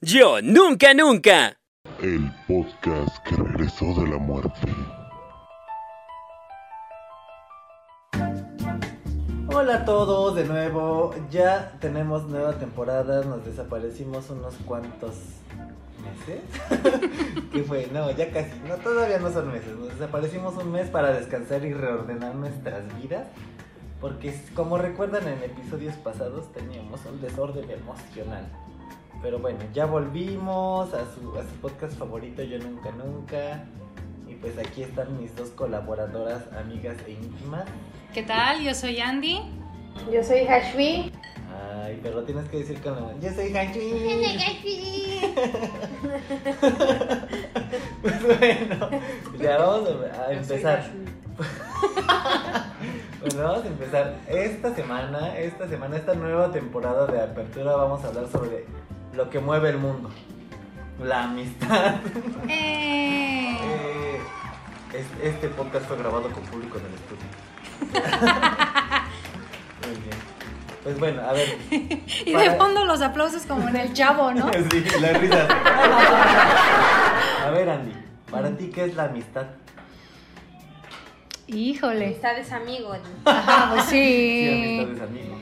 Yo 0.00 0.40
nunca 0.40 0.94
nunca. 0.94 1.58
El 2.00 2.30
podcast 2.46 3.18
que 3.24 3.34
regresó 3.34 3.84
de 4.00 4.08
la 4.08 4.16
muerte. 4.18 4.72
Hola 9.52 9.74
a 9.74 9.84
todos 9.84 10.36
de 10.36 10.44
nuevo, 10.44 11.12
ya 11.32 11.76
tenemos 11.80 12.28
nueva 12.28 12.52
temporada, 12.60 13.24
nos 13.24 13.44
desaparecimos 13.44 14.30
unos 14.30 14.54
cuantos 14.64 15.14
meses. 16.00 16.42
¿Qué 17.52 17.64
fue? 17.64 17.88
No, 17.92 18.12
ya 18.12 18.30
casi, 18.30 18.52
no, 18.68 18.76
todavía 18.76 19.18
no 19.18 19.32
son 19.32 19.50
meses, 19.50 19.76
nos 19.76 19.88
desaparecimos 19.88 20.54
un 20.58 20.70
mes 20.70 20.88
para 20.90 21.10
descansar 21.10 21.64
y 21.64 21.74
reordenar 21.74 22.36
nuestras 22.36 22.84
vidas. 23.02 23.26
Porque 24.00 24.32
como 24.54 24.78
recuerdan 24.78 25.26
en 25.26 25.42
episodios 25.42 25.96
pasados 25.96 26.52
teníamos 26.52 27.04
un 27.04 27.20
desorden 27.20 27.68
emocional. 27.68 28.46
Pero 29.20 29.40
bueno, 29.40 29.58
ya 29.74 29.86
volvimos 29.86 30.94
a 30.94 31.04
su, 31.12 31.36
a 31.36 31.42
su 31.42 31.54
podcast 31.60 31.98
favorito, 31.98 32.42
Yo 32.42 32.58
Nunca 32.58 32.92
Nunca. 32.92 33.64
Y 34.28 34.34
pues 34.34 34.56
aquí 34.58 34.82
están 34.82 35.20
mis 35.20 35.34
dos 35.34 35.48
colaboradoras, 35.50 36.44
amigas 36.52 36.96
e 37.06 37.12
íntimas. 37.12 37.64
¿Qué 38.14 38.22
tal? 38.22 38.62
Yo 38.62 38.74
soy 38.74 39.00
Andy. 39.00 39.40
Yo 40.12 40.22
soy 40.22 40.44
Hashwi. 40.44 41.12
Ay, 41.82 41.98
pero 42.02 42.20
lo 42.20 42.24
tienes 42.24 42.48
que 42.48 42.58
decir 42.58 42.80
con 42.80 42.94
la 42.94 43.12
Yo 43.20 43.32
soy 43.32 43.56
Hachi. 43.56 43.80
pues 48.02 48.22
bueno, 48.22 48.90
ya 49.40 49.58
vamos 49.58 49.88
a, 49.88 50.26
a 50.26 50.32
empezar. 50.32 50.84
bueno, 53.20 53.42
vamos 53.42 53.64
a 53.64 53.66
empezar. 53.66 54.14
Esta 54.28 54.72
semana, 54.74 55.36
esta 55.38 55.68
semana, 55.68 55.96
esta 55.96 56.14
nueva 56.14 56.52
temporada 56.52 57.06
de 57.06 57.20
apertura, 57.20 57.74
vamos 57.74 58.04
a 58.04 58.08
hablar 58.08 58.28
sobre 58.28 58.66
lo 59.18 59.28
que 59.30 59.40
mueve 59.40 59.70
el 59.70 59.78
mundo. 59.78 60.10
La 61.02 61.24
amistad. 61.24 61.96
Eh, 62.48 63.56
Eh, 63.60 64.20
es- 64.94 65.24
este 65.34 65.48
podcast 65.48 65.86
fue 65.86 65.96
grabado 65.98 66.30
con 66.30 66.42
público 66.44 66.78
en 66.78 66.86
el 66.86 66.94
estudio. 66.94 67.26
Muy 69.82 69.96
bien. 70.04 70.16
Pues 70.84 70.98
bueno, 71.00 71.22
a 71.28 71.32
ver. 71.32 71.58
y 71.70 72.32
de 72.32 72.32
para- 72.32 72.54
fondo 72.56 72.84
los 72.84 73.02
aplausos 73.02 73.42
como 73.44 73.68
en 73.68 73.76
el 73.76 73.92
chavo, 73.92 74.32
¿no? 74.32 74.50
Sí, 74.70 74.84
la 75.00 75.12
risa. 75.14 75.48
A 77.44 77.50
ver, 77.50 77.68
Andy, 77.70 77.92
para 78.30 78.50
ti, 78.56 78.68
¿qué 78.72 78.84
es 78.84 78.94
la 78.94 79.04
amistad? 79.04 79.46
Híjole. 81.48 82.06
Amistades 82.06 82.52
amigos. 82.52 82.98
Ajá, 83.24 83.70
pues 83.72 83.84
Sí, 83.86 83.90
sí. 83.96 84.78
amistad 84.80 84.94
es 84.96 85.10
amigo. 85.10 85.38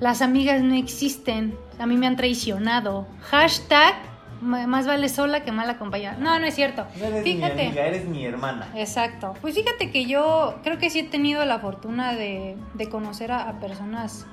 Las 0.00 0.22
amigas 0.22 0.62
no 0.62 0.74
existen. 0.74 1.56
A 1.78 1.86
mí 1.86 1.96
me 1.96 2.06
han 2.06 2.16
traicionado. 2.16 3.06
Hashtag 3.22 3.94
"M- 4.42 4.66
más 4.66 4.86
vale 4.86 5.08
sola 5.08 5.44
que 5.44 5.52
mal 5.52 5.68
acompañada. 5.70 6.18
No, 6.18 6.38
no 6.38 6.46
es 6.46 6.54
cierto. 6.54 6.86
No 6.98 7.06
eres 7.06 7.24
mi 7.24 7.34
Fíjate. 7.34 7.66
amiga, 7.66 7.86
eres 7.86 8.06
mi 8.06 8.24
hermana. 8.24 8.68
Exacto. 8.74 9.34
Pues 9.40 9.54
fíjate 9.54 9.90
que 9.90 10.04
yo 10.06 10.56
creo 10.62 10.78
que 10.78 10.90
sí 10.90 11.00
he 11.00 11.04
tenido 11.04 11.44
la 11.44 11.58
fortuna 11.58 12.12
de, 12.14 12.56
de 12.74 12.88
conocer 12.88 13.32
a, 13.32 13.48
a 13.48 13.60
personas 13.60 14.26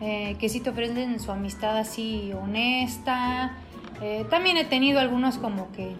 eh, 0.00 0.36
que 0.38 0.48
sí 0.48 0.60
te 0.60 0.70
ofrecen 0.70 1.18
su 1.20 1.32
amistad 1.32 1.76
así 1.78 2.32
honesta. 2.32 3.56
Eh, 4.00 4.24
también 4.30 4.56
he 4.56 4.64
tenido 4.64 5.00
algunos 5.00 5.36
como 5.38 5.70
que, 5.72 5.94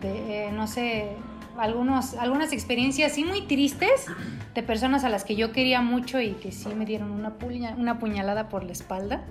de, 0.00 0.48
eh, 0.48 0.52
no 0.52 0.66
sé, 0.66 1.12
algunos, 1.58 2.14
algunas 2.14 2.52
experiencias 2.52 3.12
sí 3.12 3.24
muy 3.24 3.42
tristes 3.42 4.06
de 4.54 4.62
personas 4.62 5.04
a 5.04 5.08
las 5.08 5.24
que 5.24 5.36
yo 5.36 5.52
quería 5.52 5.82
mucho 5.82 6.20
y 6.20 6.32
que 6.32 6.52
sí 6.52 6.68
me 6.74 6.84
dieron 6.86 7.10
una, 7.10 7.34
puña- 7.38 7.74
una 7.76 7.98
puñalada 7.98 8.48
por 8.48 8.64
la 8.64 8.72
espalda. 8.72 9.24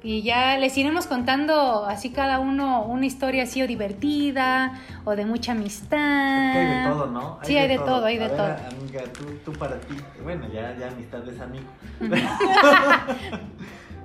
Y 0.00 0.22
ya 0.22 0.56
les 0.58 0.78
iremos 0.78 1.08
contando 1.08 1.84
así 1.84 2.10
cada 2.10 2.38
uno 2.38 2.84
una 2.84 3.04
historia 3.04 3.42
así 3.42 3.62
o 3.62 3.66
divertida 3.66 4.78
o 5.04 5.16
de 5.16 5.26
mucha 5.26 5.52
amistad. 5.52 5.98
Es 6.46 6.52
que 6.52 6.58
hay 6.60 6.66
de 6.68 6.82
todo, 6.84 7.06
¿no? 7.06 7.38
Sí, 7.42 7.56
hay 7.56 7.66
de 7.68 7.78
todo, 7.78 8.04
hay 8.04 8.16
de 8.18 8.24
A 8.26 8.28
ver, 8.28 8.36
todo. 8.36 8.46
Amiga, 8.80 9.02
tú, 9.12 9.24
tú 9.44 9.58
para 9.58 9.80
ti, 9.80 9.96
bueno, 10.22 10.46
ya, 10.52 10.76
ya 10.78 10.86
amistad 10.88 11.28
es 11.28 11.40
amigo. 11.40 11.64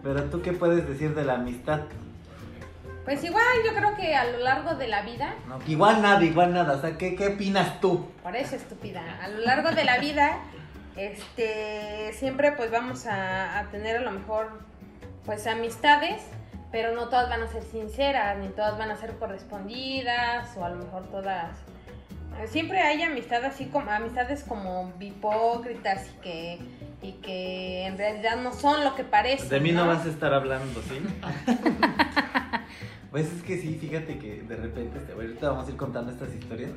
Pero 0.04 0.24
tú, 0.26 0.42
¿qué 0.42 0.52
puedes 0.54 0.88
decir 0.88 1.14
de 1.16 1.24
la 1.26 1.36
amistad? 1.36 1.82
Pues 3.06 3.24
igual 3.24 3.44
yo 3.66 3.74
creo 3.74 3.96
que 3.96 4.16
a 4.16 4.24
lo 4.26 4.40
largo 4.40 4.76
de 4.76 4.88
la 4.88 5.02
vida, 5.02 5.36
No, 5.48 5.60
igual 5.68 6.02
nada, 6.02 6.24
igual 6.24 6.54
nada. 6.54 6.74
O 6.78 6.82
sea, 6.82 6.98
¿qué, 6.98 7.16
qué 7.16 7.28
opinas 7.28 7.80
tú? 7.82 8.08
por 8.24 8.36
eso 8.36 8.56
estúpida, 8.56 9.02
a 9.22 9.28
lo 9.28 9.40
largo 9.40 9.72
de 9.72 9.84
la 9.84 9.98
vida, 9.98 10.40
este, 10.96 12.14
siempre 12.14 12.54
pues 12.54 12.72
vamos 12.72 13.06
a, 13.06 13.60
a 13.60 13.64
tener 13.72 13.98
a 13.98 14.02
lo 14.02 14.12
mejor 14.12 14.62
pues 15.26 15.46
amistades, 15.48 16.22
pero 16.72 16.96
no 16.96 17.10
todas 17.10 17.30
van 17.30 17.44
a 17.44 17.48
ser 17.48 17.64
sinceras, 17.64 18.38
ni 18.38 18.48
todas 18.48 18.78
van 18.78 18.92
a 18.92 18.96
ser 18.96 19.14
correspondidas, 19.18 20.56
o 20.58 20.64
a 20.64 20.70
lo 20.70 20.78
mejor 20.78 21.04
todas... 21.08 21.58
Siempre 22.48 22.82
hay 22.82 23.04
amistad 23.04 23.46
así 23.46 23.66
como 23.66 23.92
amistades 23.92 24.44
como 24.44 24.92
hipócritas 25.00 26.10
y 26.10 26.22
que 26.22 26.60
y 27.04 27.12
que 27.22 27.86
en 27.86 27.98
realidad 27.98 28.38
no 28.38 28.54
son 28.54 28.84
lo 28.84 28.96
que 28.96 29.04
parecen. 29.04 29.50
De 29.50 29.60
mí 29.60 29.74
no 29.74 29.86
vas 29.86 30.06
a 30.06 30.10
estar 30.10 30.34
hablando, 30.34 30.82
¿sí? 30.84 31.00
Pues 33.14 33.32
es 33.32 33.44
que 33.44 33.60
sí, 33.60 33.78
fíjate 33.80 34.18
que 34.18 34.42
de 34.42 34.56
repente, 34.56 34.98
este, 34.98 35.14
ahorita 35.14 35.52
vamos 35.52 35.68
a 35.68 35.70
ir 35.70 35.78
contando 35.78 36.12
estas 36.12 36.34
historias, 36.34 36.72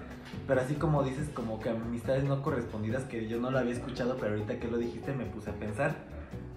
pero 0.47 0.61
así 0.61 0.75
como 0.75 1.03
dices, 1.03 1.31
como 1.31 1.59
que 1.61 1.71
amistades 1.71 2.25
no 2.25 2.43
correspondidas, 2.43 3.05
que 3.05 3.27
yo 3.27 3.41
no 3.41 3.51
lo 3.51 3.59
había 3.59 3.73
escuchado, 3.73 4.19
pero 4.21 4.33
ahorita 4.33 4.61
que 4.61 4.69
lo 4.69 4.77
dijiste 4.77 5.15
me 5.15 5.25
puse 5.25 5.49
a 5.49 5.55
pensar. 5.55 5.97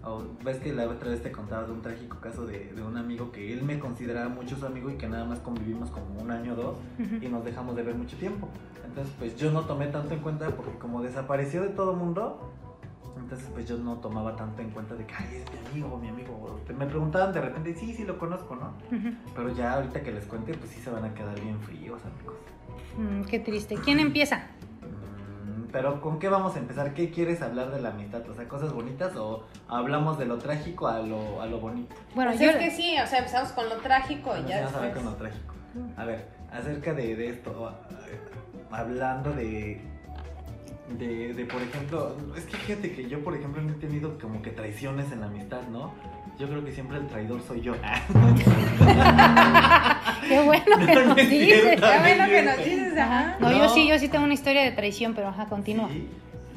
O, 0.04 0.26
Ves 0.44 0.58
que 0.58 0.74
la 0.74 0.86
otra 0.86 1.12
vez 1.12 1.24
te 1.24 1.32
contaba 1.32 1.66
de 1.66 1.72
un 1.72 1.82
trágico 1.82 2.20
caso 2.20 2.46
de, 2.46 2.74
de 2.74 2.84
un 2.84 2.98
amigo 2.98 3.32
que 3.32 3.54
él 3.54 3.64
me 3.64 3.80
consideraba 3.80 4.28
mucho 4.28 4.58
su 4.58 4.66
amigo 4.66 4.90
y 4.90 4.96
que 4.96 5.08
nada 5.08 5.24
más 5.24 5.40
convivimos 5.40 5.92
como 5.92 6.22
un 6.22 6.30
año 6.30 6.56
o 6.56 6.56
dos 6.58 6.78
y 7.22 7.30
nos 7.30 7.46
dejamos 7.46 7.78
de 7.78 7.84
ver 7.84 7.96
mucho 7.96 8.18
tiempo. 8.18 8.50
Entonces, 8.86 9.14
pues 9.18 9.38
yo 9.38 9.50
no 9.50 9.62
tomé 9.62 9.88
tanto 9.88 10.14
en 10.14 10.20
cuenta 10.20 10.50
porque 10.58 10.78
como 10.78 11.02
desapareció 11.02 11.62
de 11.62 11.70
todo 11.70 11.94
mundo, 11.94 12.52
entonces 13.30 13.48
pues 13.54 13.68
yo 13.68 13.78
no 13.78 13.98
tomaba 13.98 14.36
tanto 14.36 14.60
en 14.64 14.72
cuenta 14.72 14.96
de 14.96 15.06
que, 15.06 15.14
ay, 15.14 15.44
es 15.46 15.52
mi 15.76 15.82
amigo, 15.84 15.98
mi 16.00 16.08
amigo. 16.08 16.60
Me 16.76 16.88
preguntaban 16.88 17.32
de 17.32 17.40
repente, 17.42 17.76
sí, 17.76 17.94
sí 17.94 18.04
lo 18.04 18.18
conozco, 18.18 18.56
¿no? 18.56 18.74
Pero 19.36 19.54
ya 19.54 19.74
ahorita 19.74 20.02
que 20.02 20.12
les 20.12 20.26
cuente, 20.26 20.56
pues 20.56 20.72
sí 20.72 20.82
se 20.82 20.90
van 20.90 21.06
a 21.06 21.14
quedar 21.14 21.40
bien 21.40 21.60
fríos, 21.62 22.02
amigos. 22.04 22.36
Mm, 22.98 23.26
qué 23.30 23.38
triste. 23.40 23.76
¿Quién 23.76 24.00
empieza? 24.00 24.38
Mm, 24.82 25.66
Pero 25.72 26.02
¿con 26.02 26.18
qué 26.18 26.28
vamos 26.28 26.56
a 26.56 26.60
empezar? 26.60 26.96
¿Qué 26.96 27.12
quieres 27.12 27.44
hablar 27.44 27.70
de 27.70 27.80
la 27.82 27.90
amistad? 27.90 28.28
O 28.28 28.34
sea, 28.34 28.48
cosas 28.48 28.74
bonitas 28.74 29.16
o 29.16 29.46
hablamos 29.68 30.18
de 30.18 30.26
lo 30.26 30.40
trágico 30.40 30.88
a 30.88 30.98
lo, 31.00 31.40
a 31.40 31.46
lo 31.46 31.60
bonito. 31.60 31.96
Bueno, 32.16 32.32
Pues 32.32 32.42
yo 32.42 32.50
es 32.50 32.56
que 32.58 32.72
sí, 32.72 32.96
o 33.00 33.06
sea, 33.06 33.20
empezamos 33.20 33.52
con 33.52 33.70
lo 33.70 33.76
trágico 33.76 34.36
y 34.38 34.50
ya 34.50 34.58
sí, 34.58 34.64
vamos 34.64 34.74
a 34.76 34.82
ver 34.82 34.94
con 34.96 35.06
lo 35.06 35.14
trágico. 35.14 35.54
A 35.98 36.04
ver, 36.06 36.28
acerca 36.52 36.96
de, 36.96 37.16
de 37.16 37.30
esto, 37.30 37.78
eh, 38.10 38.20
hablando 38.72 39.32
de, 39.34 39.80
de, 40.98 41.34
de, 41.34 41.46
por 41.46 41.62
ejemplo, 41.62 42.16
es 42.36 42.46
que 42.46 42.58
fíjate 42.58 42.92
que 42.94 43.08
yo, 43.08 43.24
por 43.24 43.36
ejemplo, 43.36 43.62
no 43.62 43.72
he 43.72 43.76
tenido 43.76 44.18
como 44.20 44.42
que 44.42 44.50
traiciones 44.52 45.12
en 45.12 45.20
la 45.22 45.28
amistad, 45.28 45.62
¿no? 45.72 45.94
Yo 46.40 46.48
creo 46.48 46.64
que 46.64 46.72
siempre 46.72 46.98
el 46.98 47.08
traidor 47.08 47.42
soy 47.46 47.62
yo. 47.62 47.74
qué 50.28 50.40
bueno 50.42 50.64
que 50.66 50.86
No, 50.86 50.94
no 51.02 51.06
nos 51.08 51.18
es 51.18 51.30
dices. 51.30 51.62
cierto. 51.62 51.88
Qué 51.92 52.00
bueno 52.00 52.26
que 52.30 52.42
nos 52.44 52.58
dices, 52.58 52.98
Ajá. 52.98 53.38
No, 53.40 53.52
yo 53.52 53.70
sí, 53.70 53.88
yo 53.88 54.00
sí 54.00 54.08
tengo 54.10 54.26
una 54.26 54.34
historia 54.34 54.64
de 54.64 54.72
traición, 54.72 55.14
pero 55.14 55.28
ajá, 55.30 55.46
continúa. 55.48 55.90
Sí, 55.90 56.08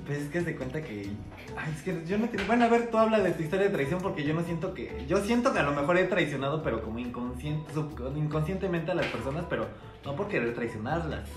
pues 0.06 0.19
es 0.19 0.28
que 0.31 0.41
se 0.43 0.56
cuenta 0.56 0.81
que. 0.82 1.09
Ay, 1.56 1.72
es 1.76 1.82
que 1.82 2.04
yo 2.06 2.16
no 2.19 2.28
te- 2.28 2.43
Bueno, 2.44 2.64
a 2.64 2.69
ver, 2.69 2.91
tú 2.91 2.99
habla 2.99 3.19
de 3.20 3.32
tu 3.32 3.43
historia 3.43 3.66
de 3.66 3.72
traición 3.72 4.00
porque 4.00 4.25
yo 4.25 4.34
no 4.34 4.43
siento 4.43 4.72
que. 4.75 5.04
Yo 5.09 5.19
siento 5.25 5.53
que 5.53 5.59
a 5.59 5.62
lo 5.64 5.72
mejor 5.72 5.97
he 5.99 6.04
traicionado, 6.04 6.62
pero 6.62 6.82
como 6.82 6.99
inconsciente, 6.99 7.72
sub- 7.75 8.12
inconscientemente 8.16 8.93
a 8.93 8.94
las 8.94 9.06
personas, 9.06 9.44
pero 9.50 9.66
no 10.04 10.14
por 10.16 10.28
querer 10.28 10.54
traicionarlas. 10.54 11.28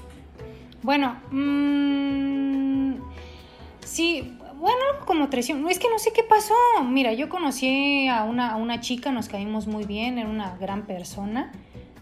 Bueno, 0.84 1.16
mm, 1.32 2.45
sí, 3.86 4.38
bueno, 4.58 4.82
como 5.06 5.30
traición. 5.30 5.68
Es 5.70 5.80
que 5.80 5.90
no 5.90 6.00
sé 6.00 6.12
qué 6.14 6.24
pasó. 6.24 6.54
Mira, 6.84 7.14
yo 7.14 7.30
conocí 7.30 8.08
a 8.08 8.24
una, 8.24 8.52
a 8.52 8.56
una 8.58 8.82
chica, 8.82 9.12
nos 9.12 9.30
caímos 9.30 9.68
muy 9.68 9.86
bien, 9.86 10.18
era 10.18 10.30
una 10.30 10.56
gran 10.58 10.86
persona. 10.86 11.52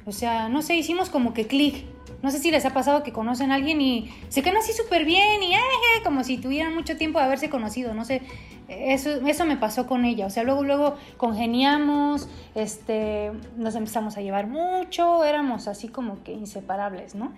O 0.05 0.11
sea, 0.11 0.49
no 0.49 0.61
sé, 0.61 0.75
hicimos 0.75 1.09
como 1.09 1.33
que 1.33 1.47
clic. 1.47 1.85
No 2.21 2.31
sé 2.31 2.39
si 2.39 2.51
les 2.51 2.65
ha 2.65 2.73
pasado 2.73 3.03
que 3.03 3.11
conocen 3.11 3.51
a 3.51 3.55
alguien 3.55 3.81
y 3.81 4.09
se 4.29 4.41
quedan 4.41 4.57
así 4.57 4.71
súper 4.71 5.03
bien 5.03 5.43
y 5.43 5.55
eh, 5.55 5.59
como 6.03 6.23
si 6.23 6.37
tuvieran 6.37 6.73
mucho 6.73 6.95
tiempo 6.95 7.19
de 7.19 7.25
haberse 7.25 7.49
conocido. 7.49 7.93
No 7.93 8.05
sé, 8.05 8.21
eso, 8.67 9.09
eso 9.27 9.45
me 9.45 9.57
pasó 9.57 9.87
con 9.87 10.05
ella. 10.05 10.25
O 10.25 10.29
sea, 10.29 10.43
luego, 10.43 10.63
luego 10.63 10.95
congeniamos, 11.17 12.29
este, 12.55 13.31
nos 13.57 13.75
empezamos 13.75 14.17
a 14.17 14.21
llevar 14.21 14.47
mucho, 14.47 15.23
éramos 15.25 15.67
así 15.67 15.89
como 15.89 16.23
que 16.23 16.31
inseparables, 16.31 17.15
¿no? 17.15 17.33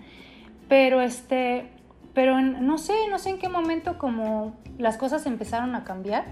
Pero 0.68 1.00
este, 1.00 1.70
pero 2.16 2.38
en- 2.38 2.66
no 2.66 2.78
sé, 2.78 2.94
no 3.10 3.18
sé 3.18 3.28
en 3.28 3.38
qué 3.38 3.50
momento 3.50 3.98
como 3.98 4.54
las 4.78 4.96
cosas 4.96 5.26
empezaron 5.26 5.74
a 5.74 5.84
cambiar 5.84 6.24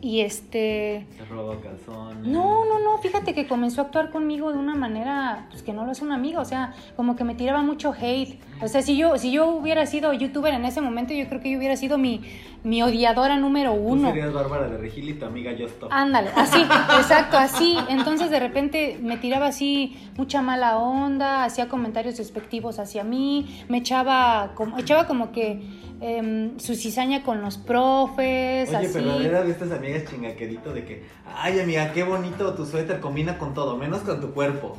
Y 0.00 0.20
este... 0.20 1.06
Se 1.16 1.24
roba 1.24 1.56
calzones. 1.60 2.26
No, 2.26 2.64
no, 2.64 2.78
no, 2.78 2.98
fíjate 2.98 3.34
que 3.34 3.46
comenzó 3.46 3.80
a 3.80 3.84
actuar 3.84 4.10
conmigo 4.10 4.52
de 4.52 4.58
una 4.58 4.74
manera 4.74 5.46
pues, 5.50 5.62
que 5.62 5.72
no 5.72 5.84
lo 5.84 5.92
es 5.92 6.02
un 6.02 6.12
amigo, 6.12 6.40
o 6.40 6.44
sea, 6.44 6.74
como 6.96 7.16
que 7.16 7.24
me 7.24 7.34
tiraba 7.34 7.62
mucho 7.62 7.94
hate. 7.98 8.38
O 8.62 8.68
sea, 8.68 8.82
si 8.82 8.96
yo, 8.96 9.16
si 9.18 9.32
yo 9.32 9.48
hubiera 9.48 9.86
sido 9.86 10.12
youtuber 10.12 10.54
en 10.54 10.64
ese 10.64 10.80
momento, 10.80 11.14
yo 11.14 11.26
creo 11.28 11.40
que 11.40 11.50
yo 11.50 11.58
hubiera 11.58 11.76
sido 11.76 11.98
mi, 11.98 12.22
mi 12.62 12.82
odiadora 12.82 13.36
número 13.36 13.74
Tú 13.74 13.80
uno. 13.80 14.08
serías 14.08 14.32
Bárbara 14.32 14.68
de 14.68 14.78
Regil 14.78 15.10
y 15.10 15.14
tu 15.14 15.24
amiga 15.24 15.52
Justo. 15.58 15.88
Ándale, 15.90 16.30
así, 16.36 16.60
exacto, 16.60 17.38
así. 17.38 17.76
Entonces 17.88 18.30
de 18.30 18.40
repente 18.40 18.98
me 19.02 19.16
tiraba 19.16 19.46
así 19.46 19.96
mucha 20.16 20.42
mala 20.42 20.78
onda, 20.78 21.44
hacía 21.44 21.68
comentarios 21.68 22.16
despectivos 22.16 22.78
hacia 22.78 23.04
mí, 23.04 23.64
me 23.68 23.78
echaba 23.78 24.52
como, 24.54 24.78
echaba 24.78 25.06
como 25.06 25.32
que 25.32 25.62
em, 26.00 26.58
su 26.58 26.74
cizaña 26.74 27.22
con 27.22 27.40
los 27.40 27.58
profes, 27.58 28.68
Oye, 28.68 28.76
así. 28.76 28.90
pero 28.92 29.20
era 29.20 29.42
de 29.42 29.50
estas 29.50 29.70
amigas 29.72 30.04
chingaquerito 30.10 30.72
de 30.72 30.84
que, 30.84 31.02
ay 31.36 31.58
amiga, 31.60 31.92
qué 31.92 32.02
bonito 32.04 32.54
tu 32.54 32.66
suéter, 32.66 33.00
combina 33.00 33.38
con 33.38 33.54
todo, 33.54 33.76
menos 33.76 34.00
con 34.00 34.20
tu 34.20 34.32
cuerpo. 34.32 34.76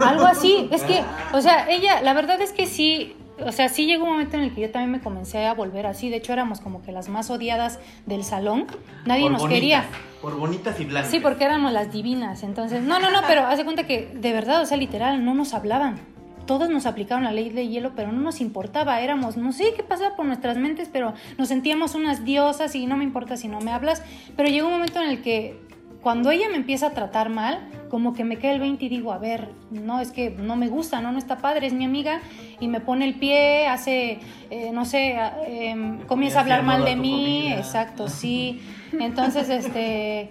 Algo 0.00 0.24
así, 0.24 0.68
es 0.72 0.82
que, 0.82 1.02
o 1.32 1.40
sea, 1.40 1.68
ella, 1.70 2.00
la 2.02 2.14
verdad 2.14 2.40
es 2.40 2.52
que 2.52 2.66
sí, 2.66 3.16
o 3.44 3.52
sea, 3.52 3.68
sí 3.68 3.86
llegó 3.86 4.04
un 4.04 4.12
momento 4.12 4.36
en 4.36 4.44
el 4.44 4.54
que 4.54 4.62
yo 4.62 4.70
también 4.70 4.92
me 4.92 5.00
comencé 5.00 5.44
a 5.46 5.54
volver 5.54 5.86
así, 5.86 6.08
de 6.08 6.16
hecho 6.16 6.32
éramos 6.32 6.60
como 6.60 6.82
que 6.82 6.92
las 6.92 7.08
más 7.08 7.30
odiadas 7.30 7.78
del 8.06 8.24
salón, 8.24 8.66
nadie 9.04 9.24
Por 9.24 9.32
nos 9.32 9.42
bonitas, 9.42 9.60
quería. 9.60 9.84
Por 10.22 10.36
bonitas 10.36 10.80
y 10.80 10.84
blancas. 10.84 11.10
Sí, 11.10 11.20
porque 11.20 11.44
éramos 11.44 11.72
las 11.72 11.92
divinas, 11.92 12.42
entonces, 12.42 12.82
no, 12.82 12.98
no, 12.98 13.10
no, 13.10 13.20
pero 13.26 13.46
hace 13.46 13.64
cuenta 13.64 13.86
que 13.86 14.10
de 14.14 14.32
verdad, 14.32 14.62
o 14.62 14.66
sea, 14.66 14.76
literal, 14.76 15.24
no 15.24 15.34
nos 15.34 15.52
hablaban. 15.54 16.00
Todos 16.46 16.70
nos 16.70 16.86
aplicaron 16.86 17.24
la 17.24 17.32
ley 17.32 17.50
de 17.50 17.68
hielo, 17.68 17.92
pero 17.94 18.12
no 18.12 18.20
nos 18.20 18.40
importaba, 18.40 19.00
éramos, 19.00 19.36
no 19.36 19.52
sé 19.52 19.74
qué 19.76 19.82
pasaba 19.82 20.16
por 20.16 20.26
nuestras 20.26 20.56
mentes, 20.56 20.88
pero 20.92 21.14
nos 21.38 21.48
sentíamos 21.48 21.94
unas 21.94 22.24
diosas 22.24 22.74
y 22.74 22.86
no 22.86 22.96
me 22.96 23.04
importa 23.04 23.36
si 23.36 23.48
no 23.48 23.60
me 23.60 23.72
hablas, 23.72 24.02
pero 24.36 24.48
llegó 24.48 24.68
un 24.68 24.74
momento 24.74 25.02
en 25.02 25.10
el 25.10 25.22
que 25.22 25.66
cuando 26.06 26.30
ella 26.30 26.48
me 26.48 26.54
empieza 26.54 26.86
a 26.86 26.90
tratar 26.90 27.30
mal, 27.30 27.58
como 27.90 28.14
que 28.14 28.22
me 28.22 28.36
cae 28.36 28.52
el 28.52 28.60
20 28.60 28.84
y 28.84 28.88
digo, 28.88 29.12
a 29.12 29.18
ver, 29.18 29.48
no, 29.72 30.00
es 30.00 30.12
que 30.12 30.30
no 30.30 30.54
me 30.54 30.68
gusta, 30.68 31.00
no, 31.00 31.10
no 31.10 31.18
está 31.18 31.38
padre, 31.38 31.66
es 31.66 31.72
mi 31.72 31.84
amiga, 31.84 32.20
y 32.60 32.68
me 32.68 32.80
pone 32.80 33.04
el 33.06 33.14
pie, 33.14 33.66
hace, 33.66 34.20
eh, 34.50 34.70
no 34.72 34.84
sé, 34.84 35.16
eh, 35.48 35.98
comienza 36.06 36.38
a 36.38 36.42
hablar 36.42 36.62
mal 36.62 36.84
de 36.84 36.94
mí, 36.94 37.40
comida. 37.42 37.58
exacto, 37.58 38.08
sí. 38.08 38.60
Entonces, 39.00 39.48
este, 39.48 40.28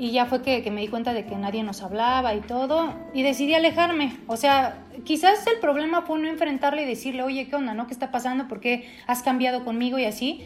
y 0.00 0.12
ya 0.12 0.24
fue 0.24 0.40
que, 0.40 0.70
me 0.70 0.80
di 0.80 0.88
cuenta 0.88 1.12
de 1.12 1.26
que 1.26 1.36
nadie 1.36 1.62
nos 1.62 1.82
hablaba 1.82 2.34
y 2.34 2.40
todo, 2.40 2.94
y 3.12 3.22
decidí 3.22 3.52
alejarme. 3.52 4.16
O 4.28 4.38
sea, 4.38 4.78
quizás 5.04 5.46
el 5.46 5.60
problema 5.60 6.00
fue 6.00 6.18
no 6.18 6.26
enfrentarle 6.26 6.84
y 6.84 6.86
decirle, 6.86 7.22
oye, 7.22 7.48
¿qué 7.48 7.56
onda, 7.56 7.74
no? 7.74 7.86
¿Qué 7.86 7.92
está 7.92 8.10
pasando? 8.10 8.48
¿Por 8.48 8.60
qué 8.60 8.88
has 9.06 9.22
cambiado 9.22 9.62
conmigo 9.62 9.98
y 9.98 10.06
así? 10.06 10.42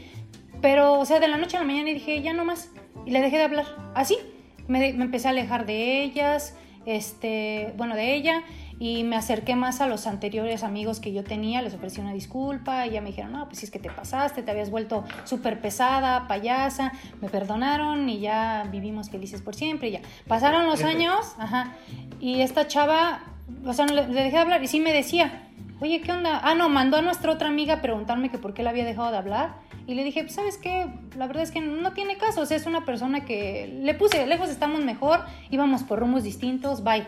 Pero, 0.61 0.99
o 0.99 1.05
sea, 1.05 1.21
de 1.21 1.29
la 1.29 1.37
noche 1.37 1.57
a 1.57 1.61
la 1.61 1.67
mañana 1.67 1.91
dije, 1.91 2.21
ya 2.21 2.33
no 2.33 2.45
más. 2.45 2.73
Y 3.07 3.13
le 3.13 3.21
dejé 3.21 3.37
de 3.37 3.45
hablar. 3.45 3.67
Así. 3.95 4.19
Me, 4.67 4.93
me 4.93 5.05
empecé 5.05 5.29
a 5.29 5.31
alejar 5.31 5.67
de 5.67 6.03
ellas, 6.03 6.57
este, 6.85 7.75
bueno, 7.77 7.95
de 7.95 8.13
ella, 8.13 8.43
y 8.85 9.03
me 9.03 9.17
acerqué 9.17 9.57
más 9.57 9.81
a 9.81 9.87
los 9.87 10.07
anteriores 10.07 10.63
amigos 10.63 11.01
que 11.01 11.11
yo 11.11 11.25
tenía. 11.25 11.63
Les 11.63 11.73
ofrecí 11.73 12.03
una 12.03 12.13
disculpa 12.13 12.87
y 12.87 12.91
ya 12.91 13.01
me 13.01 13.09
dijeron, 13.09 13.33
no, 13.33 13.47
pues 13.47 13.61
si 13.61 13.65
es 13.65 13.71
que 13.71 13.79
te 13.79 13.89
pasaste, 13.89 14.43
te 14.43 14.51
habías 14.51 14.69
vuelto 14.69 15.05
súper 15.25 15.59
pesada, 15.63 16.29
payasa. 16.29 16.93
Me 17.23 17.31
perdonaron 17.31 18.07
y 18.11 18.21
ya 18.21 18.69
vivimos 18.71 19.09
felices 19.09 19.41
por 19.41 19.55
siempre. 19.55 19.89
Y 19.89 19.93
ya. 19.93 20.01
Pasaron 20.29 20.67
los 20.67 20.83
años, 20.83 21.35
ajá. 21.39 21.73
Y 22.21 22.43
esta 22.43 22.67
chava, 22.67 23.23
o 23.65 23.73
sea, 23.73 23.87
no 23.87 23.95
le, 23.95 24.07
le 24.07 24.23
dejé 24.23 24.37
de 24.37 24.43
hablar 24.43 24.63
y 24.63 24.67
sí 24.67 24.81
me 24.81 24.93
decía, 24.93 25.49
oye, 25.81 26.03
¿qué 26.03 26.13
onda? 26.13 26.43
Ah, 26.45 26.55
no, 26.55 26.69
mandó 26.69 26.99
a 26.99 27.01
nuestra 27.01 27.33
otra 27.33 27.49
amiga 27.49 27.77
a 27.77 27.81
preguntarme 27.81 28.31
que 28.31 28.37
por 28.37 28.53
qué 28.53 28.63
le 28.63 28.69
había 28.69 28.85
dejado 28.85 29.11
de 29.11 29.17
hablar. 29.17 29.55
Y 29.87 29.95
le 29.95 30.05
dije, 30.05 30.25
pues, 30.25 30.35
¿sabes 30.35 30.59
qué? 30.59 30.89
La 31.17 31.27
verdad 31.27 31.43
es 31.43 31.53
que 31.53 31.63
no 31.63 31.95
tiene 31.95 32.19
caso. 32.19 32.43
O 32.43 32.45
sea, 32.45 32.59
es 32.59 32.67
una 32.67 32.85
persona 32.85 33.25
que 33.25 33.79
le 33.81 33.95
puse, 33.95 34.27
lejos 34.27 34.51
estamos 34.51 34.85
mejor, 34.85 35.21
íbamos 35.51 35.85
por 35.85 36.01
rumos 36.01 36.23
distintos, 36.23 36.85
bye. 36.85 37.07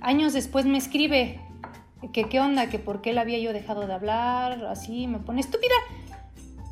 Años 0.00 0.32
después 0.32 0.66
me 0.66 0.78
escribe 0.78 1.40
que 2.12 2.24
qué 2.24 2.40
onda, 2.40 2.68
que 2.68 2.78
por 2.78 3.00
qué 3.00 3.12
le 3.12 3.20
había 3.20 3.38
yo 3.38 3.52
dejado 3.52 3.86
de 3.86 3.92
hablar, 3.94 4.64
así, 4.66 5.06
me 5.06 5.18
pone, 5.18 5.40
estúpida, 5.40 5.74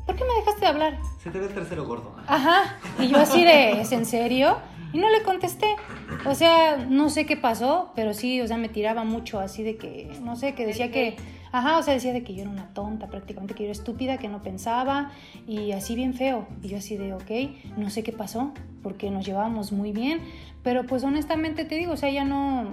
¿por 0.05 0.15
qué 0.15 0.23
me 0.23 0.33
dejaste 0.39 0.61
de 0.61 0.67
hablar? 0.67 0.97
Se 1.21 1.31
te 1.31 1.39
ve 1.39 1.47
el 1.47 1.53
tercero 1.53 1.85
gordo. 1.85 2.15
Ajá. 2.27 2.77
Y 2.99 3.07
yo 3.07 3.17
así 3.17 3.43
de, 3.43 3.81
¿es 3.81 3.91
en 3.91 4.05
serio? 4.05 4.57
Y 4.93 4.97
no 4.97 5.09
le 5.09 5.23
contesté. 5.23 5.75
O 6.25 6.35
sea, 6.35 6.77
no 6.77 7.09
sé 7.09 7.25
qué 7.25 7.35
pasó, 7.35 7.91
pero 7.95 8.13
sí, 8.13 8.39
o 8.41 8.47
sea, 8.47 8.57
me 8.57 8.69
tiraba 8.69 9.03
mucho 9.03 9.39
así 9.39 9.63
de 9.63 9.75
que, 9.77 10.17
no 10.21 10.35
sé, 10.35 10.53
que 10.53 10.65
decía 10.65 10.91
que, 10.91 11.17
ajá, 11.51 11.77
o 11.77 11.83
sea, 11.83 11.95
decía 11.95 12.13
de 12.13 12.23
que 12.23 12.33
yo 12.33 12.43
era 12.43 12.51
una 12.51 12.73
tonta 12.73 13.07
prácticamente, 13.07 13.55
que 13.55 13.63
yo 13.63 13.69
era 13.71 13.77
estúpida, 13.77 14.17
que 14.17 14.29
no 14.29 14.41
pensaba 14.41 15.11
y 15.47 15.71
así 15.73 15.95
bien 15.95 16.13
feo. 16.13 16.47
Y 16.61 16.69
yo 16.69 16.77
así 16.77 16.95
de, 16.95 17.13
ok, 17.13 17.77
no 17.77 17.89
sé 17.89 18.03
qué 18.03 18.13
pasó, 18.13 18.53
porque 18.83 19.11
nos 19.11 19.25
llevábamos 19.25 19.71
muy 19.71 19.91
bien, 19.91 20.21
pero 20.63 20.85
pues 20.85 21.03
honestamente 21.03 21.65
te 21.65 21.75
digo, 21.75 21.93
o 21.93 21.97
sea, 21.97 22.09
ya 22.09 22.23
no, 22.23 22.69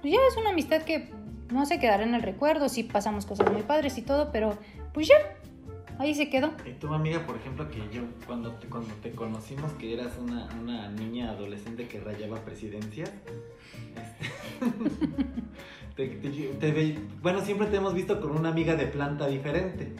pues 0.00 0.12
ya 0.14 0.18
es 0.28 0.36
una 0.36 0.50
amistad 0.50 0.82
que 0.82 1.08
no 1.52 1.66
se 1.66 1.78
quedará 1.78 2.04
en 2.04 2.14
el 2.14 2.22
recuerdo, 2.22 2.68
sí 2.68 2.82
pasamos 2.84 3.26
cosas 3.26 3.50
muy 3.52 3.62
padres 3.62 3.98
y 3.98 4.02
todo, 4.02 4.30
pero 4.32 4.56
pues 4.94 5.08
ya, 5.08 5.14
ahí 5.98 6.14
se 6.14 6.28
quedó. 6.30 6.52
Y 6.64 6.72
tu 6.72 6.92
amiga, 6.94 7.26
por 7.26 7.36
ejemplo, 7.36 7.68
que 7.68 7.78
yo 7.92 8.02
cuando 8.26 8.52
te, 8.54 8.68
cuando 8.68 8.92
te 9.02 9.10
conocimos, 9.12 9.72
que 9.72 9.92
eras 9.94 10.16
una, 10.18 10.48
una 10.60 10.88
niña 10.90 11.30
adolescente 11.30 11.88
que 11.88 11.98
rayaba 12.00 12.36
presidencia, 12.44 13.04
este, 13.96 14.30
te- 15.96 16.72
te- 16.72 16.98
bueno, 17.22 17.40
siempre 17.44 17.66
te 17.66 17.76
hemos 17.76 17.94
visto 17.94 18.20
con 18.20 18.30
una 18.32 18.50
amiga 18.50 18.76
de 18.76 18.86
planta 18.86 19.26
diferente. 19.26 19.92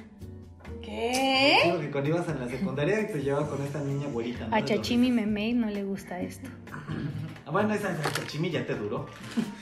¿Qué? 0.83 1.59
Porque 1.71 1.91
cuando 1.91 2.11
ibas 2.11 2.29
en 2.29 2.41
la 2.41 2.49
secundaria 2.49 3.07
te 3.07 3.21
llevaba 3.23 3.49
con 3.49 3.63
esta 3.63 3.81
niña 3.81 4.07
güerita. 4.09 4.47
¿no? 4.49 4.57
A 4.57 4.65
Chachimi 4.65 5.11
Memei 5.11 5.53
no 5.53 5.69
le 5.69 5.85
gusta 5.85 6.21
esto. 6.21 6.49
Ah, 7.51 7.53
bueno, 7.53 7.75
esa, 7.75 7.91
esa 7.91 8.11
ya 8.49 8.65
te 8.65 8.75
duró. 8.77 9.09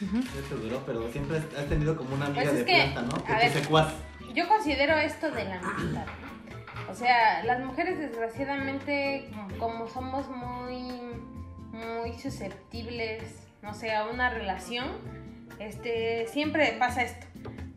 Ya 0.03 0.47
te 0.47 0.55
duró, 0.57 0.83
pero 0.85 1.11
siempre 1.11 1.39
has, 1.39 1.69
tenido 1.71 1.97
como 1.97 2.17
una 2.17 2.27
amiga 2.27 2.43
Pues 2.43 2.53
es 2.53 2.59
de 2.59 2.65
que, 2.67 2.91
planta, 2.93 3.01
¿no? 3.01 3.25
Que 3.25 3.33
te 3.33 3.39
ver. 3.39 3.51
secuaz. 3.51 3.95
Yo 4.35 4.47
considero 4.47 4.95
esto 4.99 5.31
de 5.31 5.45
la 5.45 5.59
amistad. 5.59 6.07
O 6.91 6.95
sea, 6.95 7.43
las 7.45 7.61
mujeres 7.65 7.99
desgraciadamente, 7.99 9.31
como 9.59 9.89
somos 9.89 10.29
muy, 10.29 11.01
muy 11.73 12.13
susceptibles, 12.19 13.23
no 13.63 13.73
sé, 13.73 13.95
a 13.95 14.05
una 14.05 14.29
relación, 14.29 14.89
este, 15.59 16.27
siempre 16.27 16.77
pasa 16.79 17.05
esto. 17.05 17.27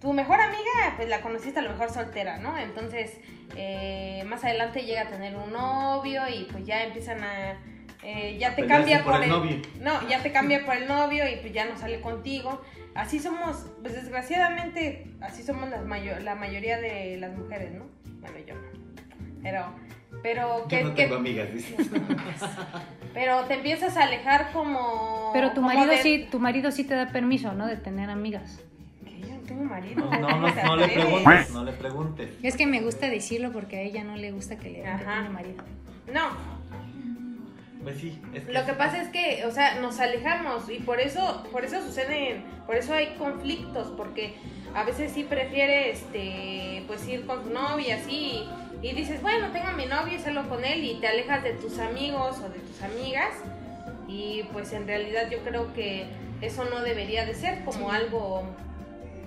Tu 0.01 0.11
mejor 0.11 0.41
amiga, 0.41 0.93
pues 0.97 1.07
la 1.07 1.21
conociste 1.21 1.59
a 1.59 1.61
lo 1.61 1.69
mejor 1.69 1.89
soltera, 1.89 2.37
¿no? 2.37 2.57
Entonces, 2.57 3.17
eh, 3.55 4.25
más 4.27 4.43
adelante 4.43 4.83
llega 4.83 5.03
a 5.03 5.07
tener 5.07 5.37
un 5.37 5.53
novio 5.53 6.23
y 6.27 6.49
pues 6.51 6.65
ya 6.65 6.83
empiezan 6.83 7.23
a... 7.23 7.57
eh, 8.03 8.37
ya 8.39 8.55
te 8.55 8.65
cambia 8.65 9.03
por 9.03 9.13
por, 9.13 9.15
el 9.17 9.23
el, 9.23 9.29
novio. 9.29 9.57
No, 9.79 10.07
ya 10.09 10.21
te 10.23 10.31
cambia 10.31 10.65
por 10.65 10.75
el 10.75 10.87
novio 10.87 11.27
y 11.29 11.35
pues 11.37 11.53
ya 11.53 11.65
no 11.65 11.77
sale 11.77 12.01
contigo. 12.01 12.61
Así 12.95 13.19
somos, 13.19 13.67
pues 13.81 13.93
desgraciadamente, 13.93 15.07
así 15.21 15.43
somos 15.43 15.69
las 15.69 15.85
mayo- 15.85 16.19
la 16.19 16.35
mayoría 16.35 16.77
de 16.79 17.17
las 17.17 17.35
mujeres, 17.37 17.71
¿no? 17.73 17.85
Bueno, 18.19 18.37
yo 18.45 18.55
no. 18.55 18.61
Pero, 19.41 19.65
pero, 20.21 20.59
Yo 20.63 20.67
que, 20.67 20.83
no 20.83 20.93
que- 20.95 21.03
tengo 21.03 21.15
amigas, 21.15 21.53
dice. 21.53 21.75
pero 23.13 23.41
te 23.45 23.55
empiezas 23.55 23.97
a 23.97 24.03
alejar 24.03 24.51
como... 24.51 25.31
Pero 25.33 25.49
tu 25.49 25.55
como 25.55 25.67
marido 25.67 25.87
de- 25.87 25.97
sí, 25.97 26.27
tu 26.29 26.39
marido 26.39 26.71
sí 26.71 26.83
te 26.83 26.95
da 26.95 27.07
permiso, 27.09 27.53
¿no? 27.53 27.65
De 27.67 27.77
tener 27.77 28.09
amigas. 28.09 28.59
Que 29.05 29.19
yo 29.21 29.27
no 29.35 29.41
tengo 29.41 29.63
marido. 29.63 30.05
No, 30.05 30.19
no, 30.19 30.27
¿cómo 30.27 30.47
no, 30.47 30.65
no 30.65 30.75
le 30.77 30.87
preguntes, 30.93 31.51
no 31.51 31.63
le 31.63 31.71
preguntes. 31.73 32.29
Es 32.43 32.55
que 32.57 32.67
me 32.67 32.81
gusta 32.81 33.07
decirlo 33.09 33.51
porque 33.51 33.77
a 33.77 33.81
ella 33.81 34.03
no 34.03 34.15
le 34.15 34.31
gusta 34.31 34.57
que 34.57 34.69
le 34.69 34.77
digan 34.79 34.99
que 34.99 35.05
tiene 35.05 35.29
marido. 35.29 35.63
No, 36.13 36.29
Pues 37.83 37.97
sí, 37.97 38.19
es 38.33 38.43
que 38.43 38.53
Lo 38.53 38.65
que 38.65 38.73
pasa 38.73 39.01
es 39.01 39.09
que, 39.09 39.43
o 39.45 39.51
sea, 39.51 39.79
nos 39.79 39.99
alejamos 39.99 40.69
y 40.69 40.79
por 40.79 40.99
eso, 40.99 41.43
por 41.51 41.65
eso 41.65 41.81
suceden, 41.81 42.43
por 42.67 42.75
eso 42.75 42.93
hay 42.93 43.15
conflictos, 43.17 43.91
porque 43.97 44.35
a 44.75 44.83
veces 44.83 45.11
sí 45.11 45.23
prefiere, 45.23 45.91
este, 45.91 46.83
pues 46.87 47.07
ir 47.07 47.25
con 47.25 47.43
tu 47.43 47.49
novia 47.49 47.95
así 47.95 48.43
y, 48.81 48.87
y 48.87 48.93
dices, 48.93 49.21
bueno, 49.21 49.47
tengo 49.51 49.67
a 49.67 49.73
mi 49.73 49.85
novio 49.87 50.15
y 50.15 50.19
salgo 50.19 50.47
con 50.47 50.63
él 50.63 50.83
y 50.83 50.99
te 50.99 51.07
alejas 51.07 51.43
de 51.43 51.53
tus 51.53 51.79
amigos 51.79 52.37
o 52.39 52.49
de 52.49 52.59
tus 52.59 52.81
amigas 52.83 53.33
y 54.07 54.43
pues 54.53 54.73
en 54.73 54.85
realidad 54.85 55.29
yo 55.31 55.39
creo 55.39 55.73
que 55.73 56.05
eso 56.41 56.65
no 56.65 56.81
debería 56.81 57.25
de 57.25 57.33
ser 57.33 57.63
como 57.63 57.91
algo, 57.91 58.45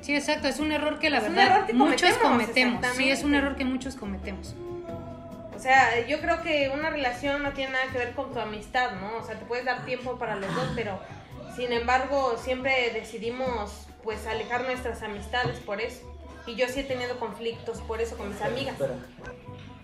Sí, 0.05 0.15
exacto, 0.15 0.49
es 0.49 0.61
un 0.61 0.71
error 0.71 0.99
que 0.99 1.09
la 1.09 1.17
Es 1.17 1.29
un 1.29 1.35
verdad 1.35 1.57
error 1.57 1.67
que 1.67 1.73
muchos 1.73 2.13
cometemos, 2.19 2.75
cometemos. 2.75 2.97
Sí, 2.99 3.09
es 3.09 3.25
un 3.25 3.35
error 3.35 3.57
que 3.57 3.65
muchos 3.65 3.97
cometemos. 3.97 4.55
O 5.65 5.67
sea, 5.67 6.07
yo 6.07 6.21
creo 6.21 6.43
que 6.43 6.69
una 6.69 6.91
relación 6.91 7.43
no 7.43 7.53
tiene 7.55 7.73
nada 7.73 7.87
que 7.91 7.97
ver 7.97 8.13
con 8.13 8.35
tu 8.35 8.39
amistad, 8.39 9.01
¿no? 9.01 9.17
O 9.17 9.25
sea, 9.25 9.39
te 9.39 9.47
puedes 9.47 9.65
dar 9.65 9.87
tiempo 9.87 10.19
para 10.19 10.37
los 10.37 10.55
dos, 10.55 10.69
pero 10.75 11.01
sin 11.57 11.73
embargo 11.73 12.37
siempre 12.37 12.91
decidimos 12.93 13.87
pues 14.03 14.27
alejar 14.27 14.65
nuestras 14.65 15.03
amistades 15.03 15.61
por 15.61 15.81
eso. 15.81 16.03
Y 16.47 16.55
yo 16.57 16.69
sí 16.69 16.81
he 16.81 16.85
tenido 16.85 17.19
conflictos 17.19 17.81
por 17.81 18.03
eso 18.03 18.15
con 18.19 18.29
mis 18.29 18.43
amigas. 18.43 18.75
Espera. 18.75 18.97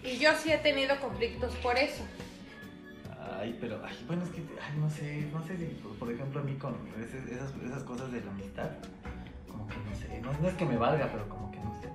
Y 0.03 0.19
yo 0.19 0.35
sí 0.35 0.53
he 0.53 0.59
tenido 0.59 1.01
conflictos 1.01 1.57
por 1.63 1.79
eso. 1.79 2.05
Ay, 3.39 3.57
pero, 3.59 3.81
ay, 3.83 4.05
bueno, 4.07 4.25
es 4.25 4.31
que, 4.33 4.41
ay, 4.63 4.77
no 4.79 4.91
sé, 4.91 5.29
no 5.33 5.43
sé 5.47 5.57
si, 5.57 5.65
por- 5.99 6.13
ejemplo, 6.13 6.41
a 6.43 6.45
mí 6.45 6.57
con 6.57 6.77
esas, 7.03 7.55
esas 7.59 7.83
cosas 7.85 8.13
de 8.13 8.21
la 8.21 8.31
amistad, 8.33 8.69
como 9.51 9.67
que 9.67 9.77
no 9.77 9.97
sé, 9.97 10.21
no, 10.21 10.31
no 10.43 10.47
es 10.47 10.55
que 10.57 10.67
me 10.67 10.77
valga, 10.77 11.09
pero 11.11 11.27
como 11.27 11.51
que 11.51 11.59
no 11.61 11.73
sé. 11.81 11.89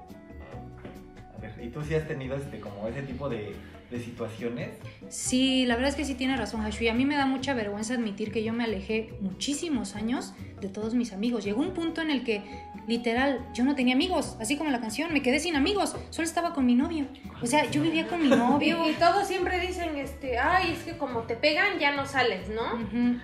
A 1.37 1.39
ver, 1.39 1.53
¿y 1.63 1.69
tú 1.69 1.83
sí 1.83 1.93
has 1.93 2.07
tenido 2.07 2.35
este, 2.35 2.59
como 2.59 2.87
ese 2.87 3.03
tipo 3.03 3.29
de, 3.29 3.55
de 3.91 3.99
situaciones. 3.99 4.69
Sí, 5.09 5.65
la 5.65 5.75
verdad 5.75 5.89
es 5.91 5.95
que 5.95 6.05
sí 6.05 6.15
tiene 6.15 6.35
razón, 6.37 6.61
Hashui. 6.61 6.87
A 6.89 6.93
mí 6.93 7.05
me 7.05 7.15
da 7.15 7.25
mucha 7.25 7.53
vergüenza 7.53 7.93
admitir 7.93 8.31
que 8.31 8.43
yo 8.43 8.53
me 8.53 8.63
alejé 8.63 9.13
muchísimos 9.21 9.95
años 9.95 10.33
de 10.61 10.69
todos 10.69 10.93
mis 10.95 11.13
amigos. 11.13 11.43
Llegó 11.43 11.61
un 11.61 11.71
punto 11.73 12.01
en 12.01 12.09
el 12.09 12.23
que, 12.23 12.41
literal, 12.87 13.45
yo 13.53 13.63
no 13.63 13.75
tenía 13.75 13.93
amigos, 13.93 14.37
así 14.39 14.57
como 14.57 14.71
la 14.71 14.79
canción, 14.79 15.13
me 15.13 15.21
quedé 15.21 15.39
sin 15.39 15.55
amigos, 15.55 15.95
solo 16.09 16.27
estaba 16.27 16.53
con 16.53 16.65
mi 16.65 16.75
novio. 16.75 17.05
O 17.41 17.45
sea, 17.45 17.69
yo 17.69 17.81
vivía 17.81 18.07
con 18.07 18.21
mi 18.23 18.29
novio. 18.29 18.87
Y, 18.87 18.91
y 18.91 18.93
todos 18.93 19.27
siempre 19.27 19.59
dicen, 19.59 19.95
este, 19.97 20.39
ay, 20.39 20.71
es 20.71 20.83
que 20.83 20.97
como 20.97 21.21
te 21.21 21.35
pegan 21.35 21.77
ya 21.79 21.91
no 21.91 22.05
sales, 22.05 22.49
¿no? 22.49 22.79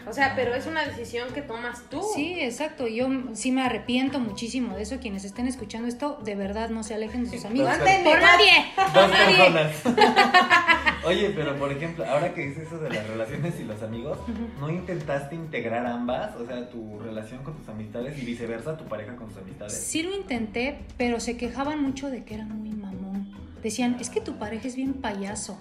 O 0.08 0.14
sea, 0.14 0.34
pero 0.36 0.54
es 0.54 0.68
una 0.68 0.86
decisión 0.86 1.34
que 1.34 1.42
tomas 1.42 1.84
tú. 1.90 2.02
Sí, 2.14 2.38
exacto. 2.40 2.88
Yo 2.88 3.08
sí 3.34 3.52
me 3.52 3.64
arrepiento 3.64 4.20
muchísimo 4.20 4.76
de 4.76 4.84
eso. 4.84 5.00
Quienes 5.00 5.24
estén 5.26 5.48
escuchando 5.48 5.88
esto, 5.88 6.20
de 6.24 6.36
verdad 6.36 6.70
no 6.70 6.84
se 6.84 6.94
alejen 6.94 7.24
de 7.24 7.32
sus 7.32 7.46
amigos. 7.46 7.70
Por 7.78 7.86
de- 7.88 8.04
nadie. 8.04 8.52
Por 8.94 9.10
nadie. 9.10 9.72
Oye, 11.04 11.32
pero 11.36 11.58
por 11.58 11.72
ejemplo, 11.72 12.06
ahora 12.06 12.34
que 12.34 12.48
dices 12.48 12.68
eso 12.68 12.78
de 12.78 12.90
las 12.90 13.08
relaciones 13.08 13.60
y 13.60 13.64
los 13.64 13.82
amigos, 13.82 14.20
¿no 14.60 14.70
intentaste 14.70 15.36
integrar 15.36 15.86
ambas? 15.86 16.36
O 16.36 16.46
sea, 16.46 16.70
tu 16.70 17.00
relación 17.00 17.44
con 17.44 17.56
tus 17.58 17.68
amistades 17.70 18.22
y 18.22 18.26
viceversa, 18.26 18.78
tu 18.78 18.86
pareja 18.86 19.16
con 19.16 19.30
tus 19.30 19.38
amistades. 19.38 19.74
Sí 19.74 20.04
lo 20.04 20.16
intenté, 20.16 20.80
pero 20.98 21.20
se 21.20 21.38
quejaban 21.38 21.82
mucho 21.82 22.10
de 22.10 22.24
que 22.24 22.36
era 22.36 22.46
muy 22.46 22.70
mamón. 22.70 23.32
Decían, 23.64 23.98
es 24.00 24.10
que 24.10 24.22
tu 24.22 24.38
pareja 24.38 24.68
es 24.68 24.76
bien 24.76 24.94
payaso. 24.94 25.60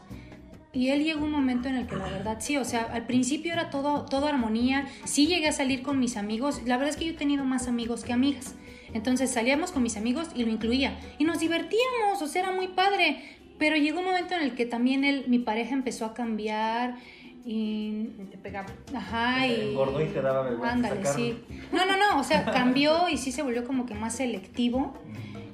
Y 0.73 0.91
él 0.91 1.03
llegó 1.03 1.25
un 1.25 1.33
momento 1.33 1.69
en 1.69 1.75
el 1.75 1.87
que 1.87 1.97
la 1.97 2.05
verdad 2.05 2.37
sí, 2.39 2.57
o 2.57 2.65
sea, 2.65 2.83
al 2.83 3.07
principio 3.07 3.53
era 3.53 3.71
todo, 3.71 4.05
todo 4.05 4.27
armonía, 4.27 4.87
sí 5.05 5.27
llegué 5.27 5.49
a 5.49 5.53
salir 5.53 5.83
con 5.83 5.99
mis 5.99 6.17
amigos, 6.17 6.63
la 6.65 6.77
verdad 6.77 6.91
es 6.91 6.97
que 6.97 7.07
yo 7.07 7.13
he 7.13 7.17
tenido 7.17 7.45
más 7.45 7.67
amigos 7.67 8.05
que 8.05 8.13
amigas. 8.13 8.55
Entonces 8.93 9.31
salíamos 9.31 9.73
con 9.73 9.83
mis 9.83 9.97
amigos 9.97 10.29
y 10.35 10.45
lo 10.45 10.51
incluía. 10.51 10.99
Y 11.19 11.25
nos 11.25 11.41
divertíamos, 11.41 12.23
o 12.23 12.27
sea, 12.27 12.43
era 12.43 12.53
muy 12.53 12.69
padre. 12.69 13.40
Pero 13.61 13.77
llegó 13.77 13.99
un 13.99 14.07
momento 14.07 14.35
en 14.35 14.41
el 14.41 14.55
que 14.55 14.65
también 14.65 15.05
él, 15.05 15.27
mi 15.29 15.39
pareja 15.39 15.75
empezó 15.75 16.07
a 16.07 16.15
cambiar 16.15 16.97
y... 17.45 18.09
Y 18.19 18.27
te 18.31 18.39
pegaban. 18.39 18.73
Ajá, 18.95 19.47
y... 19.47 19.71
Engordó 19.73 20.01
y 20.01 20.07
te 20.07 20.23
daba 20.23 20.43
vergüenza 20.43 20.73
Ándale, 20.73 21.05
sí. 21.05 21.39
No, 21.71 21.85
no, 21.85 21.99
no, 21.99 22.19
o 22.19 22.25
sea, 22.25 22.47
cambió 22.47 23.11
y 23.11 23.19
sí 23.19 23.33
se 23.33 23.43
volvió 23.43 23.67
como 23.67 23.85
que 23.85 23.93
más 23.93 24.17
selectivo. 24.17 24.95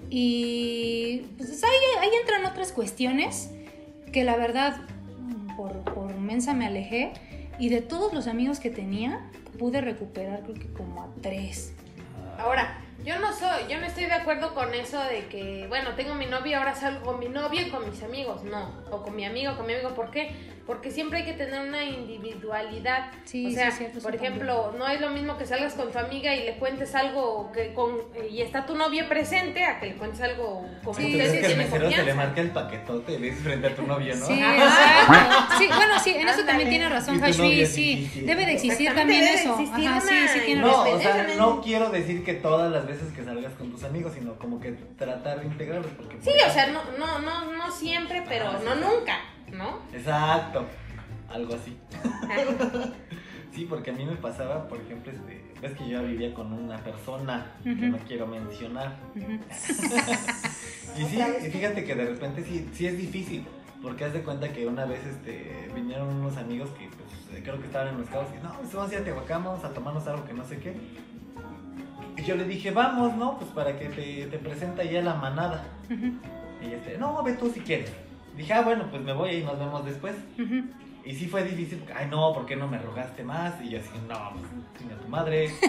Y 0.09 1.25
pues 1.37 1.65
ahí, 1.65 1.71
ahí 2.01 2.11
entran 2.21 2.47
otras 2.47 2.71
cuestiones 2.71 3.51
que 4.13 4.23
la 4.23 4.37
verdad, 4.37 4.83
por, 5.57 5.81
por 5.81 6.17
mensa 6.17 6.55
me 6.55 6.65
alejé. 6.65 7.13
Y 7.59 7.71
de 7.71 7.83
todos 7.83 8.15
los 8.15 8.29
amigos 8.29 8.61
que 8.61 8.71
tenía, 8.71 9.29
pude 9.59 9.81
recuperar 9.81 10.45
creo 10.45 10.55
que 10.55 10.73
como 10.73 11.03
a 11.03 11.09
tres. 11.23 11.75
Ahora, 12.39 12.86
yo 13.07 13.21
no 13.21 13.33
soy, 13.33 13.69
yo 13.69 13.79
no 13.79 13.87
estoy 13.87 14.07
de 14.07 14.15
acuerdo 14.15 14.53
con 14.53 14.75
eso 14.75 15.01
de 15.05 15.29
que, 15.29 15.67
bueno, 15.69 15.95
tengo 15.95 16.17
mi 16.17 16.27
novio, 16.27 16.59
ahora 16.59 16.75
salgo 16.75 17.05
con 17.05 17.21
mi 17.21 17.29
novio 17.29 17.63
y 17.63 17.71
con 17.71 17.89
mis 17.89 18.03
amigos. 18.03 18.43
No, 18.43 18.83
o 18.91 19.03
con 19.03 19.15
mi 19.15 19.25
amigo, 19.25 19.57
con 19.57 19.65
mi 19.65 19.75
amigo. 19.75 19.95
¿Por 19.95 20.11
qué? 20.11 20.35
Porque 20.67 20.91
siempre 20.91 21.21
hay 21.21 21.25
que 21.25 21.33
tener 21.35 21.61
una 21.61 21.85
individualidad. 21.85 23.13
Sí, 23.25 23.47
o 23.47 23.49
sí, 23.51 23.55
sea, 23.55 23.69
es 23.69 23.79
cierto, 23.79 24.01
por 24.01 24.11
también. 24.13 24.33
ejemplo, 24.33 24.75
no 24.77 24.89
es 24.89 25.01
lo 25.01 25.11
mismo 25.11 25.39
que 25.39 25.47
salgas 25.47 25.75
con 25.75 25.93
tu 25.93 25.99
amiga 25.99 26.35
y 26.35 26.45
le 26.45 26.57
cuentes 26.57 26.93
algo 26.95 27.53
que 27.53 27.73
con 27.73 27.93
y 28.29 28.41
está 28.43 28.67
tu 28.67 28.75
novio 28.75 29.09
presente 29.09 29.65
a 29.65 29.79
que 29.79 29.87
le 29.87 29.95
cuentes 29.95 30.21
algo 30.23 30.67
como 30.83 30.99
Sí, 30.99 31.13
ustedes 31.13 31.33
que 31.41 31.47
el 31.53 31.57
mesero 31.57 31.71
se 31.71 31.79
le 31.79 31.97
confianza. 31.97 32.15
marca 32.15 32.41
el 32.41 32.51
paquetote 32.51 33.13
y 33.13 33.19
le 33.19 33.27
dices 33.29 33.43
frente 33.45 33.67
a 33.69 33.75
tu 33.77 33.83
novio, 33.87 34.17
¿no? 34.17 34.27
Sí. 34.27 34.35
Sí, 35.59 35.67
bueno, 35.69 35.99
sí, 36.03 36.11
en 36.17 36.29
eso 36.29 36.39
también 36.39 36.69
Ándale. 36.69 36.71
tiene 36.71 36.89
razón 36.89 37.21
novia, 37.21 37.33
sí. 37.33 37.67
sí, 37.67 37.67
sí, 37.67 38.11
sí. 38.13 38.21
Debe 38.23 38.47
de 38.47 38.53
existir 38.53 38.95
también 38.95 39.21
debe 39.21 39.33
de 39.37 39.43
eso. 39.43 39.53
existir 39.59 39.89
Ajá, 39.89 40.01
sí, 40.01 40.09
una 40.19 40.29
sí, 40.29 40.41
tiene 40.47 40.61
No, 40.63 40.69
razón. 40.69 40.95
o 40.95 41.01
sea, 41.01 41.27
no 41.39 41.61
quiero 41.63 41.91
decir 41.91 42.25
que 42.25 42.35
todas 42.35 42.73
las 42.73 42.87
veces 42.87 43.13
que 43.13 43.25
salgas 43.25 43.53
con 43.55 43.71
tus 43.71 43.85
amigos, 43.85 44.13
sino 44.15 44.35
como 44.35 44.59
que 44.61 44.73
tratar 44.99 45.41
de 45.41 45.47
integrarlos. 45.47 45.93
Porque 45.97 46.17
Sí, 46.21 46.31
o 46.47 46.51
sea, 46.53 46.67
no, 46.69 46.83
no, 46.99 47.19
no, 47.21 47.53
no 47.53 47.71
siempre, 47.71 48.23
pero 48.29 48.47
Ah, 48.49 48.57
sí, 48.59 48.65
no 48.65 48.75
sí. 48.75 48.81
nunca, 48.81 49.19
¿no? 49.53 49.79
Exacto, 49.93 50.67
algo 51.29 51.55
así. 51.55 51.77
Sí, 53.57 53.65
porque 53.65 53.91
a 53.91 53.95
mí 53.95 54.05
me 54.05 54.17
pasaba, 54.17 54.69
por 54.69 54.79
ejemplo, 54.79 55.11
este, 55.11 55.43
ves 55.63 55.73
que 55.79 55.89
yo 55.89 56.03
vivía 56.03 56.35
con 56.35 56.53
una 56.53 56.77
persona 56.77 57.53
que 57.65 57.75
no 57.75 57.97
quiero 58.07 58.27
mencionar. 58.27 58.97
Y 59.15 61.05
sí, 61.05 61.19
y 61.19 61.51
fíjate 61.51 61.85
que 61.85 61.95
de 61.95 62.05
repente 62.05 62.45
sí, 62.45 62.69
sí 62.75 62.87
es 62.87 62.99
difícil, 62.99 63.47
porque 63.83 64.05
haz 64.05 64.13
de 64.13 64.21
cuenta 64.21 64.53
que 64.53 64.67
una 64.67 64.85
vez 64.85 65.07
este, 65.07 65.71
vinieron 65.75 66.09
unos 66.09 66.37
amigos 66.37 66.69
que 66.79 66.91
pues, 66.91 67.43
creo 67.43 67.59
que 67.59 67.65
estaban 67.65 67.95
en 67.95 68.01
los 68.01 68.11
cabos 68.11 68.29
y 68.39 68.43
no, 68.45 68.53
pues 68.61 68.75
vamos 68.75 68.91
a 68.91 68.95
ir 68.95 69.01
a 69.01 69.05
Tehuacán, 69.05 69.43
vamos 69.43 69.65
a 69.65 69.71
tomarnos 69.73 70.07
algo 70.07 70.27
que 70.27 70.35
no 70.35 70.45
sé 70.45 70.59
qué. 70.59 70.77
Y 72.19 72.23
yo 72.25 72.37
le 72.37 72.45
dije, 72.45 72.73
vamos, 72.73 73.17
¿no? 73.17 73.39
Pues 73.39 73.51
para 73.53 73.79
que 73.79 73.89
te, 73.89 74.27
te 74.27 74.39
presenta 74.39 74.85
ya 74.85 75.01
la 75.01 75.15
manada. 75.15 75.65
Y 75.89 76.73
este, 76.75 76.99
no, 76.99 77.23
ve 77.23 77.33
tú 77.33 77.51
si 77.51 77.61
quieres. 77.61 77.91
Dije, 78.37 78.53
ah, 78.53 78.63
bueno, 78.63 78.89
pues 78.91 79.03
me 79.03 79.13
voy 79.13 79.31
y 79.31 79.45
nos 79.45 79.59
vemos 79.59 79.85
después. 79.85 80.15
Ujú. 80.39 80.65
Y 81.05 81.15
sí 81.15 81.27
fue 81.29 81.45
difícil, 81.45 81.79
porque, 81.79 81.95
ay 81.95 82.09
no, 82.11 82.33
¿por 82.35 82.47
qué 82.47 82.57
no 82.57 82.67
me 82.67 82.79
rogaste 82.79 83.23
más? 83.23 83.55
Y 83.63 83.71
yo 83.71 83.79
así, 83.79 83.91
no, 84.09 84.33
pues 84.33 84.45
chinga 84.79 84.97
tu 84.97 85.09
madre. 85.09 85.51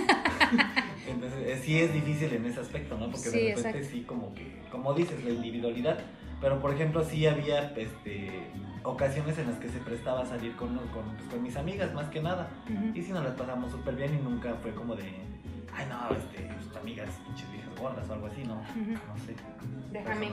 Entonces, 1.07 1.39
eh, 1.45 1.61
sí 1.63 1.79
es 1.79 1.93
difícil 1.93 2.33
en 2.33 2.45
ese 2.45 2.59
aspecto, 2.59 2.97
¿no? 2.97 3.05
Porque 3.05 3.29
Sí, 3.29 3.39
de 3.39 3.55
repente 3.55 3.69
exacto. 3.69 3.87
sí 3.91 4.01
como 4.03 4.33
que, 4.33 4.61
como 4.71 4.93
dices, 4.93 5.23
la 5.23 5.29
individualidad. 5.31 5.99
Pero 6.41 6.59
por 6.59 6.73
ejemplo, 6.73 7.03
sí 7.03 7.25
había 7.25 7.71
este, 7.75 8.49
ocasiones 8.83 9.37
en 9.37 9.47
las 9.47 9.57
que 9.59 9.69
se 9.69 9.79
prestaba 9.79 10.21
a 10.21 10.25
salir 10.25 10.55
con, 10.55 10.75
con, 10.89 11.03
pues, 11.17 11.29
con 11.29 11.41
mis 11.41 11.55
amigas, 11.55 11.93
más 11.93 12.09
que 12.09 12.21
nada. 12.21 12.49
Ujú. 12.69 12.97
Y 12.97 13.01
sí 13.03 13.11
nos 13.11 13.23
las 13.23 13.33
pasamos 13.35 13.71
súper 13.71 13.95
bien 13.95 14.15
y 14.15 14.21
nunca 14.21 14.53
fue 14.61 14.73
como 14.73 14.95
de, 14.95 15.03
ay 15.73 15.85
no, 15.89 16.15
este, 16.15 16.43
tus 16.67 16.75
amigas, 16.77 17.09
pinches 17.25 17.51
viejas 17.51 17.79
gordas 17.79 18.09
o 18.09 18.13
algo 18.13 18.27
así, 18.27 18.43
no, 18.43 18.55
Ujú. 18.55 18.91
no 18.91 19.17
sé. 19.25 19.35
Déjame. 19.91 20.31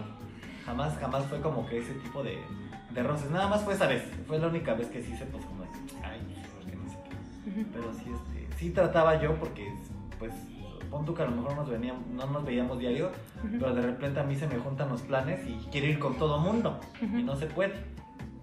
Jamás, 0.65 0.97
jamás 0.99 1.25
fue 1.27 1.41
como 1.41 1.67
que 1.67 1.79
ese 1.79 1.95
tipo 1.95 2.23
de, 2.23 2.39
de 2.91 3.03
roces. 3.03 3.31
Nada 3.31 3.49
más 3.49 3.63
fue 3.63 3.75
esa 3.75 3.87
vez. 3.87 4.03
Fue 4.27 4.39
la 4.39 4.49
única 4.49 4.75
vez 4.75 4.89
que 4.89 5.03
sí 5.03 5.17
se 5.17 5.27
puso 5.27 5.47
como 5.49 5.65
ay, 6.03 6.21
porque 6.55 6.77
no 6.77 6.89
sé 6.89 6.97
qué. 7.05 7.67
Pero 7.73 7.93
sí, 7.93 8.05
este, 8.13 8.57
sí 8.57 8.71
trataba 8.71 9.21
yo 9.21 9.35
porque, 9.37 9.73
pues, 10.19 10.33
pon 10.91 11.05
tú 11.05 11.15
que 11.15 11.23
a 11.23 11.27
lo 11.27 11.33
mejor 11.33 11.57
nos 11.57 11.69
veníamos, 11.69 12.07
no 12.07 12.27
nos 12.27 12.45
veíamos 12.45 12.79
diario, 12.79 13.11
pero 13.59 13.75
de 13.75 13.83
repente 13.83 14.21
a 14.21 14.23
mí 14.23 14.37
se 14.37 14.47
me 14.47 14.57
juntan 14.59 14.89
los 14.89 15.03
planes 15.03 15.47
y 15.47 15.69
quiero 15.71 15.89
ir 15.89 15.99
con 15.99 16.17
todo 16.17 16.39
mundo. 16.39 16.81
Y 17.03 17.23
no 17.23 17.37
se 17.37 17.47
puede. 17.47 17.75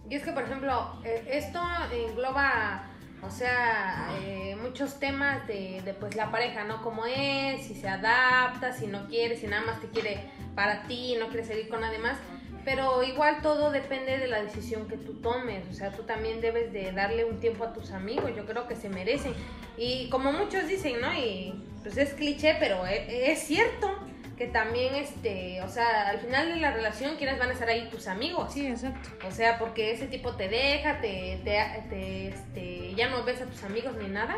Y 0.09 0.15
es 0.15 0.23
que, 0.23 0.33
por 0.33 0.43
ejemplo, 0.43 0.95
eh, 1.05 1.25
esto 1.31 1.59
engloba, 1.93 2.83
o 3.23 3.29
sea, 3.29 4.09
eh, 4.21 4.55
muchos 4.61 4.99
temas 4.99 5.45
de, 5.47 5.81
de, 5.83 5.93
pues 5.93 6.15
la 6.15 6.31
pareja, 6.31 6.63
¿no? 6.63 6.81
Cómo 6.81 7.05
es, 7.05 7.65
si 7.65 7.75
se 7.75 7.87
adapta, 7.87 8.73
si 8.73 8.87
no 8.87 9.07
quiere, 9.07 9.35
si 9.35 9.47
nada 9.47 9.65
más 9.65 9.79
te 9.79 9.87
quiere 9.87 10.23
para 10.55 10.83
ti, 10.87 11.15
no 11.19 11.27
quiere 11.27 11.45
salir 11.45 11.69
con 11.69 11.81
nadie 11.81 11.99
más. 11.99 12.17
Pero 12.63 13.03
igual 13.03 13.41
todo 13.41 13.71
depende 13.71 14.17
de 14.17 14.27
la 14.27 14.43
decisión 14.43 14.87
que 14.87 14.97
tú 14.97 15.13
tomes. 15.15 15.67
O 15.69 15.73
sea, 15.73 15.91
tú 15.91 16.03
también 16.03 16.41
debes 16.41 16.71
de 16.71 16.91
darle 16.91 17.25
un 17.25 17.39
tiempo 17.39 17.63
a 17.63 17.73
tus 17.73 17.91
amigos. 17.91 18.31
Yo 18.35 18.45
creo 18.45 18.67
que 18.67 18.75
se 18.75 18.89
merecen. 18.89 19.33
Y 19.77 20.09
como 20.09 20.31
muchos 20.31 20.67
dicen, 20.67 21.01
¿no? 21.01 21.11
Y 21.13 21.53
pues 21.81 21.97
es 21.97 22.13
cliché, 22.13 22.55
pero 22.59 22.85
e- 22.85 23.31
es, 23.31 23.39
cierto 23.39 23.89
que 24.37 24.47
también, 24.47 24.95
este, 24.95 25.61
o 25.61 25.67
sea, 25.69 26.09
al 26.09 26.19
final 26.19 26.49
de 26.49 26.55
la 26.57 26.71
relación, 26.71 27.15
¿quiénes 27.17 27.37
van 27.37 27.49
a 27.49 27.53
estar 27.53 27.67
ahí? 27.69 27.87
Tus 27.91 28.07
amigos. 28.07 28.53
Sí, 28.53 28.65
exacto. 28.67 29.09
O 29.27 29.31
sea, 29.31 29.59
porque 29.59 29.91
ese 29.91 30.07
tipo 30.07 30.35
te 30.35 30.49
deja, 30.49 30.99
te, 30.99 31.39
te, 31.43 31.59
te, 31.89 32.27
este, 32.29 32.95
ya 32.95 33.09
no 33.09 33.23
ves 33.23 33.41
a 33.41 33.45
tus 33.45 33.63
amigos 33.63 33.93
ni 34.01 34.07
nada. 34.09 34.35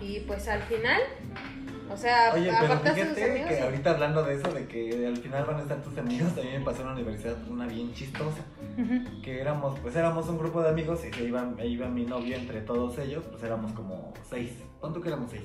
Y 0.00 0.20
pues 0.20 0.48
al 0.48 0.62
final, 0.62 1.00
o 1.90 1.96
sea, 1.96 2.32
Oye, 2.34 2.44
pero 2.46 2.56
apartaste 2.56 3.02
a 3.02 3.04
tus 3.06 3.14
fíjate 3.14 3.30
amigos. 3.30 3.48
que 3.50 3.58
y- 3.58 3.62
ahorita 3.62 3.90
hablando 3.90 4.22
de 4.24 4.34
eso, 4.34 4.52
de 4.52 4.66
que 4.66 5.06
al 5.06 5.16
final 5.16 5.44
van 5.44 5.56
a 5.56 5.62
estar 5.62 5.82
tus 5.82 5.96
amigos, 5.98 6.34
también 6.34 6.58
me 6.58 6.64
pasó 6.64 6.80
en 6.82 6.86
la 6.88 6.92
universidad 6.94 7.36
una 7.48 7.66
bien 7.66 7.92
chistosa. 7.94 8.42
Ujú. 8.78 9.22
Que 9.22 9.40
éramos, 9.40 9.78
pues 9.80 9.96
éramos 9.96 10.28
un 10.28 10.38
grupo 10.38 10.62
de 10.62 10.70
amigos 10.70 11.04
y 11.04 11.12
se 11.12 11.24
iba, 11.24 11.46
iba 11.64 11.88
mi 11.88 12.04
novio 12.04 12.36
entre 12.36 12.60
todos 12.62 12.98
ellos, 12.98 13.24
pues 13.30 13.42
éramos 13.42 13.72
como 13.72 14.12
seis. 14.28 14.52
¿Cuánto 14.80 15.00
que 15.00 15.08
éramos 15.08 15.30
seis? 15.30 15.44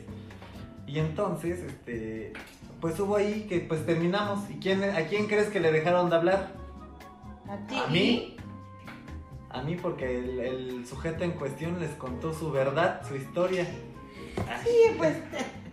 Y 0.88 1.00
entonces, 1.00 1.60
este, 1.64 2.32
pues 2.82 3.00
hubo 3.00 3.16
ahí 3.18 3.46
que 3.50 3.60
pues 3.60 3.86
terminamos. 3.86 4.50
¿Y 4.50 4.56
quién, 4.60 4.84
a 4.84 5.02
quién 5.08 5.28
crees 5.28 5.48
que 5.48 5.60
le 5.60 5.72
dejaron 5.72 6.10
de 6.10 6.16
hablar? 6.16 6.52
a 7.50 7.58
ti. 7.68 7.76
¿A 7.84 7.88
mí? 7.88 8.38
A 9.50 9.62
mí 9.62 9.76
porque 9.82 10.18
el, 10.20 10.40
el 10.40 10.88
sujeto 10.88 11.24
en 11.24 11.32
cuestión 11.32 11.80
les 11.80 11.92
contó 11.92 12.34
su 12.34 12.52
verdad, 12.52 13.02
su 13.08 13.16
historia. 13.16 13.66
Sí, 14.64 14.96
pues. 14.98 15.16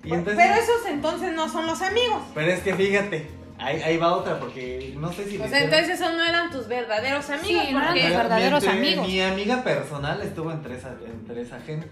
Y 0.05 0.13
entonces, 0.13 0.35
Pero 0.45 0.55
esos 0.61 0.87
entonces 0.89 1.33
no 1.33 1.49
son 1.49 1.65
los 1.65 1.81
amigos. 1.81 2.21
pero 2.35 2.51
es 2.51 2.59
que 2.61 2.75
fíjate, 2.75 3.31
ahí, 3.57 3.81
ahí 3.83 3.97
va 3.99 4.15
otra 4.17 4.41
porque 4.41 4.93
no 4.99 5.13
sé 5.13 5.27
si... 5.29 5.37
Hicieron- 5.39 5.55
entonces 5.63 5.91
esos 5.91 6.13
no 6.13 6.25
eran 6.25 6.51
tus 6.51 6.67
verdaderos 6.67 7.31
amigos. 7.31 7.47
Sí, 7.67 7.73
no 7.73 7.79
eran 7.79 7.85
porque- 7.87 8.01
tus 8.01 8.09
Pero 8.11 8.19
verdaderos 8.19 8.63
mi- 8.65 8.69
amigos. 8.71 9.07
Mi 9.07 9.21
amiga 9.23 9.63
personal 9.63 10.21
estuvo 10.23 10.51
entre 10.51 10.77
esa, 10.77 10.97
entre 11.07 11.43
esa 11.43 11.61
gente. 11.61 11.89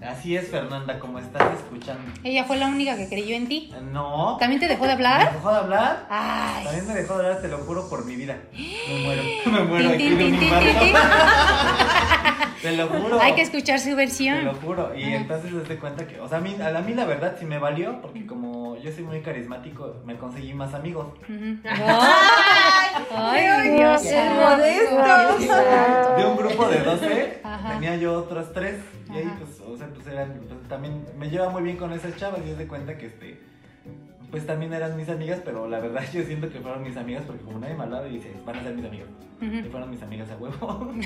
Así 0.00 0.36
es, 0.36 0.48
Fernanda, 0.48 1.00
como 1.00 1.18
estás 1.18 1.42
escuchando. 1.54 2.12
Ella 2.22 2.44
fue 2.44 2.56
la 2.56 2.68
única 2.68 2.96
que 2.96 3.08
creyó 3.08 3.34
en 3.34 3.48
ti. 3.48 3.72
No. 3.90 4.36
¿También 4.38 4.60
te 4.60 4.68
dejó 4.68 4.82
de 4.84 4.88
¿Me 4.88 4.92
hablar? 4.94 5.32
dejó 5.32 5.50
de 5.50 5.56
hablar? 5.58 6.06
Ay. 6.08 6.64
También 6.64 6.86
me 6.86 6.94
dejó 6.94 7.18
de 7.18 7.26
hablar, 7.26 7.42
te 7.42 7.48
lo 7.48 7.58
juro 7.58 7.88
por 7.88 8.04
mi 8.04 8.14
vida. 8.14 8.36
Me 8.52 9.02
muero, 9.04 9.22
me 9.46 9.64
muero 9.64 9.90
aquí 9.90 10.08
de 10.10 10.24
mi. 10.30 10.38
Te 12.62 12.72
lo 12.76 12.88
juro. 12.88 13.20
Hay 13.20 13.34
que 13.34 13.42
escuchar 13.42 13.78
su 13.78 13.84
Te 13.84 13.90
lo 13.92 13.96
versión. 13.96 14.52
juro. 14.60 14.92
Y 14.96 15.04
Ajá. 15.04 15.14
entonces 15.16 15.50
te 15.62 15.68
das 15.74 15.78
cuenta 15.78 16.06
que, 16.08 16.18
o 16.20 16.28
sea, 16.28 16.38
a 16.38 16.40
mí, 16.40 16.56
a 16.60 16.80
mí 16.80 16.92
la 16.94 17.04
verdad 17.04 17.36
sí 17.38 17.44
me 17.44 17.58
valió, 17.60 18.00
porque 18.02 18.26
como 18.26 18.76
yo 18.78 18.90
soy 18.90 19.04
muy 19.04 19.20
carismático, 19.20 19.94
me 20.04 20.16
conseguí 20.16 20.54
más 20.54 20.74
amigos. 20.74 21.06
¡Ay! 21.64 23.44
Ay, 23.46 23.70
Dios 23.70 24.04
el 24.04 24.10
santo, 24.12 24.34
modesto. 24.42 26.16
De 26.16 26.24
un 26.26 26.36
grupo 26.36 26.66
de 26.68 26.80
12, 26.80 27.40
Ajá. 27.44 27.68
tenía 27.74 27.94
yo 27.96 28.14
otros 28.18 28.52
tres. 28.52 28.74
Y 29.08 29.18
ahí, 29.18 29.32
pues, 29.38 29.57
sea, 29.78 29.88
pues 29.94 30.06
eran, 30.06 30.32
pues, 30.48 30.68
también 30.68 31.04
me 31.18 31.30
lleva 31.30 31.48
muy 31.50 31.62
bien 31.62 31.76
con 31.76 31.92
esas 31.92 32.16
chavas. 32.16 32.40
Y 32.46 32.50
es 32.50 32.58
de 32.58 32.66
cuenta 32.66 32.98
que, 32.98 33.06
este, 33.06 33.40
pues 34.30 34.44
también 34.46 34.72
eran 34.74 34.96
mis 34.96 35.08
amigas, 35.08 35.40
pero 35.44 35.68
la 35.68 35.80
verdad 35.80 36.02
yo 36.12 36.22
siento 36.24 36.50
que 36.50 36.58
fueron 36.60 36.82
mis 36.82 36.96
amigas, 36.96 37.24
porque 37.26 37.42
como 37.44 37.58
nadie 37.58 37.74
me 37.74 37.84
hablaba, 37.84 38.06
y 38.08 38.14
dice, 38.16 38.32
van 38.44 38.56
a 38.56 38.62
ser 38.62 38.74
mis 38.74 38.84
amigas. 38.84 39.08
Y 39.40 39.62
fueron 39.70 39.90
mis 39.90 40.02
amigas 40.02 40.28
a 40.30 40.36
huevo. 40.36 40.90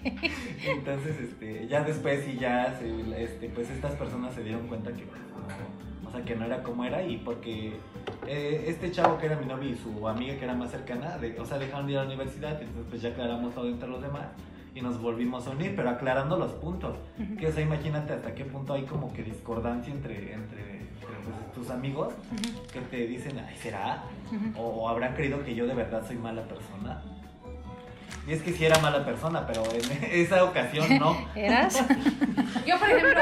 Entonces, 0.66 1.18
este, 1.20 1.66
ya 1.68 1.82
después 1.84 2.26
y 2.28 2.36
ya, 2.38 2.76
se- 2.78 3.22
este, 3.24 3.48
pues 3.48 3.70
estas 3.70 3.92
personas 3.94 4.34
se 4.34 4.42
dieron 4.44 4.66
cuenta 4.68 4.92
que, 4.92 5.04
pues, 5.04 5.20
no, 5.22 6.08
o 6.08 6.12
sea, 6.12 6.24
que 6.24 6.34
no 6.36 6.44
era 6.44 6.62
como 6.62 6.84
era 6.84 7.02
y 7.02 7.18
porque 7.18 7.74
eh, 8.26 8.64
este 8.66 8.90
chavo 8.90 9.18
que 9.18 9.26
era 9.26 9.36
mi 9.36 9.46
novio 9.46 9.70
y 9.70 9.76
su 9.76 10.06
amiga 10.08 10.36
que 10.36 10.44
era 10.44 10.54
más 10.54 10.70
cercana, 10.70 11.16
de- 11.18 11.38
o 11.40 11.44
sea, 11.46 11.58
dejaron 11.58 11.86
de 11.86 11.92
ir 11.92 11.98
a 11.98 12.02
la 12.02 12.08
universidad, 12.08 12.60
entonces 12.60 12.84
pues 12.90 13.02
ya 13.02 13.10
aclaramos 13.10 13.54
todo 13.54 13.68
entre 13.68 13.88
los 13.88 14.02
demás 14.02 14.26
y 14.74 14.80
nos 14.80 15.00
volvimos 15.00 15.46
a 15.46 15.50
unir, 15.50 15.74
pero 15.74 15.90
aclarando 15.90 16.36
los 16.36 16.52
puntos. 16.52 16.96
Que, 17.38 17.48
o 17.48 17.52
sea, 17.52 17.62
imagínate 17.62 18.12
hasta 18.12 18.34
qué 18.34 18.44
punto 18.44 18.74
hay 18.74 18.84
como 18.84 19.12
que 19.12 19.22
discordancia 19.22 19.92
entre, 19.92 20.32
entre, 20.32 20.60
entre, 20.80 21.10
pues, 21.24 21.52
tus 21.54 21.70
amigos 21.70 22.14
que 22.72 22.80
te 22.80 23.06
dicen, 23.06 23.38
ay, 23.38 23.56
¿será? 23.56 24.04
O 24.56 24.88
habrán 24.88 25.14
creído 25.14 25.42
que 25.44 25.54
yo 25.54 25.66
de 25.66 25.74
verdad 25.74 26.06
soy 26.06 26.16
mala 26.16 26.42
persona. 26.42 27.02
Y 28.26 28.32
es 28.32 28.42
que 28.42 28.52
sí 28.52 28.64
era 28.64 28.78
mala 28.78 29.04
persona, 29.04 29.46
pero 29.46 29.62
en 29.72 30.04
esa 30.10 30.44
ocasión 30.44 30.98
no. 30.98 31.16
¿Eras? 31.34 31.84
Yo, 32.66 32.78
por 32.78 32.90
ejemplo, 32.90 33.20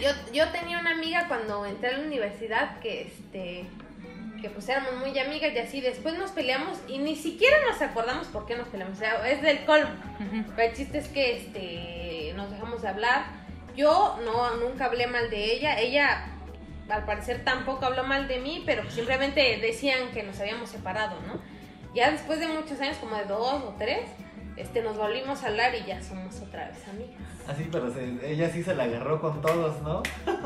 yo, 0.00 0.10
yo 0.32 0.48
tenía 0.50 0.78
una 0.78 0.90
amiga 0.90 1.28
cuando 1.28 1.64
entré 1.64 1.90
a 1.90 1.98
la 1.98 2.04
universidad 2.04 2.78
que 2.80 3.02
este 3.02 3.66
que 4.44 4.50
pues 4.50 4.68
éramos 4.68 4.96
muy 4.96 5.18
amigas 5.18 5.54
y 5.54 5.58
así 5.58 5.80
después 5.80 6.18
nos 6.18 6.32
peleamos 6.32 6.78
y 6.86 6.98
ni 6.98 7.16
siquiera 7.16 7.56
nos 7.66 7.80
acordamos 7.80 8.26
por 8.26 8.44
qué 8.44 8.54
nos 8.54 8.68
peleamos, 8.68 8.98
o 8.98 9.00
sea, 9.00 9.26
es 9.26 9.40
del 9.40 9.64
colmo. 9.64 9.88
Pero 10.54 10.68
el 10.68 10.76
chiste 10.76 10.98
es 10.98 11.08
que 11.08 11.38
este 11.38 12.34
nos 12.36 12.50
dejamos 12.50 12.82
de 12.82 12.88
hablar. 12.88 13.24
Yo 13.74 14.20
no 14.22 14.56
nunca 14.56 14.84
hablé 14.84 15.06
mal 15.06 15.30
de 15.30 15.50
ella, 15.50 15.80
ella 15.80 16.26
al 16.90 17.06
parecer 17.06 17.42
tampoco 17.42 17.86
habló 17.86 18.04
mal 18.04 18.28
de 18.28 18.38
mí, 18.38 18.62
pero 18.66 18.90
simplemente 18.90 19.56
decían 19.62 20.10
que 20.12 20.22
nos 20.22 20.38
habíamos 20.38 20.68
separado, 20.68 21.18
¿no? 21.22 21.40
Ya 21.94 22.10
después 22.10 22.38
de 22.38 22.48
muchos 22.48 22.78
años, 22.82 22.98
como 22.98 23.16
de 23.16 23.24
dos 23.24 23.62
o 23.64 23.74
tres, 23.78 24.10
este 24.56 24.82
nos 24.82 24.96
volvimos 24.96 25.42
a 25.42 25.48
hablar 25.48 25.74
y 25.74 25.84
ya 25.84 26.00
somos 26.02 26.40
otra 26.40 26.68
vez 26.68 26.78
amigas. 26.88 27.20
Así, 27.48 27.68
pero 27.70 27.92
se- 27.92 28.30
ella 28.32 28.48
sí 28.50 28.62
se 28.62 28.74
la 28.74 28.84
agarró 28.84 29.20
con 29.20 29.40
todos, 29.42 29.80
¿no? 29.82 30.02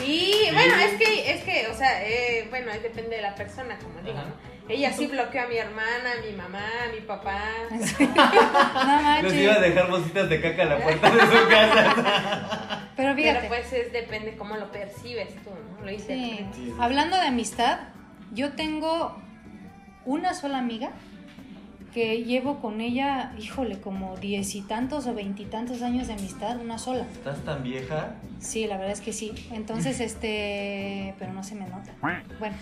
Sí, 0.00 0.48
bueno, 0.52 0.74
es 0.76 0.94
que, 0.98 1.30
es 1.32 1.42
que, 1.44 1.66
o 1.68 1.74
sea, 1.74 2.04
eh, 2.06 2.46
bueno, 2.50 2.70
ahí 2.72 2.80
depende 2.80 3.16
de 3.16 3.22
la 3.22 3.34
persona, 3.34 3.78
como 3.78 4.00
digo. 4.00 4.18
¿no? 4.18 4.54
Ella 4.68 4.92
sí 4.92 5.06
bloqueó 5.06 5.42
a 5.42 5.46
mi 5.46 5.56
hermana, 5.56 6.12
a 6.18 6.26
mi 6.26 6.36
mamá, 6.36 6.66
a 6.88 6.92
mi 6.92 7.00
papá. 7.00 7.40
No 9.22 9.28
Les 9.28 9.34
iba 9.42 9.54
a 9.54 9.60
dejar 9.60 9.90
bolsitas 9.90 10.28
de 10.28 10.40
caca 10.40 10.62
a 10.62 10.66
la 10.66 10.78
puerta 10.82 11.10
de 11.10 11.20
su 11.20 11.48
casa. 11.48 11.94
Pero 12.96 13.14
Pero 13.14 13.14
fíjate. 13.14 13.48
pues 13.48 13.72
es, 13.72 13.92
depende 13.92 14.36
cómo 14.36 14.56
lo 14.56 14.70
percibes 14.70 15.34
tú, 15.42 15.50
¿no? 15.50 15.84
Lo 15.84 15.90
Sí. 15.90 15.98
Sí, 16.06 16.46
sí. 16.54 16.74
Hablando 16.80 17.16
de 17.16 17.26
amistad, 17.26 17.78
yo 18.32 18.52
tengo 18.52 19.16
una 20.04 20.34
sola 20.34 20.58
amiga 20.58 20.90
que 21.94 22.24
llevo 22.24 22.60
con 22.60 22.80
ella, 22.80 23.32
híjole, 23.38 23.80
como 23.80 24.16
diez 24.16 24.56
y 24.56 24.62
tantos 24.62 25.06
o 25.06 25.14
veintitantos 25.14 25.80
años 25.80 26.08
de 26.08 26.14
amistad, 26.14 26.60
una 26.60 26.76
sola. 26.76 27.06
¿Estás 27.12 27.38
tan 27.44 27.62
vieja? 27.62 28.16
Sí, 28.40 28.66
la 28.66 28.76
verdad 28.76 28.92
es 28.92 29.00
que 29.00 29.12
sí. 29.12 29.32
Entonces, 29.52 30.00
este, 30.00 31.14
pero 31.18 31.32
no 31.32 31.44
se 31.44 31.54
me 31.54 31.66
nota. 31.68 31.92
Bueno. 32.02 32.56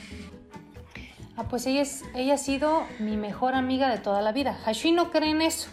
Ah, 1.36 1.44
pues 1.48 1.66
ella, 1.66 1.80
es, 1.80 2.04
ella 2.14 2.34
ha 2.34 2.38
sido 2.38 2.82
mi 2.98 3.16
mejor 3.16 3.54
amiga 3.54 3.88
de 3.88 3.96
toda 3.96 4.20
la 4.20 4.32
vida. 4.32 4.58
Hashui 4.66 4.92
no 4.92 5.10
cree 5.10 5.30
en 5.30 5.40
eso. 5.40 5.70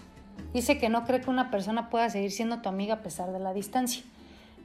Dice 0.53 0.77
que 0.77 0.87
no 0.87 1.03
cree 1.03 1.19
que 1.19 1.29
una 1.29 1.51
persona 1.51 1.89
pueda 1.89 2.09
seguir 2.09 2.31
siendo 2.31 2.61
tu 2.61 2.69
amiga 2.69 2.95
a 2.95 2.99
pesar 3.01 3.33
de 3.33 3.39
la 3.39 3.53
distancia. 3.53 4.03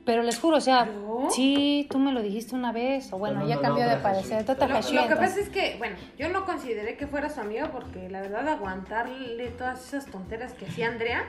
Pero 0.04 0.22
les 0.22 0.38
juro, 0.38 0.58
o 0.58 0.60
sea, 0.60 0.84
¿Yo? 0.86 1.28
sí, 1.30 1.86
tú 1.90 1.98
me 1.98 2.12
lo 2.12 2.20
dijiste 2.20 2.54
una 2.54 2.72
vez, 2.72 3.10
o 3.12 3.18
bueno, 3.18 3.36
No, 3.36 3.40
no, 3.40 3.46
ella 3.46 3.56
no, 3.56 3.62
cambió 3.62 3.84
no, 3.84 3.90
de 3.90 3.96
parecer. 3.96 4.44
Lo, 4.46 4.52
lo 4.54 4.58
que 4.58 4.64
entonces- 4.74 5.16
pasa 5.18 5.40
es 5.40 5.48
que, 5.48 5.76
bueno, 5.78 5.96
yo 6.18 6.28
no 6.28 6.44
consideré 6.44 6.96
que 6.96 7.06
fuera 7.06 7.30
su 7.30 7.40
amiga 7.40 7.70
porque 7.72 8.10
la 8.10 8.20
verdad 8.20 8.46
aguantarle 8.48 9.48
todas 9.48 9.86
esas 9.88 10.06
tonteras 10.06 10.52
que 10.52 10.66
hacía 10.66 10.88
Andrea, 10.88 11.22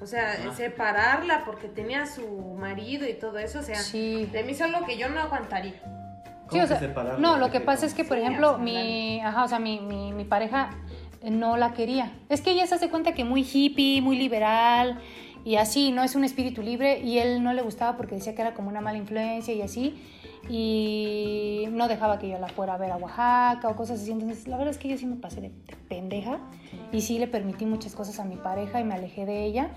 o 0.00 0.06
sea, 0.06 0.32
Ajá. 0.32 0.54
separarla 0.54 1.44
porque 1.44 1.68
tenía 1.68 2.06
su 2.06 2.26
marido 2.58 3.06
y 3.06 3.14
todo 3.14 3.38
eso, 3.38 3.58
o 3.58 3.62
sea, 3.62 3.76
Sí. 3.76 4.26
de 4.32 4.42
mí 4.44 4.52
es 4.52 4.62
algo 4.62 4.84
que 4.86 4.96
yo 4.96 5.08
no 5.10 5.20
aguantaría. 5.20 5.74
Sí, 6.50 6.58
¿Cómo 6.58 6.64
o 6.64 6.66
sea, 6.66 6.80
no, 7.18 7.36
lo 7.38 7.46
¿De 7.46 7.52
que 7.52 7.60
pasa 7.60 7.86
es 7.86 7.94
que, 7.94 8.04
por 8.04 8.16
Sí, 8.16 8.22
ejemplo, 8.22 8.58
mi, 8.58 9.20
ajá, 9.20 9.44
o 9.44 9.48
sea, 9.48 9.58
mi, 9.58 9.78
mi, 9.80 10.12
mi 10.12 10.24
pareja 10.24 10.70
no 11.22 11.56
la 11.56 11.72
quería. 11.72 12.12
Es 12.28 12.40
que 12.40 12.50
ella 12.50 12.66
se 12.66 12.74
hace 12.74 12.90
cuenta 12.90 13.12
que 13.14 13.24
muy 13.24 13.42
hippie, 13.42 14.00
muy 14.02 14.18
liberal 14.18 14.98
y 15.44 15.56
así, 15.56 15.92
no 15.92 16.02
es 16.02 16.14
un 16.14 16.24
espíritu 16.24 16.62
libre 16.62 17.00
y 17.00 17.18
él 17.18 17.42
no 17.42 17.52
le 17.52 17.62
gustaba 17.62 17.96
porque 17.96 18.14
decía 18.14 18.34
que 18.34 18.42
era 18.42 18.54
como 18.54 18.68
una 18.68 18.80
mala 18.80 18.98
influencia 18.98 19.52
y 19.52 19.62
así 19.62 20.00
y 20.48 21.66
no 21.70 21.88
dejaba 21.88 22.18
que 22.18 22.28
yo 22.28 22.38
la 22.38 22.48
fuera 22.48 22.74
a 22.74 22.78
ver 22.78 22.90
a 22.90 22.96
Oaxaca 22.96 23.68
o 23.68 23.76
cosas 23.76 24.00
así. 24.00 24.10
Entonces, 24.10 24.48
la 24.48 24.56
verdad 24.56 24.72
es 24.72 24.78
que 24.78 24.88
yo 24.88 24.98
sí 24.98 25.06
me 25.06 25.16
pasé 25.16 25.40
de, 25.40 25.48
de 25.48 25.76
pendeja 25.88 26.38
y 26.90 27.02
sí 27.02 27.18
le 27.18 27.28
permití 27.28 27.64
muchas 27.64 27.94
cosas 27.94 28.18
a 28.18 28.24
mi 28.24 28.36
pareja 28.36 28.80
y 28.80 28.84
me 28.84 28.94
alejé 28.94 29.24
de 29.26 29.44
ella. 29.44 29.70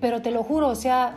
Pero 0.00 0.20
te 0.20 0.30
lo 0.30 0.42
juro, 0.42 0.68
o 0.68 0.74
sea, 0.74 1.16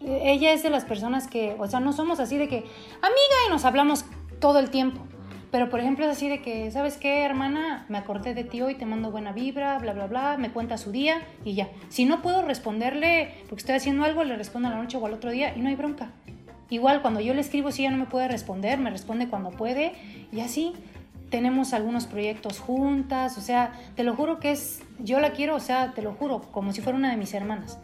ella 0.00 0.52
es 0.52 0.62
de 0.62 0.70
las 0.70 0.84
personas 0.84 1.28
que, 1.28 1.56
o 1.58 1.66
sea, 1.66 1.80
no 1.80 1.92
somos 1.92 2.20
así 2.20 2.36
de 2.36 2.48
que, 2.48 2.58
amiga, 2.58 3.36
y 3.46 3.50
nos 3.50 3.64
hablamos 3.64 4.04
todo 4.40 4.58
el 4.58 4.70
tiempo. 4.70 5.00
Pero, 5.50 5.70
por 5.70 5.80
ejemplo, 5.80 6.04
es 6.04 6.10
así 6.10 6.28
de 6.28 6.42
que, 6.42 6.70
¿sabes 6.70 6.98
qué, 6.98 7.24
hermana? 7.24 7.86
Me 7.88 7.96
acordé 7.96 8.34
de 8.34 8.44
ti 8.44 8.60
hoy, 8.60 8.74
te 8.74 8.84
mando 8.84 9.10
buena 9.10 9.32
vibra, 9.32 9.78
bla, 9.78 9.94
bla, 9.94 10.06
bla, 10.06 10.36
me 10.36 10.50
cuenta 10.50 10.76
su 10.76 10.92
día 10.92 11.22
y 11.44 11.54
ya. 11.54 11.68
Si 11.88 12.04
no 12.04 12.20
puedo 12.20 12.42
responderle 12.42 13.34
porque 13.48 13.60
estoy 13.60 13.76
haciendo 13.76 14.04
algo, 14.04 14.24
le 14.24 14.36
respondo 14.36 14.68
a 14.68 14.72
la 14.72 14.76
noche 14.76 14.98
o 14.98 15.06
al 15.06 15.14
otro 15.14 15.30
día 15.30 15.56
y 15.56 15.60
no 15.60 15.68
hay 15.68 15.74
bronca. 15.76 16.10
Igual, 16.68 17.00
cuando 17.00 17.20
yo 17.20 17.32
le 17.32 17.40
escribo, 17.40 17.72
si 17.72 17.82
ella 17.82 17.92
no 17.92 17.96
me 17.96 18.06
puede 18.06 18.28
responder, 18.28 18.78
me 18.78 18.90
responde 18.90 19.28
cuando 19.28 19.50
puede 19.50 19.92
y 20.32 20.40
así. 20.40 20.74
Tenemos 21.30 21.72
algunos 21.72 22.06
proyectos 22.06 22.58
juntas, 22.58 23.36
o 23.36 23.40
sea, 23.42 23.72
te 23.96 24.02
lo 24.02 24.14
juro 24.14 24.40
que 24.40 24.50
es, 24.50 24.82
yo 24.98 25.20
la 25.20 25.32
quiero, 25.32 25.56
o 25.56 25.60
sea, 25.60 25.92
te 25.92 26.00
lo 26.00 26.12
juro, 26.14 26.40
como 26.52 26.72
si 26.72 26.80
fuera 26.80 26.98
una 26.98 27.10
de 27.10 27.18
mis 27.18 27.34
hermanas. 27.34 27.78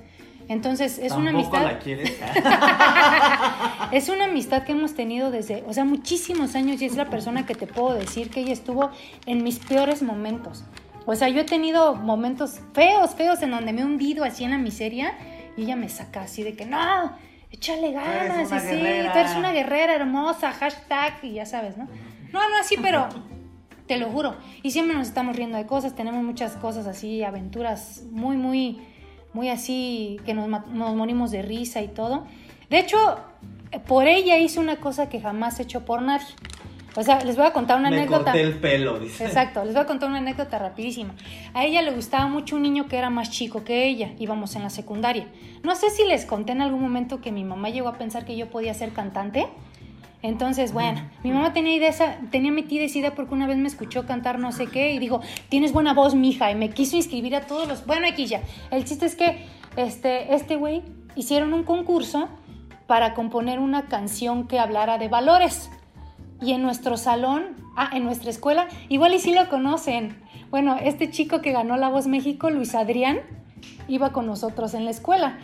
Entonces, 0.48 0.98
es 0.98 1.12
una 1.12 1.30
amistad. 1.30 1.62
la 1.62 1.78
quieres. 1.78 2.12
Es 3.92 4.08
una 4.08 4.24
amistad 4.24 4.64
que 4.64 4.72
hemos 4.72 4.94
tenido 4.94 5.30
desde, 5.30 5.62
o 5.68 5.72
sea, 5.72 5.84
muchísimos 5.84 6.56
años 6.56 6.82
y 6.82 6.86
es 6.86 6.96
la 6.96 7.10
persona 7.10 7.46
que 7.46 7.54
te 7.54 7.66
puedo 7.66 7.94
decir 7.94 8.28
que 8.28 8.40
ella 8.40 8.52
estuvo 8.52 8.90
en 9.26 9.44
mis 9.44 9.60
peores 9.60 10.02
momentos. 10.02 10.64
O 11.06 11.14
sea, 11.14 11.28
yo 11.28 11.40
he 11.40 11.44
tenido 11.44 11.94
momentos 11.94 12.60
feos, 12.72 13.14
feos 13.14 13.40
en 13.42 13.52
donde 13.52 13.72
me 13.72 13.82
he 13.82 13.84
hundido 13.84 14.24
así 14.24 14.42
en 14.42 14.50
la 14.50 14.58
miseria 14.58 15.14
y 15.56 15.62
ella 15.62 15.76
me 15.76 15.88
saca 15.88 16.22
así 16.22 16.42
de 16.42 16.54
que 16.54 16.66
no, 16.66 17.12
échale 17.50 17.92
ganas, 17.92 18.50
y 18.50 18.58
sí, 18.58 18.76
guerrera". 18.76 19.12
tú 19.12 19.18
eres 19.18 19.36
una 19.36 19.52
guerrera 19.52 19.94
hermosa, 19.94 20.50
hashtag 20.52 21.18
y 21.22 21.34
ya 21.34 21.46
sabes, 21.46 21.76
¿no? 21.76 21.84
No, 22.32 22.48
no 22.48 22.56
así, 22.60 22.76
pero 22.82 23.08
te 23.86 23.98
lo 23.98 24.08
juro. 24.08 24.36
Y 24.62 24.70
siempre 24.70 24.96
nos 24.96 25.08
estamos 25.08 25.36
riendo 25.36 25.56
de 25.56 25.66
cosas, 25.66 25.94
tenemos 25.94 26.24
muchas 26.24 26.56
cosas 26.56 26.86
así, 26.86 27.22
aventuras 27.22 28.02
muy, 28.10 28.36
muy, 28.36 28.80
muy 29.34 29.50
así, 29.50 30.18
que 30.24 30.32
nos, 30.32 30.48
nos 30.48 30.94
morimos 30.94 31.30
de 31.30 31.42
risa 31.42 31.82
y 31.82 31.88
todo. 31.88 32.24
De 32.70 32.78
hecho, 32.78 32.96
por 33.86 34.06
ella 34.06 34.38
hice 34.38 34.60
una 34.60 34.76
cosa 34.76 35.08
que 35.08 35.20
jamás 35.20 35.60
he 35.60 35.64
hecho 35.64 35.84
por 35.84 36.00
nadie. 36.00 36.26
O 36.96 37.02
sea, 37.02 37.18
les 37.24 37.36
voy 37.36 37.44
a 37.44 37.52
contar 37.52 37.78
una 37.80 37.90
Me 37.90 37.96
anécdota. 37.96 38.26
corté 38.26 38.40
el 38.40 38.54
pelo, 38.54 39.00
dice. 39.00 39.24
Exacto, 39.24 39.64
les 39.64 39.74
voy 39.74 39.82
a 39.82 39.86
contar 39.86 40.08
una 40.08 40.18
anécdota 40.18 40.60
rapidísima. 40.60 41.14
A 41.52 41.64
ella 41.64 41.82
le 41.82 41.90
gustaba 41.90 42.28
mucho 42.28 42.54
un 42.54 42.62
niño 42.62 42.86
que 42.86 42.96
era 42.96 43.10
más 43.10 43.30
chico 43.30 43.64
que 43.64 43.86
ella, 43.88 44.12
íbamos 44.20 44.54
en 44.54 44.62
la 44.62 44.70
secundaria. 44.70 45.26
No 45.64 45.74
sé 45.74 45.90
si 45.90 46.04
les 46.04 46.24
conté 46.24 46.52
en 46.52 46.62
algún 46.62 46.80
momento 46.80 47.20
que 47.20 47.32
mi 47.32 47.42
mamá 47.42 47.70
llegó 47.70 47.88
a 47.88 47.98
pensar 47.98 48.24
que 48.24 48.36
yo 48.36 48.48
podía 48.48 48.74
ser 48.74 48.92
cantante. 48.92 49.48
Entonces, 50.24 50.72
bueno, 50.72 51.02
mi 51.22 51.32
mamá 51.32 51.52
tenía, 51.52 51.74
idea 51.74 51.90
esa, 51.90 52.16
tenía 52.30 52.50
metida 52.50 52.84
esa 52.84 52.98
idea 52.98 53.14
porque 53.14 53.34
una 53.34 53.46
vez 53.46 53.58
me 53.58 53.68
escuchó 53.68 54.06
cantar 54.06 54.38
no 54.38 54.52
sé 54.52 54.68
qué 54.68 54.94
y 54.94 54.98
dijo, 54.98 55.20
tienes 55.50 55.74
buena 55.74 55.92
voz, 55.92 56.14
mija, 56.14 56.50
y 56.50 56.54
me 56.54 56.70
quiso 56.70 56.96
inscribir 56.96 57.36
a 57.36 57.42
todos 57.42 57.68
los... 57.68 57.84
Bueno, 57.84 58.06
aquí 58.08 58.24
ya. 58.24 58.40
El 58.70 58.86
chiste 58.86 59.04
es 59.04 59.16
que 59.16 59.44
este 59.76 60.34
este 60.34 60.56
güey 60.56 60.80
hicieron 61.14 61.52
un 61.52 61.62
concurso 61.62 62.30
para 62.86 63.12
componer 63.12 63.58
una 63.58 63.82
canción 63.82 64.48
que 64.48 64.58
hablara 64.58 64.96
de 64.96 65.08
valores. 65.08 65.70
Y 66.40 66.52
en 66.52 66.62
nuestro 66.62 66.96
salón, 66.96 67.44
ah, 67.76 67.90
en 67.92 68.04
nuestra 68.04 68.30
escuela, 68.30 68.68
igual 68.88 69.12
y 69.12 69.18
sí 69.18 69.34
lo 69.34 69.50
conocen. 69.50 70.16
Bueno, 70.48 70.78
este 70.82 71.10
chico 71.10 71.42
que 71.42 71.52
ganó 71.52 71.76
La 71.76 71.90
Voz 71.90 72.06
México, 72.06 72.48
Luis 72.48 72.74
Adrián, 72.74 73.20
iba 73.88 74.10
con 74.12 74.24
nosotros 74.24 74.72
en 74.72 74.86
la 74.86 74.90
escuela. 74.90 75.38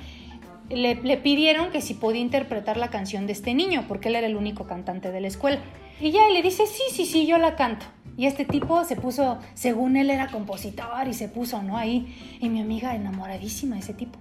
Le, 0.71 0.97
pidieron 1.19 1.71
que 1.71 1.81
si 1.81 1.95
podía 1.95 2.21
interpretar 2.21 2.77
la 2.77 2.89
canción 2.89 3.27
de 3.27 3.33
este 3.33 3.55
niño, 3.55 3.85
porque 3.89 4.09
él 4.09 4.17
era 4.17 4.27
el 4.27 4.37
único 4.37 4.67
cantante 4.67 5.11
de 5.11 5.21
la 5.21 5.29
escuela. 5.29 5.59
Y 6.01 6.13
ya 6.13 6.27
él 6.29 6.35
le 6.35 6.43
dice, 6.43 6.67
sí, 6.67 6.83
sí, 6.93 7.05
sí, 7.05 7.27
yo 7.27 7.39
la 7.39 7.57
canto. 7.57 7.87
Y 8.17 8.27
este 8.27 8.45
tipo 8.45 8.85
se 8.85 8.97
puso, 8.97 9.39
según 9.55 9.97
él 9.97 10.11
era 10.11 10.29
compositor 10.29 11.09
y 11.09 11.15
se 11.15 11.29
puso, 11.29 11.63
¿no? 11.63 11.77
Ahí. 11.77 12.15
Y 12.41 12.49
mi 12.49 12.61
amiga 12.61 12.95
enamoradísima 12.95 13.77
de 13.77 13.83
ese 13.83 13.95
tipo. 13.95 14.19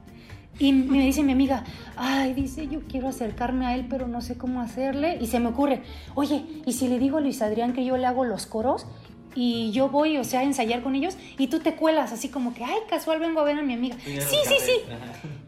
Y 0.60 0.74
me 0.74 1.06
dice 1.06 1.24
mi 1.24 1.32
amiga, 1.32 1.64
ay, 1.96 2.34
dice, 2.34 2.68
yo 2.68 2.82
quiero 2.82 3.08
acercarme 3.08 3.66
a 3.66 3.76
él, 3.76 3.86
pero 3.90 4.08
no 4.08 4.20
sé 4.20 4.38
cómo 4.38 4.60
hacerle. 4.60 5.18
Y 5.22 5.28
se 5.28 5.40
me 5.40 5.48
ocurre, 5.48 5.84
oye, 6.16 6.44
¿y 6.66 6.74
si 6.74 6.90
le 6.90 7.00
digo 7.00 7.18
a 7.18 7.22
Luis 7.22 7.42
Adrián 7.42 7.72
que 7.72 7.86
yo 7.86 7.96
le 7.96 8.06
hago 8.06 8.26
los 8.26 8.46
coros? 8.46 8.86
Y 9.36 9.72
yo 9.72 9.89
voy, 9.89 10.18
o 10.18 10.24
sea, 10.24 10.39
a 10.39 10.44
ensayar 10.44 10.82
con 10.82 10.96
ellos 10.96 11.15
y 11.38 11.48
tú 11.48 11.60
te 11.60 11.76
cuelas 11.76 12.12
así 12.12 12.30
como 12.30 12.54
que, 12.54 12.63
ay, 12.63 12.78
casual 12.89 13.20
vengo 13.20 13.39
a 13.39 13.44
ver 13.44 13.58
a 13.60 13.62
mi 13.62 13.74
amiga. 13.74 13.96
Sí, 14.04 14.18
sí, 14.46 14.56
sí. 14.60 14.72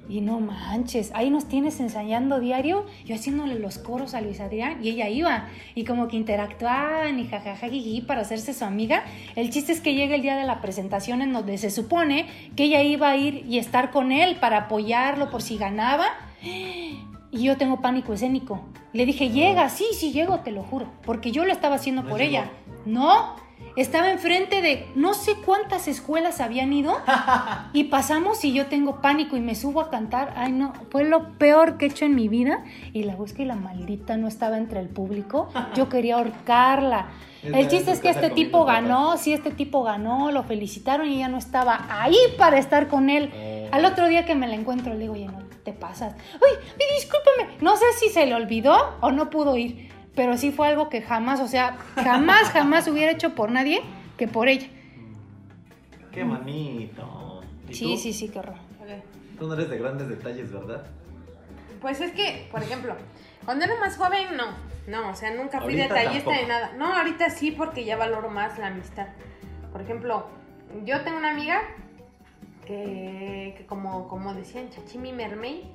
Y 0.07 0.21
no 0.21 0.39
manches, 0.39 1.11
ahí 1.15 1.29
nos 1.29 1.47
tienes 1.47 1.79
ensayando 1.79 2.39
diario, 2.39 2.85
yo 3.05 3.15
haciéndole 3.15 3.57
los 3.57 3.77
coros 3.79 4.13
a 4.13 4.21
Luis 4.21 4.39
Adrián 4.39 4.83
y 4.83 4.89
ella 4.89 5.09
iba 5.09 5.47
y 5.73 5.83
como 5.85 6.07
que 6.09 6.17
interactuaban 6.17 7.17
y 7.19 7.27
jajajajiji 7.27 8.01
para 8.01 8.21
hacerse 8.21 8.53
su 8.53 8.65
amiga. 8.65 9.03
El 9.35 9.49
chiste 9.49 9.71
es 9.71 9.81
que 9.81 9.93
llega 9.95 10.15
el 10.15 10.21
día 10.21 10.35
de 10.35 10.43
la 10.45 10.61
presentación 10.61 11.21
en 11.21 11.33
donde 11.33 11.57
se 11.57 11.71
supone 11.71 12.27
que 12.55 12.65
ella 12.65 12.81
iba 12.83 13.09
a 13.09 13.17
ir 13.17 13.45
y 13.47 13.57
estar 13.57 13.89
con 13.91 14.11
él 14.11 14.35
para 14.35 14.57
apoyarlo 14.57 15.29
por 15.31 15.41
si 15.41 15.57
ganaba. 15.57 16.05
Y 16.43 17.43
yo 17.43 17.57
tengo 17.57 17.81
pánico 17.81 18.13
escénico. 18.13 18.61
Le 18.93 19.05
dije, 19.05 19.29
llega, 19.29 19.69
sí, 19.69 19.85
sí 19.93 20.11
llego, 20.11 20.39
te 20.41 20.51
lo 20.51 20.63
juro, 20.63 20.87
porque 21.05 21.31
yo 21.31 21.45
lo 21.45 21.53
estaba 21.53 21.75
haciendo 21.75 22.03
No 22.03 22.09
por 22.09 22.19
llegó. 22.19 22.29
ella. 22.29 22.51
No, 22.85 23.35
estaba 23.75 24.11
enfrente 24.11 24.61
de 24.61 24.87
no 24.95 25.13
sé 25.13 25.35
cuántas 25.35 25.87
escuelas 25.87 26.41
habían 26.41 26.73
ido 26.73 26.97
y 27.73 27.85
pasamos 27.85 28.43
y 28.43 28.53
yo 28.53 28.67
tengo 28.67 29.01
pánico 29.01 29.37
y 29.37 29.41
me 29.41 29.55
subo 29.55 29.81
a 29.81 29.89
cantar. 29.89 30.33
Ay, 30.35 30.51
no, 30.51 30.73
fue 30.89 31.03
lo 31.03 31.37
peor 31.37 31.77
que 31.77 31.85
he 31.85 31.89
hecho 31.89 32.05
en 32.05 32.15
mi 32.15 32.27
vida. 32.27 32.63
Y 32.93 33.03
la 33.03 33.15
busca 33.15 33.41
y 33.41 33.45
la 33.45 33.55
maldita 33.55 34.17
no 34.17 34.27
estaba 34.27 34.57
entre 34.57 34.79
el 34.79 34.89
público. 34.89 35.49
Yo 35.75 35.89
quería 35.89 36.15
ahorcarla. 36.15 37.07
El 37.43 37.67
chiste 37.67 37.91
es 37.91 37.99
que 37.99 38.09
este 38.09 38.29
tipo 38.29 38.65
ganó, 38.65 39.17
sí, 39.17 39.33
este 39.33 39.49
tipo 39.49 39.81
ganó, 39.81 40.31
lo 40.31 40.43
felicitaron 40.43 41.07
y 41.07 41.15
ella 41.15 41.27
no 41.27 41.39
estaba 41.39 41.87
ahí 41.89 42.15
para 42.37 42.59
estar 42.59 42.87
con 42.87 43.09
él. 43.09 43.31
Oh. 43.33 43.75
Al 43.75 43.85
otro 43.85 44.07
día 44.07 44.25
que 44.25 44.35
me 44.35 44.47
la 44.47 44.53
encuentro 44.53 44.93
le 44.93 44.99
digo, 44.99 45.13
oye, 45.13 45.25
no 45.25 45.39
te 45.63 45.73
pasas. 45.73 46.13
Uy, 46.35 46.75
discúlpame. 46.97 47.57
No 47.61 47.75
sé 47.77 47.85
si 47.99 48.09
se 48.09 48.25
le 48.25 48.35
olvidó 48.35 48.95
o 49.01 49.11
no 49.11 49.29
pudo 49.31 49.57
ir, 49.57 49.89
pero 50.15 50.37
sí 50.37 50.51
fue 50.51 50.67
algo 50.67 50.89
que 50.89 51.01
jamás, 51.01 51.39
o 51.39 51.47
sea, 51.47 51.77
jamás, 51.95 52.49
jamás 52.49 52.87
hubiera 52.87 53.11
hecho 53.11 53.33
por 53.35 53.51
nadie 53.51 53.81
que 54.17 54.27
por 54.27 54.47
ella. 54.49 54.67
Qué 56.11 56.23
manito. 56.25 57.41
¿Y 57.69 57.73
Sí, 57.73 57.85
tú? 57.95 57.97
sí, 57.97 58.13
sí, 58.13 58.29
qué 58.29 58.39
horror. 58.39 58.55
Ok. 58.81 59.37
Tú 59.39 59.47
no 59.47 59.53
eres 59.53 59.69
de 59.69 59.77
grandes 59.77 60.09
detalles, 60.09 60.51
¿verdad? 60.51 60.85
Pues 61.81 62.01
es 62.01 62.11
que, 62.11 62.47
por 62.51 62.61
ejemplo, 62.61 62.95
cuando 63.45 63.65
era 63.65 63.79
más 63.79 63.97
joven, 63.97 64.35
no. 64.35 64.45
No, 64.87 65.09
o 65.11 65.15
sea, 65.15 65.31
nunca 65.31 65.61
fui 65.61 65.73
Ahorita 65.79 65.93
detallista 65.95 66.25
tampoco. 66.31 66.41
ni 66.41 66.47
nada. 66.47 66.73
No, 66.77 66.95
ahorita 66.95 67.29
sí, 67.29 67.51
porque 67.51 67.85
ya 67.85 67.95
valoro 67.97 68.29
más 68.29 68.57
la 68.59 68.67
amistad. 68.67 69.07
Por 69.71 69.81
ejemplo, 69.81 70.25
yo 70.83 71.01
tengo 71.03 71.17
una 71.17 71.31
amiga 71.31 71.61
que, 72.65 73.55
que 73.57 73.65
como, 73.67 74.07
como 74.07 74.33
decían, 74.33 74.69
Chachimi 74.69 75.13
Mermey, 75.13 75.71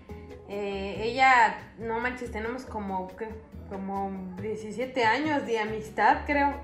eh, 0.49 0.97
ella, 1.03 1.59
no 1.79 1.99
manches, 2.01 2.31
tenemos 2.31 2.65
como, 2.65 3.09
¿qué? 3.17 3.29
Como 3.69 4.37
17 4.41 5.05
años 5.05 5.47
de 5.47 5.59
amistad, 5.59 6.19
creo. 6.27 6.55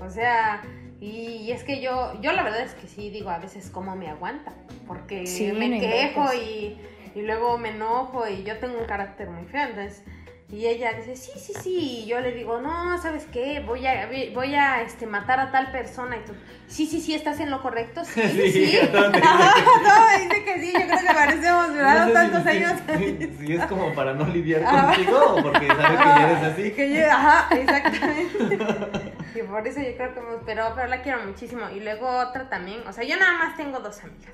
O 0.00 0.10
sea, 0.10 0.62
y, 1.00 1.50
es 1.50 1.64
que 1.64 1.80
yo, 1.80 2.20
yo 2.20 2.32
la 2.32 2.42
verdad 2.42 2.62
es 2.62 2.74
que 2.74 2.86
sí 2.86 3.10
digo 3.10 3.30
a 3.30 3.38
veces 3.38 3.70
cómo 3.70 3.96
me 3.96 4.08
aguanta, 4.08 4.52
porque 4.86 5.26
Sí, 5.26 5.52
me 5.52 5.68
no 5.68 5.80
quejo 5.80 6.34
y, 6.34 6.78
y 7.14 7.22
luego 7.22 7.58
me 7.58 7.70
enojo 7.70 8.28
y 8.28 8.42
yo 8.44 8.58
tengo 8.58 8.78
un 8.78 8.86
carácter 8.86 9.28
muy 9.30 9.44
feo, 9.44 9.68
entonces... 9.68 10.02
Y 10.50 10.66
ella 10.66 10.94
dice, 10.94 11.14
sí, 11.14 11.32
sí, 11.38 11.52
sí. 11.62 11.78
Y 12.04 12.06
yo 12.06 12.20
le 12.20 12.32
digo, 12.32 12.58
no, 12.60 12.96
¿sabes 13.02 13.26
qué? 13.30 13.60
Voy 13.60 13.86
a, 13.86 14.08
voy 14.34 14.54
a 14.54 14.80
este, 14.80 15.06
matar 15.06 15.38
a 15.40 15.50
tal 15.52 15.70
persona. 15.72 16.16
Y 16.16 16.20
tú, 16.20 16.32
sí, 16.66 16.86
sí, 16.86 17.02
sí, 17.02 17.14
estás 17.14 17.38
en 17.40 17.50
lo 17.50 17.60
correcto. 17.60 18.02
Sí, 18.06 18.22
sí, 18.22 18.50
Sí, 18.52 18.78
Ajá, 18.78 19.10
dice 19.10 19.12
que 19.12 19.18
sí. 19.20 19.82
todo 19.84 20.00
me 20.06 20.18
dice 20.24 20.44
que 20.44 20.60
sí. 20.60 20.72
Yo 20.72 20.86
creo 20.86 21.00
que 21.00 21.14
parecemos 21.14 21.68
No 21.68 22.06
sé 22.06 22.12
tantos 22.14 22.42
si- 22.44 22.48
años. 22.48 22.72
Si, 22.96 23.46
si 23.46 23.52
es 23.56 23.66
como 23.66 23.92
para 23.94 24.14
no 24.14 24.24
lidiar 24.26 24.62
Ah. 24.66 24.86
contigo 24.86 25.18
o 25.34 25.42
porque 25.42 25.66
sabe 25.66 25.96
que 25.98 26.04
ya 26.04 26.30
eres 26.30 26.42
así. 26.52 26.70
Que 26.72 26.94
yo- 26.94 27.10
ajá, 27.12 27.48
exactamente. 27.54 29.12
y 29.38 29.42
por 29.42 29.66
eso 29.68 29.80
yo 29.82 29.96
creo 29.96 30.14
que 30.14 30.20
me, 30.20 30.36
pero, 30.46 30.72
pero 30.74 30.86
la 30.88 31.02
quiero 31.02 31.24
muchísimo. 31.26 31.68
Y 31.76 31.80
luego 31.80 32.08
otra 32.08 32.48
también. 32.48 32.80
O 32.88 32.92
sea, 32.94 33.04
yo 33.04 33.18
nada 33.18 33.34
más 33.36 33.54
tengo 33.58 33.80
dos 33.80 34.02
amigas. 34.02 34.32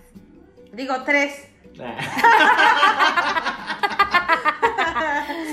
Digo 0.73 1.03
tres. 1.05 1.49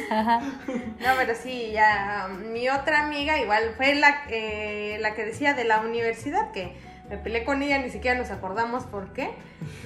No, 0.09 1.07
pero 1.17 1.35
sí, 1.35 1.71
ya. 1.71 2.29
Mi 2.29 2.69
otra 2.69 3.03
amiga 3.03 3.39
igual 3.39 3.73
fue 3.75 3.95
la, 3.95 4.23
eh, 4.29 4.97
la 4.99 5.13
que 5.13 5.25
decía 5.25 5.53
de 5.53 5.63
la 5.63 5.81
universidad 5.81 6.51
que 6.51 6.75
me 7.09 7.17
peleé 7.17 7.43
con 7.43 7.61
ella, 7.61 7.79
ni 7.79 7.89
siquiera 7.89 8.17
nos 8.17 8.31
acordamos 8.31 8.85
por 8.85 9.13
qué. 9.13 9.31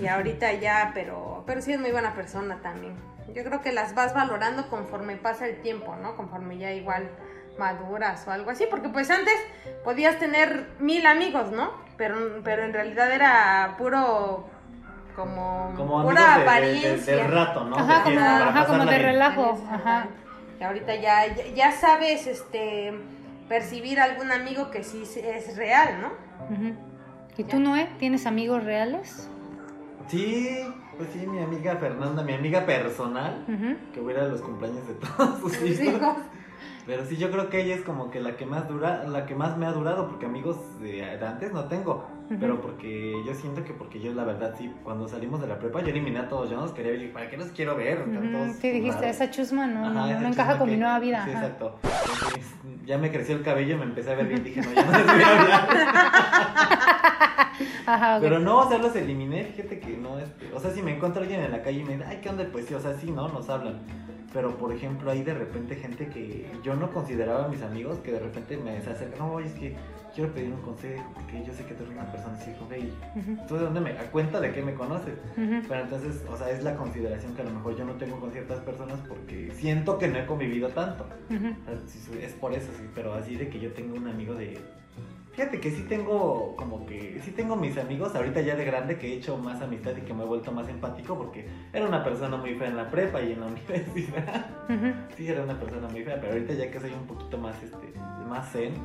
Y 0.02 0.08
ahorita 0.08 0.54
ya, 0.54 0.92
pero, 0.94 1.44
pero 1.48 1.62
sí 1.62 1.74
es 1.74 1.80
muy 1.80 1.92
buena 1.92 2.14
persona 2.14 2.60
también. 2.62 2.96
Yo 3.34 3.44
creo 3.44 3.62
que 3.62 3.72
las 3.72 3.96
vas 3.96 4.14
valorando 4.14 4.70
conforme 4.70 5.16
pasa 5.18 5.48
el 5.48 5.62
tiempo, 5.62 5.96
¿no? 5.96 6.16
Conforme 6.16 6.58
ya 6.58 6.72
igual 6.72 7.10
maduras 7.58 8.28
o 8.28 8.32
algo 8.32 8.52
así, 8.52 8.66
porque 8.70 8.90
pues 8.90 9.10
antes 9.10 9.36
podías 9.84 10.20
tener 10.20 10.68
mil 10.80 11.06
amigos, 11.06 11.52
¿no? 11.52 11.72
Pero, 11.98 12.42
pero 12.44 12.64
en 12.64 12.74
realidad 12.74 13.12
era 13.12 13.76
puro 13.78 14.50
como, 15.16 15.74
Como 15.76 16.04
pura 16.04 16.22
de- 16.22 16.28
de- 16.30 16.36
de- 16.38 16.42
apariencia. 16.44 17.16
del 17.16 17.32
rato, 17.32 17.64
¿no? 17.66 17.76
Ajá, 17.78 17.98
De 18.00 18.04
como, 18.16 18.20
ajá, 18.20 18.86
de 18.86 18.98
relajo. 19.00 19.58
Ajá. 19.72 20.08
Y 20.60 20.64
ahorita 20.64 20.96
ya, 20.96 21.28
ya, 21.36 21.48
ya 21.56 21.72
sabes 21.72 22.28
este 22.28 22.94
percibir 23.50 24.00
algún 24.00 24.32
amigo 24.32 24.72
que 24.72 24.84
sí 24.84 25.04
es 25.24 25.56
real, 25.58 26.02
¿no? 26.02 26.12
¿Y 27.38 27.44
tú, 27.44 27.60
Noé, 27.60 27.90
tienes 28.00 28.26
amigos 28.26 28.64
reales? 28.64 29.30
Sí, 30.08 30.62
pues 30.98 31.10
sí, 31.12 31.26
mi 31.28 31.40
amiga 31.42 31.76
Fernanda, 31.78 32.24
mi 32.24 32.34
amiga 32.34 32.66
personal, 32.66 33.44
que 33.94 34.00
voy 34.00 34.14
a 34.14 34.18
ir 34.18 34.22
a 34.24 34.28
los 34.28 34.42
cumpleaños 34.42 34.88
de 34.88 34.94
todos 34.96 35.40
sus 35.40 35.54
Sus 35.54 35.70
hijos. 35.80 35.96
hijos. 35.96 36.16
Pero 36.86 37.04
sí, 37.06 37.18
yo 37.18 37.32
creo 37.32 37.50
que 37.50 37.62
ella 37.64 37.74
es 37.76 37.82
como 37.82 38.12
que 38.12 38.20
la 38.20 38.38
que 38.38 38.46
más 38.46 38.68
dura, 38.68 39.04
la 39.08 39.26
que 39.26 39.34
más 39.34 39.58
me 39.58 39.66
ha 39.66 39.72
durado, 39.72 40.08
porque 40.08 40.28
amigos 40.28 40.58
de, 40.80 41.04
antes 41.04 41.52
no 41.52 41.66
tengo. 41.66 42.06
Ujú. 42.26 42.38
Pero 42.40 42.62
porque 42.62 43.14
yo 43.26 43.34
siento 43.34 43.64
que 43.64 43.74
porque 43.74 44.00
yo 44.00 44.14
la 44.14 44.24
verdad 44.24 44.54
sí, 44.58 44.72
cuando 44.84 45.08
salimos 45.08 45.42
de 45.42 45.48
la 45.48 45.58
prepa 45.60 45.82
yo 45.82 45.90
eliminé 45.90 46.20
a 46.20 46.28
todos, 46.28 46.50
yo 46.50 46.56
no 46.58 46.64
los 46.64 46.72
quería 46.74 46.92
ver, 46.92 47.12
¿para 47.14 47.30
qué 47.30 47.38
los 47.38 47.48
quiero 47.50 47.76
ver? 47.76 48.02
Ujú. 48.08 48.32
todos 48.32 48.56
Sí, 48.58 48.70
dijiste, 48.70 49.02
raros". 49.02 49.16
esa 49.16 49.32
chusma 49.32 49.66
no, 49.68 49.86
Ajá, 49.86 50.14
no, 50.14 50.20
no 50.22 50.28
encaja 50.28 50.58
con 50.60 50.70
mi 50.70 50.78
nueva 50.78 51.00
vida. 51.00 51.24
Sí, 51.26 51.32
ajá. 51.32 51.40
exacto. 51.42 51.80
Entonces, 51.84 52.56
ya 52.86 52.98
me 53.00 53.12
creció 53.12 53.36
el 53.36 53.42
cabello, 53.44 53.78
me 53.78 53.86
empecé 53.86 54.12
a 54.12 54.16
ver 54.16 54.28
bien, 54.28 54.44
dije, 54.44 54.62
no, 54.62 54.72
ya 54.74 54.86
no 54.86 54.92
les 54.92 55.06
voy 55.06 55.22
a 55.24 55.42
hablar. 55.42 55.68
Ajá, 57.86 58.18
ok. 58.18 58.22
Pero 58.22 58.40
no, 58.40 58.60
o 58.60 58.70
sea, 58.70 58.78
los 58.78 58.96
eliminé, 58.96 59.46
fíjate 59.46 59.80
que 59.80 59.98
no, 59.98 60.20
este, 60.20 60.52
o 60.54 60.60
sea, 60.60 60.72
si 60.72 60.82
me 60.82 60.96
encuentro 60.96 61.22
alguien 61.22 61.42
en 61.42 61.52
la 61.52 61.62
calle 61.62 61.80
y 61.80 61.84
me 61.84 61.94
dice, 61.94 62.06
ay, 62.08 62.20
¿qué 62.22 62.30
onda? 62.30 62.46
Pues 62.52 62.66
sí, 62.66 62.74
o 62.74 62.80
sea, 62.80 62.94
sí, 62.96 63.12
¿no? 63.12 63.28
Nos 63.30 63.50
hablan. 63.50 63.82
Pero, 64.34 64.58
por 64.58 64.74
ejemplo, 64.74 65.10
hay 65.12 65.24
de 65.24 65.34
repente 65.34 65.76
gente 65.76 66.08
que 66.10 66.46
yo 66.62 66.76
no 66.76 66.92
consideraba 66.92 67.48
mis 67.48 67.62
amigos, 67.62 68.00
que 68.00 68.12
de 68.12 68.20
repente 68.20 68.58
me 68.58 68.82
se 68.82 68.90
acercan, 68.90 69.20
no, 69.20 69.40
es 69.40 69.54
que 69.54 69.76
quiero 70.14 70.34
pedir 70.34 70.52
un 70.54 70.62
consejo, 70.62 71.04
porque 71.14 71.44
yo 71.46 71.54
sé 71.54 71.66
que 71.66 71.74
tú 71.74 71.84
eres 71.84 71.96
una 71.96 72.12
persona 72.12 72.36
así, 72.36 72.52
Ujú, 72.52 73.48
¿tú 73.48 73.56
de 73.56 73.64
dónde 73.66 73.82
me 73.82 73.94
da 73.94 74.04
cuenta 74.12 74.40
de 74.40 74.52
que 74.54 74.62
me 74.62 74.74
conoces? 74.74 75.14
ujú. 75.38 75.62
Pero 75.68 75.82
entonces, 75.82 76.24
o 76.30 76.38
sea, 76.38 76.50
es 76.50 76.64
la 76.64 76.76
consideración 76.76 77.36
que 77.36 77.42
a 77.42 77.46
lo 77.46 77.52
mejor 77.52 77.78
yo 77.78 77.86
no 77.86 77.94
tengo 77.94 78.20
con 78.20 78.32
ciertas 78.32 78.60
personas 78.60 79.00
porque 79.08 79.52
siento 79.56 79.98
que 79.98 80.08
no 80.08 80.18
he 80.18 80.26
convivido 80.26 80.70
tanto. 80.70 81.06
Sí, 81.88 82.00
sí, 82.00 82.20
Es 82.22 82.34
por 82.34 82.54
eso, 82.54 82.72
sí, 82.78 82.90
pero 82.96 83.14
así 83.14 83.36
de 83.36 83.50
que 83.50 83.60
yo 83.60 83.72
tengo 83.74 83.96
un 83.96 84.08
amigo 84.08 84.34
de... 84.34 84.58
Fíjate 85.36 85.60
que 85.60 85.70
sí 85.70 85.84
tengo 85.84 86.56
como 86.56 86.86
que... 86.86 87.20
Sí 87.22 87.32
tengo 87.32 87.58
mis 87.58 87.78
amigos 87.78 88.16
ahorita 88.16 88.40
ya 88.40 88.56
de 88.56 88.64
grande 88.64 88.98
que 88.98 89.08
he 89.08 89.18
hecho 89.18 89.38
más 89.38 89.62
amistad 89.62 89.92
y 89.98 90.02
que 90.02 90.14
me 90.14 90.24
he 90.24 90.26
vuelto 90.26 90.54
más 90.54 90.70
empático 90.70 91.18
porque 91.18 91.46
era 91.74 91.86
una 91.86 92.06
persona 92.06 92.38
muy 92.38 92.56
fea 92.56 92.70
en 92.70 92.78
la 92.78 92.90
prepa 92.90 93.22
y 93.22 93.34
en 93.34 93.42
la 93.42 93.48
universidad. 93.48 94.46
Sí, 95.18 95.28
era 95.28 95.44
una 95.44 95.60
persona 95.60 95.90
muy 95.90 96.04
fea, 96.04 96.22
pero 96.22 96.32
ahorita 96.32 96.54
ya 96.54 96.72
que 96.72 96.80
soy 96.80 96.94
un 96.94 97.06
poquito 97.06 97.38
más, 97.38 97.62
este, 97.62 98.00
más 98.30 98.50
zen, 98.50 98.76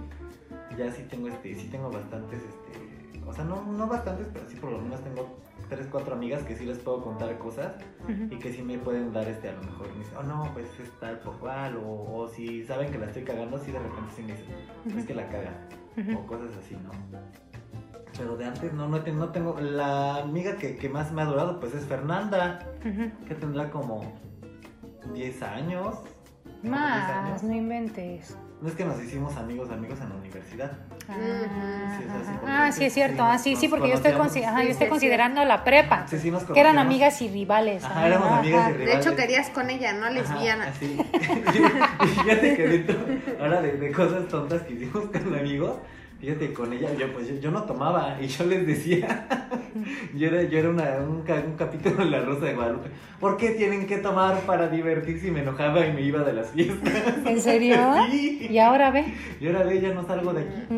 ya 0.76 0.90
sí 0.90 1.04
tengo, 1.08 1.28
este, 1.28 1.54
sí 1.54 1.68
tengo 1.68 1.88
bastantes, 1.88 2.40
este... 2.40 2.90
O 3.24 3.32
sea, 3.32 3.44
no, 3.44 3.62
no 3.62 3.86
bastantes, 3.86 4.26
pero 4.32 4.48
sí 4.48 4.56
por 4.56 4.72
lo 4.72 4.78
menos 4.80 5.00
tengo 5.04 5.38
tres, 5.68 5.86
cuatro 5.88 6.14
amigas 6.14 6.42
que 6.42 6.56
sí 6.56 6.64
les 6.64 6.78
puedo 6.78 7.00
contar 7.00 7.38
cosas 7.38 7.76
y 8.28 8.36
que 8.40 8.52
sí 8.52 8.60
me 8.62 8.76
pueden 8.78 9.12
dar 9.12 9.28
este 9.28 9.50
a 9.50 9.52
lo 9.52 9.62
mejor 9.62 9.88
me 9.92 10.00
dicen, 10.00 10.16
oh 10.18 10.22
no 10.24 10.50
pues 10.52 10.66
es 10.80 10.90
tal 10.98 11.20
por 11.20 11.38
cual 11.38 11.76
o, 11.76 12.12
o 12.12 12.28
si 12.28 12.64
saben 12.64 12.90
que 12.90 12.98
la 12.98 13.06
estoy 13.06 13.22
cagando 13.22 13.56
sí 13.56 13.70
de 13.70 13.78
repente 13.78 14.10
sí 14.16 14.22
me 14.22 14.32
dicen 14.32 14.98
es 14.98 15.06
que 15.06 15.14
la 15.14 15.28
caga 15.28 15.52
O 16.16 16.26
cosas 16.26 16.50
así 16.58 16.76
no 16.76 16.90
pero 18.18 18.36
de 18.36 18.44
antes 18.44 18.72
no 18.74 18.86
no, 18.88 19.00
te- 19.00 19.12
no 19.12 19.28
tengo 19.30 19.58
la 19.60 20.16
amiga 20.16 20.56
que, 20.56 20.76
que 20.76 20.88
más 20.88 21.10
me 21.12 21.22
ha 21.22 21.24
durado 21.24 21.58
pues 21.60 21.74
es 21.74 21.84
Fernanda 21.86 22.58
que 23.26 23.34
tendrá 23.34 23.70
como 23.70 24.02
10 25.14 25.42
años 25.42 25.94
como 25.94 26.60
10 26.62 26.70
Más, 26.70 27.10
años. 27.10 27.42
no 27.42 27.52
inventes. 27.54 28.36
No 28.60 28.68
es 28.68 28.74
que 28.74 28.84
nos 28.84 29.00
hicimos 29.02 29.36
amigos 29.36 29.70
amigos 29.70 29.98
en 30.00 30.08
la 30.10 30.14
universidad 30.16 30.72
Ah, 31.08 31.96
Sí, 31.98 32.04
ajá. 32.08 32.38
porque 32.40 32.46
Ah, 32.52 32.72
sí, 32.72 32.84
es 32.84 32.94
cierto. 32.94 33.16
sí, 33.16 33.28
Ah, 33.28 33.38
sí, 33.38 33.56
sí, 33.56 33.68
porque 33.68 33.88
yo 33.88 33.94
estoy, 33.94 34.12
consi- 34.12 34.44
ajá, 34.44 34.60
Sí, 34.60 34.66
yo 34.66 34.70
estoy 34.70 34.86
sí, 34.86 34.90
considerando 34.90 35.44
la 35.44 35.64
prepa. 35.64 36.06
sí, 36.06 36.18
sí 36.18 36.30
nos 36.30 36.44
Que 36.44 36.60
eran 36.60 36.78
amigas 36.78 37.20
y 37.22 37.28
rivales. 37.28 37.82
Ajá, 37.84 38.06
éramos 38.06 38.28
Ajá. 38.28 38.38
amigas 38.38 38.68
y 38.68 38.72
De 38.72 38.78
rivales. 38.78 39.06
hecho, 39.06 39.16
querías 39.16 39.50
con 39.50 39.70
ella, 39.70 39.92
no 39.94 40.08
lesbiana. 40.10 40.72
Y 40.80 42.06
fíjate 42.06 42.56
que 42.56 42.68
dentro, 42.68 42.96
ahora 43.40 43.60
de, 43.62 43.72
de 43.72 43.92
cosas 43.92 44.28
tontas 44.28 44.62
que 44.62 44.74
hicimos 44.74 45.06
con 45.10 45.34
amigos, 45.34 45.78
Fíjate, 46.20 46.52
con 46.52 46.70
ella, 46.72 46.92
yo 46.98 47.10
pues 47.14 47.28
yo, 47.28 47.36
yo 47.36 47.50
no 47.50 47.62
tomaba 47.62 48.18
y 48.20 48.26
yo 48.26 48.44
les 48.44 48.66
decía, 48.66 49.26
yo 50.14 50.26
era, 50.26 50.42
yo 50.42 50.58
era 50.58 50.68
una, 50.68 50.84
un, 50.98 51.24
un 51.26 51.56
capítulo 51.56 51.96
de 52.04 52.10
La 52.10 52.20
Rosa 52.20 52.44
de 52.44 52.54
Guadalupe, 52.54 52.90
¿por 53.18 53.38
qué 53.38 53.50
tienen 53.52 53.86
que 53.86 53.96
tomar 53.96 54.40
para 54.40 54.68
divertirse? 54.68 55.28
Y 55.28 55.30
me 55.30 55.40
enojaba 55.40 55.86
y 55.86 55.94
me 55.94 56.02
iba 56.02 56.22
de 56.22 56.34
las 56.34 56.50
fiestas. 56.50 56.92
¿En 57.24 57.40
serio? 57.40 57.76
Sí. 58.10 58.48
Y 58.50 58.58
ahora 58.58 58.90
ve. 58.90 59.04
Y 59.40 59.46
ahora 59.46 59.64
de 59.64 59.78
ella 59.78 59.94
no 59.94 60.06
salgo 60.06 60.32
de 60.34 60.42
aquí. 60.42 60.76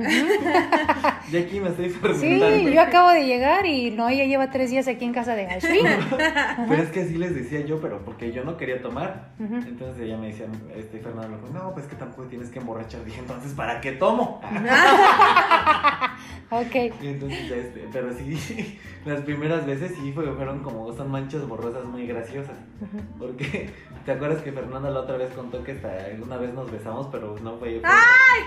De 1.31 1.39
aquí 1.39 1.61
me 1.61 1.69
estoy 1.69 1.89
Sí, 1.91 1.95
fermentando. 2.01 2.69
yo 2.71 2.81
acabo 2.83 3.11
de 3.11 3.25
llegar 3.25 3.65
y 3.67 3.91
no, 3.93 4.09
ella 4.09 4.25
lleva 4.25 4.51
tres 4.51 4.71
días 4.71 4.89
aquí 4.89 5.05
en 5.05 5.13
casa 5.13 5.35
de 5.35 5.47
Ashley. 5.47 5.83
Pero 6.69 6.83
es 6.83 6.91
que 6.91 7.01
así 7.03 7.17
les 7.17 7.35
decía 7.35 7.61
yo, 7.61 7.81
pero 7.81 8.05
porque 8.05 8.33
yo 8.33 8.45
no 8.45 8.57
quería 8.57 8.83
tomar. 8.83 9.31
Entonces 9.39 10.03
ella 10.03 10.17
me 10.17 10.29
decía, 10.29 10.47
este 10.77 10.99
Fernando, 10.99 11.39
no, 11.53 11.73
pues 11.73 11.87
que 11.87 11.97
tampoco 11.97 12.25
tienes 12.25 12.49
que 12.51 12.59
emborrachar. 12.59 13.05
Dije, 13.05 13.21
entonces, 13.21 13.53
¿para 13.53 13.81
qué 13.81 13.93
tomo? 13.93 14.41
Ok. 16.51 16.75
Y 17.01 17.07
entonces 17.09 17.49
ya 17.49 17.57
este, 17.57 17.89
pero 17.91 18.13
sí, 18.13 18.79
las 19.07 19.23
primeras 19.23 19.65
veces 19.65 19.93
sí 19.99 20.13
fue- 20.13 20.31
fueron 20.35 20.63
como, 20.63 20.93
son 20.93 21.11
manchas 21.11 21.49
borrosas 21.49 21.87
muy 21.87 22.07
graciosas. 22.07 22.55
Porque, 23.19 23.71
¿te 24.05 24.13
acuerdas 24.13 24.43
que 24.43 24.53
Fernanda 24.53 24.91
la 24.91 25.01
otra 25.01 25.17
vez 25.17 25.31
contó 25.33 25.65
que 25.65 25.73
hasta 25.73 25.89
alguna 26.05 26.37
vez 26.37 26.53
nos 26.53 26.71
besamos, 26.71 27.09
pero 27.11 27.37
no 27.43 27.57
fue... 27.57 27.81
¡Ay, 27.83 28.43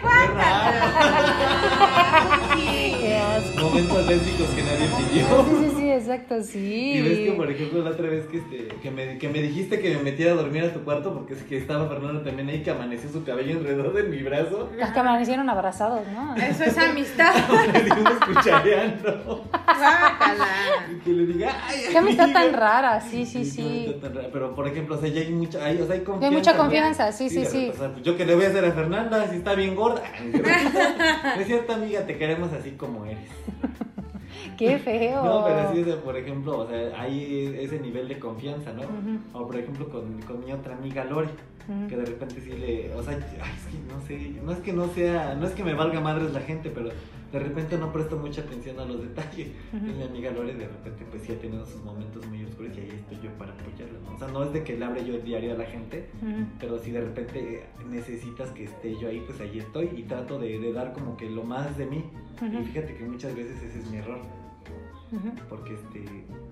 Qué 2.65 3.17
asco. 3.17 3.59
Momentos 3.61 4.05
lésbicos 4.07 4.49
que 4.49 4.63
nadie 4.63 4.89
pidió. 4.97 5.84
Exacto, 5.95 6.41
sí. 6.43 6.93
Y 6.93 7.01
ves 7.01 7.19
que, 7.19 7.31
por 7.31 7.49
ejemplo, 7.49 7.83
la 7.83 7.91
otra 7.91 8.09
vez 8.09 8.25
que, 8.25 8.37
este, 8.37 8.67
que, 8.81 8.91
me, 8.91 9.17
que 9.17 9.29
me 9.29 9.41
dijiste 9.41 9.79
que 9.79 9.95
me 9.95 10.03
metiera 10.03 10.33
a 10.33 10.35
dormir 10.35 10.63
a 10.63 10.73
tu 10.73 10.83
cuarto 10.83 11.13
porque 11.13 11.33
es 11.33 11.43
que 11.43 11.57
estaba 11.57 11.87
Fernanda 11.87 12.23
también 12.23 12.49
ahí, 12.49 12.61
que 12.63 12.71
amaneció 12.71 13.09
su 13.09 13.23
cabello 13.23 13.57
enredado 13.59 13.97
en 13.97 14.09
mi 14.09 14.21
brazo. 14.23 14.69
Las 14.77 14.91
que 14.91 14.99
amanecieron 14.99 15.49
abrazados, 15.49 16.01
¿no? 16.13 16.35
Eso 16.35 16.63
es 16.63 16.77
amistad. 16.77 17.33
Cuchareando. 18.33 19.43
Y 20.91 20.99
que 21.03 21.09
le 21.11 21.25
diga, 21.25 21.51
ay, 21.67 21.79
Qué 21.91 21.97
amistad 21.97 22.31
tan 22.31 22.43
amiga". 22.43 22.57
rara, 22.59 23.01
sí, 23.01 23.25
sí, 23.25 23.45
sí. 23.45 23.61
amistad 23.61 24.07
tan 24.07 24.15
rara. 24.15 24.29
Pero, 24.31 24.55
por 24.55 24.67
ejemplo, 24.67 24.95
o 24.95 24.99
sea, 24.99 25.09
ya 25.09 25.21
hay 25.21 25.31
mucha, 25.31 25.63
hay, 25.65 25.79
o 25.79 25.85
sea, 25.85 25.95
hay 25.95 26.01
confianza. 26.01 26.37
mucha 26.37 26.51
¿no? 26.53 26.57
confianza, 26.59 27.11
sí, 27.11 27.29
sí, 27.29 27.45
sí. 27.45 27.71
o 27.73 27.77
sea, 27.77 27.91
pues, 27.91 28.03
yo 28.03 28.17
que 28.17 28.25
le 28.25 28.35
voy 28.35 28.45
a 28.45 28.49
hacer 28.49 28.65
a 28.65 28.71
Fernanda 28.71 29.27
si 29.29 29.37
está 29.37 29.55
bien 29.55 29.75
gorda. 29.75 30.03
No 30.23 31.41
es 31.41 31.47
cierto, 31.47 31.73
amiga, 31.73 32.01
te 32.05 32.17
queremos 32.17 32.51
así 32.53 32.71
como 32.71 33.05
eres. 33.05 33.19
Qué 34.57 34.77
feo. 34.79 35.23
No, 35.23 35.45
pero 35.45 35.73
sí, 35.73 35.85
por 36.03 36.17
ejemplo, 36.17 36.59
o 36.59 36.67
sea, 36.67 36.99
hay 36.99 37.55
ese 37.59 37.79
nivel 37.79 38.07
de 38.07 38.19
confianza, 38.19 38.71
¿no? 38.73 38.83
O 39.33 39.45
por 39.45 39.55
ejemplo 39.57 39.89
con, 39.89 40.21
con 40.21 40.43
mi 40.43 40.51
otra 40.51 40.75
amiga 40.75 41.03
Lore, 41.03 41.29
que 41.89 41.97
de 41.97 42.05
repente 42.05 42.41
sí 42.41 42.51
le, 42.51 42.93
o 42.93 43.01
sea, 43.01 43.13
ay, 43.13 43.51
es 43.57 43.65
que 43.65 43.93
no 43.93 44.01
sé, 44.05 44.41
no 44.43 44.51
es 44.51 44.59
que 44.59 44.73
no 44.73 44.87
sea, 44.87 45.35
no 45.35 45.47
es 45.47 45.53
que 45.53 45.63
me 45.63 45.73
valga 45.73 45.99
madres 45.99 46.31
la 46.31 46.41
gente, 46.41 46.69
pero 46.69 46.89
de 47.35 47.41
repente 47.41 47.77
no 47.77 47.91
presto 47.91 48.15
mucha 48.15 48.41
atención 48.41 48.79
a 48.79 48.85
los 48.85 49.01
detalles. 49.01 49.49
Y 49.73 49.77
mi 49.91 50.03
amiga 50.03 50.31
Lore 50.31 50.53
de 50.53 50.67
repente 50.67 51.05
pues 51.11 51.23
sí 51.23 51.33
ha 51.33 51.39
tenido 51.39 51.65
sus 51.65 51.83
momentos 51.83 52.25
muy 52.27 52.45
oscuros 52.45 52.71
y 52.77 52.79
ahí 52.79 52.91
estoy 52.95 53.17
yo 53.21 53.29
para 53.37 53.51
apoyarla, 53.51 53.99
¿no? 54.05 54.15
O 54.15 54.17
sea, 54.17 54.29
no 54.29 54.43
es 54.45 54.53
de 54.53 54.63
que 54.63 54.77
le 54.77 54.85
hable 54.85 55.05
yo 55.05 55.15
el 55.15 55.23
diario 55.25 55.53
a 55.53 55.57
la 55.57 55.65
gente, 55.65 56.07
pero 56.61 56.79
si 56.79 56.91
de 56.91 57.01
repente 57.01 57.63
necesitas 57.89 58.51
que 58.51 58.63
esté 58.63 58.95
yo 58.97 59.09
ahí, 59.09 59.21
pues 59.27 59.41
ahí 59.41 59.59
estoy 59.59 59.89
y 59.97 60.03
trato 60.03 60.39
de, 60.39 60.59
de 60.59 60.71
dar 60.71 60.93
como 60.93 61.17
que 61.17 61.29
lo 61.29 61.43
más 61.43 61.77
de 61.77 61.85
mí. 61.87 62.05
Y 62.61 62.65
fíjate 62.67 62.95
que 62.95 63.03
muchas 63.03 63.35
veces 63.35 63.61
ese 63.61 63.79
es 63.79 63.91
mi 63.91 63.97
error. 63.97 64.19
Porque 65.49 65.73
este. 65.73 65.99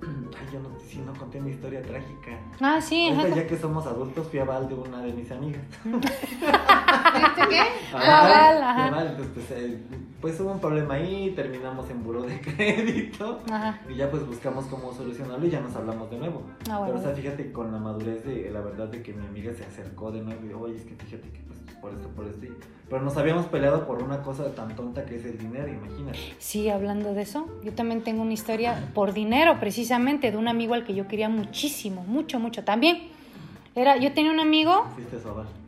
Ay, 0.04 0.48
yo 0.52 0.60
no, 0.60 0.70
sí, 0.80 1.02
no 1.06 1.14
conté 1.14 1.40
mi 1.40 1.52
historia 1.52 1.82
trágica. 1.82 2.40
Ah, 2.60 2.82
sí, 2.82 3.12
ya 3.36 3.48
que 3.48 3.58
somos 3.58 3.86
adultos, 3.86 4.28
fui 4.28 4.40
a 4.40 4.46
Val 4.46 4.68
de 4.68 4.76
una 4.76 5.02
de 5.02 5.14
mis 5.14 5.32
amigas. 5.32 5.62
¿Viste 5.84 6.02
qué? 7.50 7.62
Ah, 7.94 8.28
Val, 8.30 8.64
ajá. 8.64 9.18
Pues, 9.34 9.52
eh, 9.52 9.80
pues 10.22 10.40
hubo 10.40 10.52
un 10.52 10.60
problema 10.60 10.96
ahí, 10.96 11.32
terminamos 11.36 11.90
en 11.90 12.04
buró 12.04 12.24
de 12.24 12.40
crédito. 12.42 13.42
Ajá. 13.50 13.80
Y 13.90 13.96
ya 13.96 14.10
pues 14.10 14.26
buscamos 14.26 14.66
cómo 14.66 14.94
solucionarlo 14.94 15.46
y 15.46 15.50
ya 15.50 15.62
nos 15.62 15.76
hablamos 15.76 16.10
de 16.10 16.18
nuevo. 16.18 16.44
Ah, 16.70 16.80
bueno. 16.80 16.94
Pero 16.94 17.00
o 17.00 17.02
sea, 17.02 17.12
fíjate 17.14 17.52
con 17.52 17.72
la 17.72 17.80
madurez 17.80 18.26
de 18.26 18.50
la 18.52 18.62
verdad 18.62 18.88
de 18.88 19.02
que 19.02 19.14
mi 19.14 19.26
amiga 19.26 19.54
se 19.54 19.66
acercó 19.66 20.12
de 20.12 20.22
nuevo 20.22 20.46
y 20.46 20.54
oye, 20.54 20.76
es 20.78 20.86
que 20.86 20.96
fíjate 20.96 21.30
que 21.30 21.53
por 21.84 21.94
esto, 21.94 22.08
por 22.16 22.26
esto. 22.26 22.48
Pero 22.90 23.02
nos 23.02 23.18
habíamos 23.18 23.46
peleado 23.48 23.86
por 23.86 24.02
una 24.02 24.24
cosa 24.24 24.56
tan 24.56 24.74
tonta 24.76 25.04
que 25.04 25.18
es 25.18 25.26
el 25.26 25.38
dinero, 25.38 25.68
imagínate. 25.68 26.18
Sí, 26.40 26.70
hablando 26.70 27.14
de 27.14 27.24
eso, 27.24 27.46
yo 27.62 27.74
también 27.74 28.02
tengo 28.04 28.22
una 28.22 28.32
historia 28.32 28.90
por 28.94 29.14
dinero, 29.14 29.60
precisamente, 29.60 30.32
de 30.32 30.38
un 30.38 30.48
amigo 30.48 30.76
al 30.76 30.86
que 30.86 30.96
yo 30.96 31.08
quería 31.10 31.28
muchísimo, 31.28 32.04
mucho, 32.04 32.40
mucho. 32.40 32.64
También, 32.64 33.10
era, 33.76 33.98
yo 33.98 34.14
tenía 34.14 34.32
un 34.32 34.40
amigo... 34.40 34.86
Fuiste 34.96 35.18
a. 35.18 35.63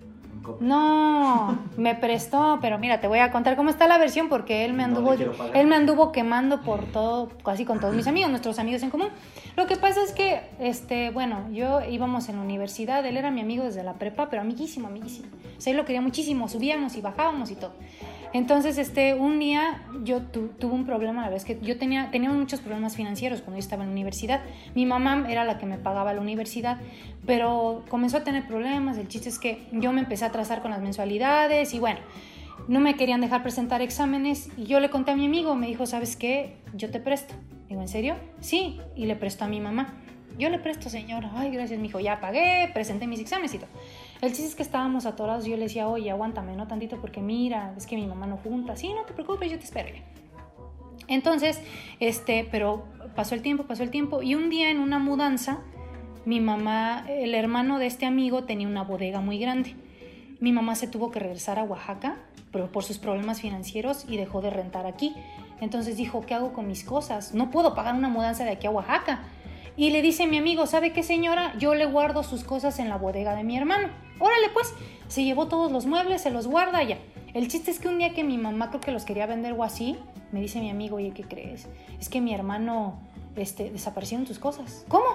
No, 0.59 1.57
me 1.77 1.95
prestó, 1.95 2.59
pero 2.61 2.77
mira, 2.77 2.99
te 2.99 3.07
voy 3.07 3.19
a 3.19 3.31
contar 3.31 3.55
cómo 3.55 3.69
está 3.69 3.87
la 3.87 3.97
versión 3.97 4.29
porque 4.29 4.65
él 4.65 4.73
me 4.73 4.83
anduvo, 4.83 5.13
no 5.15 5.53
él 5.53 5.67
me 5.67 5.75
anduvo 5.75 6.11
quemando 6.11 6.61
por 6.61 6.85
todo, 6.85 7.29
casi 7.43 7.65
con 7.65 7.79
todos 7.79 7.95
mis 7.95 8.07
amigos, 8.07 8.29
nuestros 8.29 8.59
amigos 8.59 8.83
en 8.83 8.89
común. 8.89 9.09
Lo 9.55 9.67
que 9.67 9.75
pasa 9.75 10.03
es 10.03 10.11
que, 10.11 10.41
este, 10.59 11.09
bueno, 11.11 11.49
yo 11.51 11.81
íbamos 11.81 12.29
en 12.29 12.37
la 12.37 12.41
universidad, 12.41 13.05
él 13.05 13.17
era 13.17 13.31
mi 13.31 13.41
amigo 13.41 13.63
desde 13.63 13.83
la 13.83 13.93
prepa, 13.93 14.29
pero 14.29 14.41
amiguísimo, 14.41 14.87
amiguísimo. 14.87 15.27
O 15.57 15.61
sea, 15.61 15.71
él 15.71 15.77
lo 15.77 15.85
quería 15.85 16.01
muchísimo, 16.01 16.47
subíamos 16.47 16.95
y 16.95 17.01
bajábamos 17.01 17.51
y 17.51 17.55
todo. 17.55 17.73
Entonces, 18.35 18.77
este, 18.77 19.13
un 19.13 19.39
día 19.39 19.81
yo 20.03 20.21
tu- 20.23 20.49
tuve 20.59 20.73
un 20.73 20.85
problema, 20.85 21.21
la 21.21 21.29
verdad 21.29 21.37
es 21.37 21.45
que 21.45 21.57
yo 21.65 21.77
tenía, 21.77 22.11
teníamos 22.11 22.37
muchos 22.37 22.59
problemas 22.59 22.93
financieros 22.97 23.39
cuando 23.39 23.55
yo 23.55 23.59
estaba 23.59 23.83
en 23.83 23.89
la 23.89 23.93
universidad. 23.93 24.41
Mi 24.75 24.85
mamá 24.85 25.25
era 25.29 25.45
la 25.45 25.57
que 25.57 25.65
me 25.65 25.77
pagaba 25.77 26.13
la 26.13 26.19
universidad, 26.19 26.77
pero 27.25 27.85
comenzó 27.87 28.17
a 28.17 28.23
tener 28.25 28.45
problemas. 28.45 28.97
El 28.97 29.07
chiste 29.07 29.29
es 29.29 29.39
que 29.39 29.65
yo 29.71 29.93
me 29.93 30.01
empecé 30.01 30.25
a 30.25 30.27
atrasar 30.27 30.61
con 30.61 30.71
las 30.71 30.81
mensualidades 30.81 31.73
y 31.73 31.79
bueno, 31.79 32.01
no 32.67 32.81
me 32.81 32.95
querían 32.97 33.21
dejar 33.21 33.41
presentar 33.41 33.81
exámenes 33.81 34.49
y 34.57 34.65
yo 34.65 34.81
le 34.81 34.89
conté 34.89 35.11
a 35.11 35.15
mi 35.15 35.27
amigo, 35.27 35.55
me 35.55 35.67
dijo, 35.67 35.85
¿sabes 35.85 36.17
qué? 36.17 36.57
Yo 36.73 36.91
te 36.91 36.99
presto. 36.99 37.35
Digo, 37.69 37.79
¿en 37.79 37.87
serio? 37.87 38.15
Sí, 38.41 38.81
y 38.97 39.05
le 39.05 39.15
prestó 39.15 39.45
a 39.45 39.47
mi 39.47 39.61
mamá. 39.61 39.93
Yo 40.37 40.49
le 40.49 40.59
presto, 40.59 40.89
señora. 40.89 41.31
Ay, 41.35 41.51
gracias, 41.51 41.79
mi 41.79 41.87
hijo. 41.87 41.99
Ya 41.99 42.19
pagué, 42.19 42.69
presenté 42.73 43.07
mis 43.07 43.19
exámenes 43.19 43.53
y 43.53 43.59
todo. 43.59 43.69
El 44.21 44.29
chiste 44.31 44.47
es 44.47 44.55
que 44.55 44.63
estábamos 44.63 45.05
atorados 45.05 45.45
yo 45.45 45.55
le 45.55 45.63
decía, 45.63 45.87
oye, 45.87 46.09
aguántame, 46.11 46.55
no 46.55 46.67
tantito, 46.67 46.97
porque 46.99 47.21
mira, 47.21 47.73
es 47.77 47.85
que 47.85 47.95
mi 47.95 48.05
mamá 48.05 48.27
no 48.27 48.37
junta. 48.37 48.75
Sí, 48.75 48.91
no 48.93 49.03
te 49.03 49.13
preocupes, 49.13 49.51
yo 49.51 49.57
te 49.57 49.65
espero. 49.65 49.89
ya". 49.89 50.03
Entonces, 51.07 51.61
este, 51.99 52.47
pero 52.51 52.85
pasó 53.15 53.35
el 53.35 53.41
tiempo, 53.41 53.63
pasó 53.63 53.83
el 53.83 53.91
tiempo 53.91 54.21
y 54.23 54.35
un 54.35 54.49
día 54.49 54.69
en 54.69 54.79
una 54.79 54.99
mudanza, 54.99 55.59
mi 56.25 56.41
mamá, 56.41 57.05
el 57.07 57.35
hermano 57.35 57.77
de 57.77 57.85
este 57.85 58.05
amigo 58.05 58.43
tenía 58.45 58.67
una 58.67 58.83
bodega 58.83 59.21
muy 59.21 59.37
grande. 59.37 59.75
Mi 60.39 60.51
mamá 60.51 60.75
se 60.75 60.87
tuvo 60.87 61.11
que 61.11 61.19
regresar 61.19 61.59
a 61.59 61.63
Oaxaca 61.63 62.17
pero 62.55 62.71
por 62.71 62.85
sus 62.85 62.99
problemas 62.99 63.41
financieros 63.41 64.05
y 64.07 64.15
dejó 64.15 64.39
de 64.39 64.49
rentar 64.49 64.85
aquí. 64.85 65.13
Entonces 65.59 65.97
dijo, 65.97 66.25
¿qué 66.25 66.35
hago 66.35 66.53
con 66.53 66.67
mis 66.67 66.85
cosas? 66.85 67.33
No 67.33 67.51
puedo 67.51 67.75
pagar 67.75 67.95
una 67.95 68.07
mudanza 68.07 68.45
de 68.45 68.51
aquí 68.51 68.65
a 68.65 68.69
Oaxaca. 68.69 69.23
Y 69.77 69.89
le 69.89 70.01
dice 70.01 70.25
mi 70.25 70.37
amigo, 70.37 70.67
¿sabe 70.67 70.93
qué 70.93 71.03
señora? 71.03 71.53
Yo 71.59 71.75
le 71.75 71.85
guardo 71.85 72.23
sus 72.23 72.43
cosas 72.43 72.79
en 72.79 72.87
la 72.87 72.97
bodega 72.97 73.35
de 73.35 73.43
mi 73.43 73.57
hermano. 73.57 73.89
Órale 74.19 74.49
pues, 74.53 74.73
se 75.07 75.23
llevó 75.23 75.47
todos 75.47 75.71
los 75.71 75.85
muebles, 75.85 76.21
se 76.21 76.31
los 76.31 76.47
guarda 76.47 76.81
ya. 76.83 76.97
El 77.33 77.49
chiste 77.49 77.71
es 77.71 77.79
que 77.79 77.89
un 77.89 77.97
día 77.97 78.13
que 78.13 78.23
mi 78.23 78.37
mamá 78.37 78.69
creo 78.69 78.79
que 78.79 78.91
los 78.91 79.03
quería 79.03 79.25
vender 79.25 79.51
o 79.51 79.63
así, 79.63 79.97
me 80.31 80.39
dice 80.39 80.61
mi 80.61 80.69
amigo, 80.69 80.95
oye, 80.95 81.11
¿qué 81.11 81.23
crees? 81.23 81.67
Es 81.99 82.07
que 82.07 82.21
mi 82.21 82.33
hermano, 82.33 82.97
este, 83.35 83.69
desaparecieron 83.69 84.25
tus 84.25 84.39
cosas. 84.39 84.85
¿Cómo? 84.87 85.05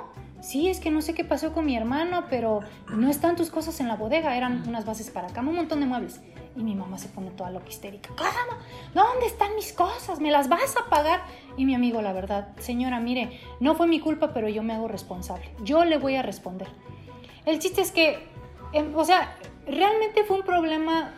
Sí, 0.42 0.68
es 0.68 0.80
que 0.80 0.90
no 0.90 1.00
sé 1.00 1.14
qué 1.14 1.24
pasó 1.24 1.54
con 1.54 1.64
mi 1.64 1.76
hermano, 1.76 2.24
pero 2.28 2.60
no 2.94 3.08
están 3.08 3.36
tus 3.36 3.50
cosas 3.50 3.80
en 3.80 3.88
la 3.88 3.96
bodega, 3.96 4.36
eran 4.36 4.68
unas 4.68 4.84
bases 4.84 5.10
para 5.10 5.28
cama, 5.28 5.50
un 5.50 5.56
montón 5.56 5.80
de 5.80 5.86
muebles. 5.86 6.20
Y 6.56 6.62
mi 6.62 6.74
mamá 6.74 6.98
se 6.98 7.08
pone 7.08 7.30
toda 7.30 7.50
loca 7.50 7.68
histérica. 7.68 8.10
¿Cómo? 8.16 8.60
¿Dónde 8.94 9.26
están 9.26 9.54
mis 9.54 9.72
cosas? 9.72 10.20
¿Me 10.20 10.30
las 10.30 10.48
vas 10.48 10.76
a 10.76 10.90
pagar? 10.90 11.22
Y 11.56 11.64
mi 11.64 11.74
amigo, 11.74 12.02
la 12.02 12.12
verdad, 12.12 12.48
señora, 12.58 13.00
mire, 13.00 13.40
no 13.60 13.74
fue 13.74 13.86
mi 13.86 14.00
culpa, 14.00 14.32
pero 14.32 14.48
yo 14.48 14.62
me 14.62 14.74
hago 14.74 14.88
responsable. 14.88 15.50
Yo 15.62 15.84
le 15.84 15.98
voy 15.98 16.16
a 16.16 16.22
responder. 16.22 16.68
El 17.46 17.58
chiste 17.58 17.80
es 17.80 17.92
que, 17.92 18.26
em, 18.72 18.94
o 18.96 19.04
sea, 19.04 19.36
realmente 19.66 20.24
fue 20.24 20.38
un 20.38 20.42
problema 20.42 21.14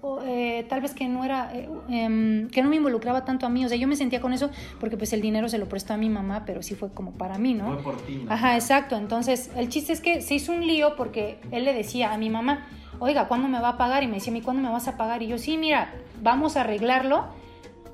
o, 0.00 0.20
eh, 0.22 0.64
tal 0.68 0.80
vez 0.80 0.94
que 0.94 1.08
no 1.08 1.24
era, 1.24 1.50
eh, 1.54 1.68
em, 1.88 2.48
que 2.50 2.62
no 2.62 2.68
me 2.68 2.76
involucraba 2.76 3.24
tanto 3.24 3.46
a 3.46 3.48
mí, 3.48 3.64
o 3.64 3.68
sea, 3.68 3.76
yo 3.76 3.88
me 3.88 3.96
sentía 3.96 4.20
con 4.20 4.32
eso 4.32 4.50
porque 4.78 4.96
pues 4.96 5.12
el 5.12 5.20
dinero 5.20 5.48
se 5.48 5.58
lo 5.58 5.68
prestó 5.68 5.94
a 5.94 5.96
mi 5.96 6.08
mamá, 6.08 6.44
pero 6.46 6.62
sí 6.62 6.74
fue 6.74 6.90
como 6.92 7.12
para 7.12 7.36
mí, 7.38 7.54
¿no? 7.54 7.74
Fue 7.74 7.82
por 7.82 7.96
ti. 8.02 8.22
¿no? 8.24 8.32
Ajá, 8.32 8.54
exacto, 8.54 8.96
entonces 8.96 9.50
el 9.56 9.68
chiste 9.68 9.92
es 9.92 10.00
que 10.00 10.20
se 10.22 10.34
hizo 10.34 10.52
un 10.52 10.66
lío 10.66 10.94
porque 10.96 11.38
él 11.50 11.64
le 11.64 11.74
decía 11.74 12.12
a 12.12 12.18
mi 12.18 12.30
mamá, 12.30 12.66
oiga, 13.00 13.28
¿cuándo 13.28 13.48
me 13.48 13.60
va 13.60 13.70
a 13.70 13.76
pagar? 13.78 14.02
Y 14.02 14.06
me 14.06 14.14
decía 14.14 14.32
mí, 14.32 14.40
¿cuándo 14.40 14.62
me 14.62 14.70
vas 14.70 14.86
a 14.88 14.96
pagar? 14.96 15.22
Y 15.22 15.26
yo, 15.28 15.38
sí, 15.38 15.56
mira, 15.58 15.92
vamos 16.22 16.56
a 16.56 16.60
arreglarlo 16.60 17.24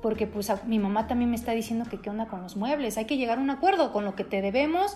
porque 0.01 0.27
pues 0.27 0.51
a- 0.51 0.61
mi 0.67 0.77
mamá 0.77 1.07
también 1.07 1.31
me 1.31 1.35
está 1.35 1.53
diciendo 1.53 1.85
que 1.89 1.99
qué 1.99 2.11
onda 2.11 2.27
con 2.27 2.41
los 2.43 2.55
muebles, 2.55 2.97
hay 2.99 3.05
que 3.05 3.17
llegar 3.17 3.39
a 3.39 3.41
un 3.41 3.49
acuerdo 3.49 3.91
con 3.91 4.05
lo 4.05 4.15
que 4.15 4.23
te 4.23 4.41
debemos 4.43 4.95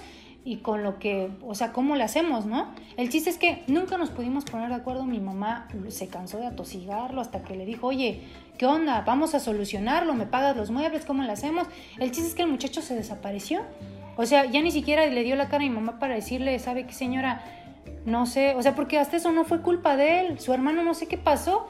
y 0.49 0.57
con 0.57 0.81
lo 0.81 0.97
que, 0.97 1.29
o 1.45 1.53
sea, 1.53 1.71
cómo 1.73 1.95
le 1.95 2.03
hacemos, 2.03 2.47
¿no? 2.47 2.73
El 2.97 3.09
chiste 3.09 3.29
es 3.29 3.37
que 3.37 3.63
nunca 3.67 3.99
nos 3.99 4.09
pudimos 4.09 4.45
poner 4.45 4.69
de 4.69 4.75
acuerdo, 4.75 5.05
mi 5.05 5.19
mamá 5.19 5.67
se 5.89 6.07
cansó 6.07 6.39
de 6.39 6.47
atosigarlo 6.47 7.21
hasta 7.21 7.43
que 7.43 7.55
le 7.55 7.67
dijo, 7.67 7.85
oye, 7.85 8.21
¿qué 8.57 8.65
onda? 8.65 9.01
Vamos 9.01 9.35
a 9.35 9.39
solucionarlo, 9.39 10.15
me 10.15 10.25
pagas 10.25 10.57
los 10.57 10.71
muebles, 10.71 11.05
¿cómo 11.05 11.21
le 11.21 11.31
hacemos? 11.31 11.67
El 11.99 12.09
chiste 12.09 12.29
es 12.29 12.33
que 12.33 12.41
el 12.41 12.47
muchacho 12.47 12.81
se 12.81 12.95
desapareció, 12.95 13.61
o 14.17 14.25
sea, 14.25 14.45
ya 14.45 14.59
ni 14.63 14.71
siquiera 14.71 15.05
le 15.05 15.23
dio 15.23 15.35
la 15.35 15.49
cara 15.49 15.57
a 15.57 15.67
mi 15.67 15.69
mamá 15.69 15.99
para 15.99 16.15
decirle, 16.15 16.57
¿sabe 16.57 16.87
qué 16.87 16.93
señora? 16.93 17.43
No 18.05 18.25
sé, 18.25 18.55
o 18.55 18.63
sea, 18.63 18.73
porque 18.73 18.97
hasta 18.97 19.17
eso 19.17 19.31
no 19.31 19.45
fue 19.45 19.61
culpa 19.61 19.97
de 19.97 20.21
él, 20.21 20.39
su 20.39 20.51
hermano 20.51 20.81
no 20.81 20.95
sé 20.95 21.05
qué 21.05 21.19
pasó. 21.19 21.67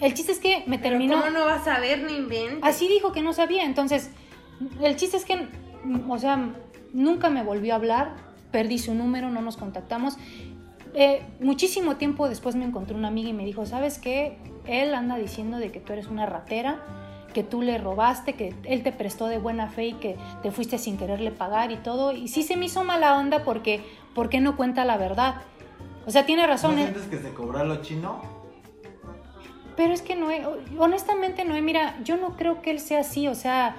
el 0.00 0.14
chiste 0.14 0.32
es 0.32 0.40
que 0.40 0.64
me 0.66 0.78
Pero 0.80 0.90
terminó. 0.98 1.20
¿Cómo 1.20 1.30
no 1.30 1.44
vas 1.44 1.68
a 1.68 1.78
ver, 1.78 2.02
no 2.02 2.10
inventes? 2.10 2.58
Así 2.62 2.88
dijo 2.88 3.12
que 3.12 3.22
no 3.22 3.32
sabía. 3.32 3.62
Entonces, 3.62 4.10
el 4.82 4.96
chiste 4.96 5.16
es 5.16 5.24
que, 5.24 5.46
o 6.08 6.18
sea, 6.18 6.52
nunca 6.92 7.30
me 7.30 7.42
volvió 7.42 7.72
a 7.72 7.76
hablar. 7.76 8.14
Perdí 8.50 8.78
su 8.78 8.94
número, 8.94 9.30
no 9.30 9.40
nos 9.40 9.56
contactamos. 9.56 10.16
Eh, 10.94 11.22
muchísimo 11.40 11.96
tiempo 11.96 12.28
después 12.28 12.54
me 12.54 12.64
encontré 12.64 12.94
una 12.94 13.08
amiga 13.08 13.30
y 13.30 13.32
me 13.32 13.44
dijo, 13.44 13.64
¿sabes 13.64 13.98
qué? 13.98 14.36
Él 14.66 14.94
anda 14.94 15.16
diciendo 15.16 15.58
de 15.58 15.72
que 15.72 15.80
tú 15.80 15.94
eres 15.94 16.06
una 16.08 16.26
ratera, 16.26 16.82
que 17.32 17.42
tú 17.42 17.62
le 17.62 17.78
robaste, 17.78 18.34
que 18.34 18.54
él 18.64 18.82
te 18.82 18.92
prestó 18.92 19.26
de 19.26 19.38
buena 19.38 19.68
fe 19.68 19.86
y 19.86 19.92
que 19.94 20.16
te 20.42 20.50
fuiste 20.50 20.76
sin 20.76 20.98
quererle 20.98 21.30
pagar 21.30 21.72
y 21.72 21.76
todo. 21.76 22.12
Y 22.12 22.28
sí 22.28 22.42
se 22.42 22.56
me 22.56 22.66
hizo 22.66 22.84
mala 22.84 23.16
onda 23.16 23.42
porque, 23.42 23.82
porque 24.14 24.40
no 24.40 24.56
cuenta 24.56 24.84
la 24.84 24.98
verdad. 24.98 25.36
O 26.06 26.10
sea, 26.10 26.26
tiene 26.26 26.42
¿No 26.42 26.48
razón. 26.48 26.78
¿eh? 26.78 26.82
sientes 26.82 27.04
que 27.04 27.18
se 27.18 27.32
cobra 27.32 27.64
lo 27.64 27.80
chino? 27.80 28.20
Pero 29.76 29.94
es 29.94 30.02
que 30.02 30.14
no, 30.16 30.28
honestamente 30.78 31.46
no, 31.46 31.60
mira, 31.62 31.98
yo 32.04 32.18
no 32.18 32.36
creo 32.36 32.60
que 32.60 32.70
él 32.70 32.80
sea 32.80 33.00
así, 33.00 33.26
o 33.28 33.34
sea, 33.34 33.76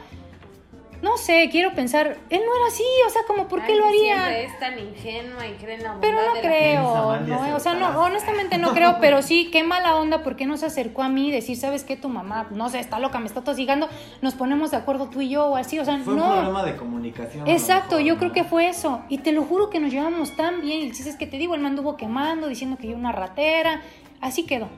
no 1.04 1.18
sé, 1.18 1.50
quiero 1.52 1.74
pensar, 1.74 2.18
él 2.30 2.42
no 2.46 2.56
era 2.56 2.68
así, 2.68 2.84
o 3.06 3.10
sea, 3.10 3.24
como, 3.28 3.50
¿por 3.50 3.62
qué 3.66 3.74
Ay, 3.74 3.78
lo 3.78 3.86
haría? 3.86 4.16
Siempre 4.16 4.44
es 4.46 4.60
tan 4.60 4.80
ingenua 4.80 5.46
y 5.46 5.52
cree 5.56 5.76
en 5.76 5.84
la 5.84 5.92
bondad 5.92 6.02
Pero 6.02 6.16
no 6.16 6.34
de 6.34 6.42
la 6.42 6.42
creo, 6.42 7.20
no, 7.28 7.56
o 7.56 7.60
sea, 7.60 7.74
no, 7.74 8.02
honestamente 8.02 8.58
no 8.58 8.74
creo, 8.74 8.98
pero 9.02 9.22
sí, 9.22 9.50
qué 9.52 9.64
mala 9.64 9.98
onda, 9.98 10.24
¿por 10.24 10.38
qué 10.38 10.46
no 10.46 10.56
se 10.56 10.66
acercó 10.66 11.04
a 11.04 11.10
mí 11.10 11.28
y 11.28 11.32
decir, 11.32 11.58
sabes 11.58 11.84
qué, 11.84 11.98
tu 11.98 12.08
mamá, 12.08 12.48
no 12.52 12.70
sé, 12.70 12.80
está 12.80 13.00
loca, 13.00 13.20
me 13.20 13.26
está 13.26 13.44
tosigando, 13.44 13.90
nos 14.22 14.34
ponemos 14.34 14.72
de 14.72 14.78
acuerdo 14.78 15.10
tú 15.10 15.20
y 15.20 15.28
yo 15.28 15.48
o 15.48 15.56
así, 15.58 15.78
o 15.78 15.84
sea, 15.84 15.98
Fue 16.00 16.14
un 16.14 16.20
no. 16.20 16.32
problema 16.32 16.64
de 16.64 16.78
comunicación. 16.78 17.50
Exacto, 17.50 17.98
mejor, 17.98 18.08
yo 18.08 18.14
¿no? 18.14 18.20
creo 18.20 18.32
que 18.32 18.44
fue 18.46 18.70
eso. 18.70 19.02
Y 19.10 19.18
te 19.18 19.34
lo 19.34 19.44
juro 19.44 19.70
que 19.70 19.82
nos 19.82 19.92
llevamos 19.92 20.36
tan 20.38 20.62
bien. 20.62 20.80
Y 20.80 20.84
el 20.86 20.94
chiste 20.94 21.10
es 21.10 21.18
que 21.18 21.28
te 21.28 21.38
digo, 21.38 21.54
él 21.54 21.62
me 21.62 21.68
anduvo 21.68 21.98
quemando, 21.98 22.48
diciendo 22.48 22.78
que 22.78 22.88
yo 22.88 22.96
una 22.96 23.12
ratera. 23.12 23.82
Así 24.22 24.46
quedó. 24.46 24.70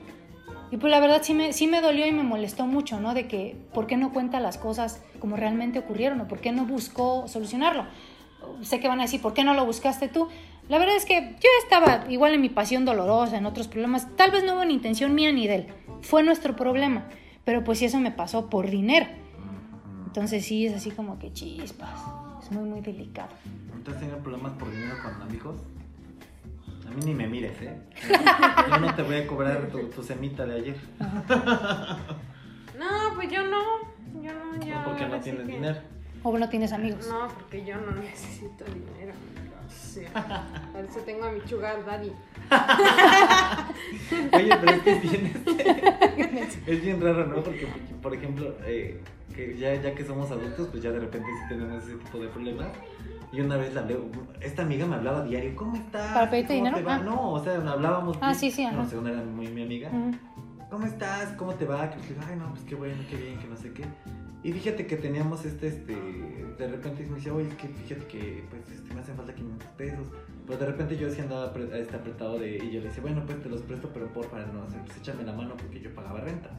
Y 0.70 0.78
pues 0.78 0.90
la 0.90 1.00
verdad 1.00 1.20
sí 1.22 1.32
me, 1.32 1.52
sí 1.52 1.66
me 1.66 1.80
dolió 1.80 2.06
y 2.06 2.12
me 2.12 2.22
molestó 2.22 2.66
mucho, 2.66 3.00
¿no? 3.00 3.14
De 3.14 3.28
que, 3.28 3.56
¿por 3.72 3.86
qué 3.86 3.96
no 3.96 4.12
cuenta 4.12 4.40
las 4.40 4.58
cosas 4.58 5.02
como 5.20 5.36
realmente 5.36 5.78
ocurrieron? 5.78 6.20
¿O 6.20 6.28
por 6.28 6.40
qué 6.40 6.52
no 6.52 6.64
buscó 6.64 7.28
solucionarlo? 7.28 7.86
Sé 8.62 8.80
que 8.80 8.88
van 8.88 9.00
a 9.00 9.04
decir, 9.04 9.20
¿por 9.22 9.32
qué 9.32 9.44
no 9.44 9.54
lo 9.54 9.64
buscaste 9.64 10.08
tú? 10.08 10.28
La 10.68 10.78
verdad 10.78 10.96
es 10.96 11.04
que 11.04 11.36
yo 11.40 11.48
estaba 11.62 12.04
igual 12.10 12.34
en 12.34 12.40
mi 12.40 12.48
pasión 12.48 12.84
dolorosa, 12.84 13.36
en 13.36 13.46
otros 13.46 13.68
problemas. 13.68 14.08
Tal 14.16 14.32
vez 14.32 14.42
no 14.42 14.54
hubo 14.54 14.64
ni 14.64 14.74
intención 14.74 15.14
mía 15.14 15.32
ni 15.32 15.46
de 15.46 15.54
él. 15.54 15.66
Fue 16.00 16.24
nuestro 16.24 16.56
problema. 16.56 17.06
Pero 17.44 17.62
pues 17.62 17.78
sí, 17.78 17.84
eso 17.84 18.00
me 18.00 18.10
pasó 18.10 18.50
por 18.50 18.68
dinero. 18.68 19.06
Entonces 20.06 20.44
sí, 20.44 20.66
es 20.66 20.74
así 20.74 20.90
como 20.90 21.18
que 21.20 21.32
chispas. 21.32 22.00
Es 22.42 22.50
muy, 22.50 22.68
muy 22.68 22.80
delicado. 22.80 23.28
¿Tú 23.84 23.92
has 23.92 23.98
problemas 24.20 24.52
por 24.54 24.70
dinero 24.70 24.96
con 25.02 25.22
amigos? 25.22 25.56
A 26.86 26.90
mí 26.90 27.02
ni 27.04 27.14
me 27.14 27.26
mires, 27.26 27.60
¿eh? 27.62 27.76
Yo 28.70 28.78
no 28.78 28.94
te 28.94 29.02
voy 29.02 29.16
a 29.16 29.26
cobrar 29.26 29.68
tu, 29.68 29.88
tu 29.88 30.02
semita 30.02 30.46
de 30.46 30.54
ayer. 30.56 30.76
No, 32.78 33.14
pues 33.14 33.30
yo 33.30 33.44
no. 33.46 33.62
Yo 34.22 34.32
no, 34.32 34.64
yo. 34.64 34.74
No 34.74 34.84
porque 34.84 35.06
no 35.06 35.20
tienes 35.20 35.46
que- 35.46 35.52
dinero. 35.52 35.78
O 36.22 36.36
no 36.38 36.48
tienes 36.48 36.72
amigos. 36.72 37.06
No, 37.08 37.28
porque 37.28 37.64
yo 37.64 37.76
no 37.76 37.92
necesito 37.92 38.64
dinero. 38.64 39.12
Sí. 39.68 40.00
Por 40.72 40.84
eso 40.84 41.00
tengo 41.00 41.24
a 41.26 41.32
mi 41.32 41.40
sugar 41.48 41.84
daddy. 41.84 42.12
Oye, 44.32 44.56
pero 44.60 44.72
es 44.72 44.82
que 44.82 44.92
es 44.92 45.02
bien, 45.02 45.26
este, 45.26 46.72
es 46.72 46.82
bien 46.82 47.00
raro, 47.00 47.26
¿no? 47.26 47.42
Porque, 47.42 47.66
por 48.02 48.14
ejemplo, 48.14 48.54
eh, 48.66 49.00
que 49.34 49.56
ya, 49.56 49.74
ya 49.76 49.94
que 49.94 50.04
somos 50.04 50.30
adultos, 50.30 50.68
pues 50.70 50.82
ya 50.82 50.90
de 50.90 51.00
repente 51.00 51.28
sí 51.28 51.48
tenemos 51.54 51.82
ese 51.84 51.94
tipo 51.96 52.18
de 52.18 52.28
problemas. 52.28 52.68
Y 53.36 53.42
una 53.42 53.58
vez 53.58 53.74
la 53.74 53.82
hablé, 53.82 53.98
esta 54.40 54.62
amiga 54.62 54.86
me 54.86 54.94
hablaba 54.94 55.22
diario, 55.22 55.54
¿cómo 55.56 55.76
estás? 55.76 56.14
¿Para 56.14 56.30
pedirte 56.30 56.54
¿Cómo 56.54 56.64
dinero? 56.64 56.78
te 56.78 56.82
va?". 56.84 56.94
Ah. 56.94 57.02
No, 57.04 57.32
o 57.32 57.44
sea, 57.44 57.56
hablábamos. 57.56 58.16
Ah, 58.22 58.32
sí, 58.32 58.50
sí, 58.50 58.64
ajá. 58.64 58.74
No 58.74 58.88
sé, 58.88 58.96
una 58.96 59.10
era 59.10 59.22
muy 59.22 59.48
mi 59.48 59.62
amiga. 59.62 59.90
Ujú. 59.90 60.12
¿Cómo 60.70 60.86
estás? 60.86 61.32
¿Cómo 61.36 61.52
te 61.54 61.66
va? 61.66 61.90
Que 61.90 61.98
le 61.98 62.06
digo, 62.08 62.20
ay, 62.26 62.36
no, 62.36 62.48
pues 62.50 62.62
qué 62.64 62.74
bueno, 62.74 62.96
qué 63.10 63.16
bien, 63.16 63.38
que 63.38 63.46
no 63.46 63.56
sé 63.56 63.72
qué. 63.74 63.84
Y 64.42 64.52
fíjate 64.52 64.86
que 64.86 64.96
teníamos 64.96 65.44
este, 65.44 65.68
este, 65.68 65.94
de 65.94 66.66
repente 66.66 67.06
me 67.06 67.16
decía, 67.16 67.34
oye, 67.34 67.48
es 67.48 67.54
que 67.56 67.68
fíjate 67.68 68.06
que, 68.06 68.44
pues, 68.48 68.70
este, 68.70 68.94
me 68.94 69.00
hacen 69.00 69.16
falta 69.16 69.34
500 69.34 69.68
pesos. 69.76 70.08
Pero 70.46 70.58
de 70.58 70.66
repente 70.66 70.96
yo 70.96 71.10
sí 71.10 71.20
andaba 71.20 71.52
este, 71.74 71.96
apretado 71.96 72.38
de, 72.38 72.56
y 72.56 72.70
yo 72.70 72.80
le 72.80 72.86
decía, 72.88 73.02
bueno, 73.02 73.22
pues 73.26 73.42
te 73.42 73.48
los 73.48 73.62
presto, 73.62 73.90
pero 73.92 74.06
porfa, 74.12 74.38
no 74.38 74.64
pues 74.84 74.96
échame 74.98 75.24
la 75.24 75.32
mano 75.32 75.56
porque 75.56 75.80
yo 75.80 75.92
pagaba 75.94 76.20
renta. 76.20 76.50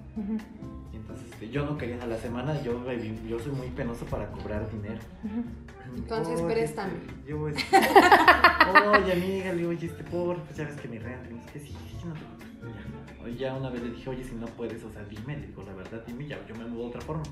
Y 0.92 0.98
entonces 0.98 1.26
este, 1.32 1.50
yo 1.50 1.66
no 1.66 1.78
quería 1.78 2.02
a 2.04 2.08
la 2.08 2.18
semana, 2.18 2.62
yo, 2.62 2.84
yo 3.28 3.40
soy 3.40 3.52
muy 3.54 3.68
penoso 3.70 4.06
para 4.06 4.30
cobrar 4.32 4.70
dinero. 4.72 5.00
Ujú. 5.24 5.44
Entonces, 5.96 6.42
Oye, 6.42 6.54
préstame. 6.54 6.94
este, 6.96 7.30
yo, 7.30 7.48
este, 7.48 7.64
oye, 8.98 9.14
amiga, 9.14 9.52
le 9.54 9.58
digo, 9.58 9.70
oye, 9.70 9.88
este, 9.88 10.04
por, 10.04 10.38
pues 10.42 10.58
ya 10.58 10.66
ves 10.66 10.76
que 10.76 10.88
mi 10.90 11.00
renta, 11.00 11.30
y 11.30 11.34
no 11.34 11.42
sé 11.44 11.52
qué, 11.54 11.60
sí, 11.60 11.68
sí, 11.68 12.06
no 12.06 12.14
te 12.14 12.47
ya. 13.30 13.48
Ya 13.48 13.54
una 13.56 13.70
vez 13.70 13.82
le 13.84 13.92
dije, 13.92 14.10
oye, 14.10 14.24
si 14.24 14.36
no 14.36 14.46
puedes, 14.48 14.84
o 14.84 14.90
sea, 14.92 15.04
dime, 15.06 15.38
le 15.38 15.48
digo, 15.48 15.64
la 15.64 15.74
verdad, 15.74 16.04
dime, 16.06 16.28
ya, 16.28 16.38
yo 16.48 16.56
me 16.56 16.66
muevo 16.66 16.84
de 16.84 16.90
otra 16.90 17.02
forma. 17.02 17.24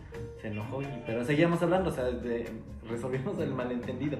Se 0.41 0.47
enojó, 0.47 0.81
y, 0.81 0.87
pero 1.05 1.23
seguíamos 1.25 1.61
hablando, 1.61 1.89
o 1.89 1.93
sea, 1.93 2.05
de- 2.05 2.47
resolvimos 2.89 3.37
el 3.39 3.53
malentendido. 3.53 4.17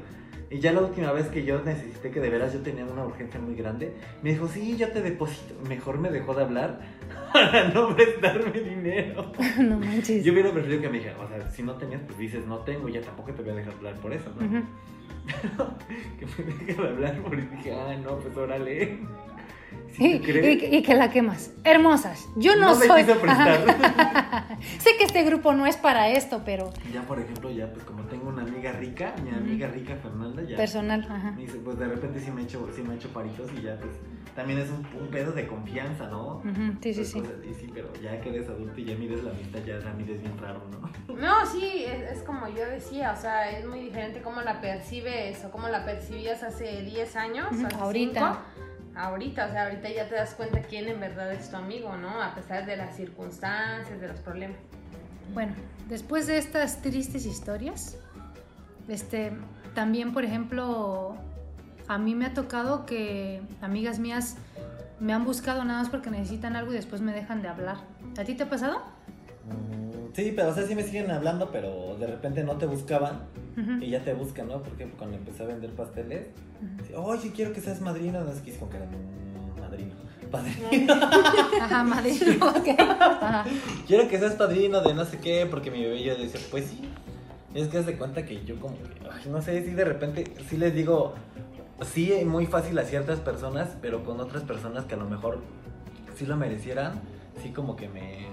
Y 0.50 0.60
ya 0.60 0.72
la 0.74 0.82
última 0.82 1.12
vez 1.12 1.28
que 1.28 1.44
yo 1.44 1.62
necesité 1.64 2.12
que 2.12 2.20
de 2.20 2.30
veras 2.30 2.54
yo 2.54 2.60
tenía 2.60 2.86
una 2.86 3.04
urgencia 3.06 3.40
muy 3.40 3.56
grande, 3.56 3.94
me 4.22 4.32
dijo, 4.32 4.48
sí, 4.48 4.78
yo 4.78 4.90
te 4.90 5.02
deposito. 5.02 5.56
Mejor 5.68 5.98
me 6.00 6.10
dejó 6.12 6.34
de 6.36 6.44
hablar 6.44 6.82
para 7.34 7.70
no 7.70 7.96
prestarme 7.96 8.60
dinero. 8.60 9.32
no 9.60 9.80
manches. 9.80 10.24
Yo 10.24 10.34
hubiera 10.34 10.52
preferido 10.52 10.82
que 10.82 10.90
me 10.90 10.98
dijera, 11.00 11.18
o 11.20 11.28
sea, 11.28 11.50
si 11.50 11.64
no 11.64 11.74
tenías, 11.76 12.02
pues 12.06 12.18
dices, 12.20 12.46
no 12.46 12.60
tengo, 12.60 12.90
ya 12.90 13.02
tampoco 13.02 13.32
te 13.34 13.42
voy 13.42 13.52
a 13.52 13.56
dejar 13.56 13.74
hablar 13.74 13.96
por 13.96 14.14
eso, 14.14 14.30
¿no? 14.40 14.46
Ujú. 14.46 14.66
que 16.20 16.26
me 16.26 16.54
deje 16.54 16.74
de 16.82 16.88
hablar 16.88 17.18
porque 17.24 17.42
dije, 17.42 17.74
ah, 17.74 17.96
no, 18.04 18.18
pues 18.20 18.38
órale. 18.38 19.00
Y, 19.98 20.20
¿Sí 20.20 20.22
y- 20.44 20.76
y 20.78 20.82
que 20.84 20.94
la 20.96 21.10
quemas. 21.10 21.52
Hermosas. 21.64 22.28
Yo 22.36 22.56
no, 22.56 22.74
No 22.74 22.76
me 22.80 22.86
soy. 22.88 23.04
prestar. 23.04 23.30
Ajá. 23.30 24.48
sé 24.80 24.92
que 24.98 25.04
este 25.06 25.24
grupo 25.24 25.54
no 25.54 25.66
es 25.66 25.78
para 25.78 26.10
esto, 26.10 26.42
pero 26.46 26.72
Ya, 26.94 27.02
por 27.04 27.20
ejemplo, 27.20 27.50
ya, 27.52 27.72
pues 27.72 27.84
como 27.86 28.04
tengo 28.04 28.30
una 28.30 28.42
amiga 28.44 28.72
rica, 28.74 29.14
mi 29.24 29.30
amiga 29.32 29.68
rica 29.68 29.96
Fernanda, 29.96 30.42
ya. 30.44 30.58
personal. 30.58 31.06
Ajá. 31.10 31.32
Me 31.32 31.42
dice, 31.44 31.58
pues 31.64 31.78
de 31.80 31.88
repente 31.88 32.20
sí 32.20 32.32
me 32.32 32.42
he 32.42 32.44
hecho, 32.46 32.68
sí 32.76 32.82
me 32.82 32.94
he 32.94 32.98
hecho 32.98 33.10
paritos 33.10 33.50
y 33.58 33.62
ya, 33.62 33.78
pues 33.80 33.94
también 34.36 34.60
es 34.60 34.70
un, 34.70 34.86
un 35.02 35.08
pedo 35.10 35.32
de 35.32 35.48
confianza, 35.48 36.08
¿no? 36.08 36.38
Ujú, 36.40 36.74
Sí, 36.82 36.94
sí, 36.94 37.00
Pues, 37.00 37.12
sí. 37.12 37.20
cosas 37.22 37.36
así, 37.40 37.54
sí, 37.54 37.72
pero 37.74 37.94
ya 38.02 38.20
que 38.20 38.30
eres 38.36 38.50
adulto 38.50 38.80
y 38.82 38.86
ya 38.86 38.96
mides 38.96 39.24
la 39.24 39.32
amistad, 39.32 39.60
ya 39.66 39.76
la 39.78 39.94
mides 39.94 40.20
bien 40.22 40.38
raro, 40.38 40.62
¿no? 40.72 41.16
No, 41.16 41.46
sí, 41.46 41.86
es, 41.86 42.18
es 42.18 42.24
como 42.24 42.48
yo 42.50 42.66
decía, 42.66 43.14
o 43.18 43.22
sea, 43.22 43.50
es 43.50 43.66
muy 43.66 43.80
diferente 43.80 44.22
cómo 44.22 44.42
la 44.42 44.60
percibes 44.60 45.46
o 45.46 45.52
cómo 45.52 45.70
la 45.70 45.86
percibías 45.86 46.44
hace 46.44 46.82
10 46.82 47.16
años, 47.16 47.48
Ujú, 47.54 47.66
hace 47.68 47.76
ahorita. 47.78 48.20
cinco. 48.34 48.40
Ahorita, 48.96 49.48
o 49.48 49.52
sea, 49.52 49.66
ahorita 49.66 49.90
ya 49.90 50.08
te 50.08 50.16
das 50.16 50.36
cuenta 50.36 50.62
quién 50.62 50.88
en 50.88 51.00
verdad 51.00 51.32
es 51.34 51.50
tu 51.50 51.58
amigo, 51.58 51.96
¿no? 51.98 52.22
A 52.22 52.34
pesar 52.34 52.66
de 52.66 52.78
las 52.78 52.96
circunstancias, 52.96 54.00
de 54.00 54.08
los 54.08 54.20
problemas. 54.20 54.58
Bueno, 55.34 55.54
después 55.90 56.28
de 56.28 56.38
estas 56.38 56.82
tristes 56.82 57.26
historias, 57.26 57.98
este, 58.88 59.34
también, 59.74 60.14
por 60.14 60.24
ejemplo, 60.24 61.16
a 61.88 61.98
mí 61.98 62.16
me 62.16 62.26
ha 62.26 62.34
tocado 62.34 62.86
que 62.86 63.42
amigas 63.62 64.00
mías 64.00 64.38
me 65.00 65.14
han 65.14 65.26
buscado 65.26 65.64
nada 65.66 65.80
más 65.80 65.90
porque 65.90 66.10
necesitan 66.10 66.56
algo 66.56 66.72
y 66.72 66.76
después 66.76 67.02
me 67.02 67.12
dejan 67.12 67.42
de 67.42 67.50
hablar. 67.50 67.78
¿A 68.18 68.24
ti 68.24 68.34
te 68.34 68.44
ha 68.44 68.50
pasado? 68.50 68.82
Mm, 69.46 69.86
Sí, 70.16 70.32
pero 70.34 70.50
o 70.50 70.54
sea, 70.54 70.66
sí 70.66 70.76
me 70.76 70.84
siguen 70.84 71.12
hablando, 71.12 71.50
pero 71.52 71.98
de 72.00 72.08
repente 72.08 72.42
no 72.46 72.56
te 72.58 72.66
buscaban 72.66 73.24
y 73.82 73.90
ya 73.90 74.02
te 74.02 74.14
buscan, 74.14 74.48
¿no? 74.48 74.64
Por 74.64 74.74
ejemplo, 74.74 74.98
cuando 74.98 75.18
empecé 75.18 75.44
a 75.44 75.48
vender 75.48 75.72
pasteles, 75.72 76.28
sí, 76.88 76.94
oye, 76.96 77.32
quiero 77.36 77.52
que 77.52 77.60
seas 77.60 77.82
madrina, 77.82 78.22
no 78.22 78.32
es 78.32 78.40
que 78.40 78.52
es 78.52 78.58
con 78.58 78.70
que 78.70 78.78
era 78.78 78.86
"Mm, 78.86 79.60
madrino. 79.60 79.94
Padrino. 80.32 80.94
Ajá, 81.62 81.84
madre. 81.84 82.12
ok. 82.42 82.80
Ajá. 82.80 83.44
quiero 83.88 84.08
que 84.08 84.18
seas 84.18 84.34
padrino 84.36 84.82
de 84.82 84.94
no 84.94 85.04
sé 85.06 85.20
qué, 85.20 85.46
porque 85.50 85.70
mi 85.70 85.82
bebé 85.84 86.02
yo 86.04 86.16
decía, 86.16 86.40
pues 86.50 86.66
sí. 86.66 86.82
Es 87.54 87.68
que 87.68 87.78
haz 87.78 87.86
de 87.86 87.98
cuenta 87.98 88.26
que 88.26 88.44
yo 88.46 88.58
como, 88.60 88.76
que, 88.78 88.84
ay, 89.12 89.30
no 89.30 89.42
sé, 89.42 89.64
si 89.66 89.72
de 89.72 89.84
repente, 89.86 90.26
sí 90.50 90.58
les 90.58 90.74
digo, 90.74 91.14
sí, 91.94 92.12
muy 92.26 92.46
fácil 92.48 92.78
a 92.80 92.84
ciertas 92.84 93.20
personas, 93.20 93.76
pero 93.82 94.04
con 94.06 94.20
otras 94.22 94.44
personas 94.44 94.86
que 94.86 94.96
a 94.96 94.98
lo 94.98 95.10
mejor 95.10 95.40
sí 96.16 96.26
lo 96.26 96.36
merecieran, 96.38 97.02
sí 97.44 97.50
como 97.52 97.76
que 97.78 97.88
me, 97.88 98.28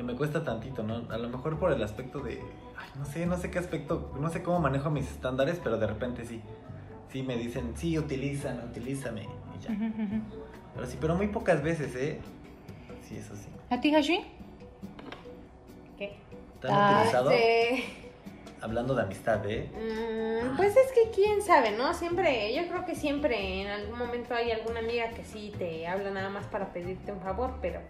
que 0.00 0.04
me 0.04 0.14
cuesta 0.14 0.42
tantito, 0.42 0.82
¿no? 0.82 1.02
A 1.12 1.18
lo 1.18 1.28
mejor 1.28 1.58
por 1.58 1.72
el 1.72 1.82
aspecto 1.82 2.20
de, 2.20 2.40
ay, 2.78 2.88
no 2.98 3.04
sé, 3.04 3.26
no 3.26 3.36
sé 3.36 3.50
qué 3.50 3.58
aspecto, 3.58 4.10
no 4.18 4.30
sé 4.30 4.42
cómo 4.42 4.58
manejo 4.58 4.88
mis 4.88 5.06
estándares, 5.06 5.60
pero 5.62 5.76
de 5.76 5.86
repente 5.86 6.24
sí, 6.24 6.40
sí 7.12 7.22
me 7.22 7.36
dicen, 7.36 7.74
sí, 7.76 7.98
utilízame, 7.98 8.64
utilízame, 8.64 9.24
y 9.24 9.62
ya. 9.62 9.76
Pero 10.74 10.86
sí, 10.86 10.96
pero 10.98 11.16
muy 11.16 11.26
pocas 11.26 11.62
veces, 11.62 11.94
¿eh? 11.96 12.18
Sí, 13.06 13.18
eso 13.18 13.36
sí. 13.36 13.48
¿A 13.68 13.78
ti, 13.78 13.94
Hashi? 13.94 14.24
¿Qué? 15.98 16.16
¿Te 16.62 16.68
han 16.68 16.74
Ah, 16.74 16.92
utilizado? 16.96 17.30
Este, 17.32 17.84
Hablando 18.62 18.94
de 18.94 19.02
amistad, 19.02 19.44
¿eh? 19.50 19.68
mm, 19.70 20.56
pues 20.56 20.74
es 20.78 20.92
que 20.92 21.10
quién 21.14 21.42
sabe, 21.42 21.72
¿no? 21.76 21.92
Siempre, 21.92 22.54
yo 22.54 22.66
creo 22.68 22.86
que 22.86 22.94
siempre 22.94 23.60
en 23.62 23.68
algún 23.68 23.98
momento 23.98 24.34
hay 24.34 24.50
alguna 24.50 24.78
amiga 24.80 25.10
que 25.10 25.24
sí 25.24 25.52
te 25.58 25.86
habla 25.86 26.10
nada 26.10 26.30
más 26.30 26.46
para 26.46 26.72
pedirte 26.72 27.12
un 27.12 27.20
favor, 27.20 27.58
pero 27.60 27.80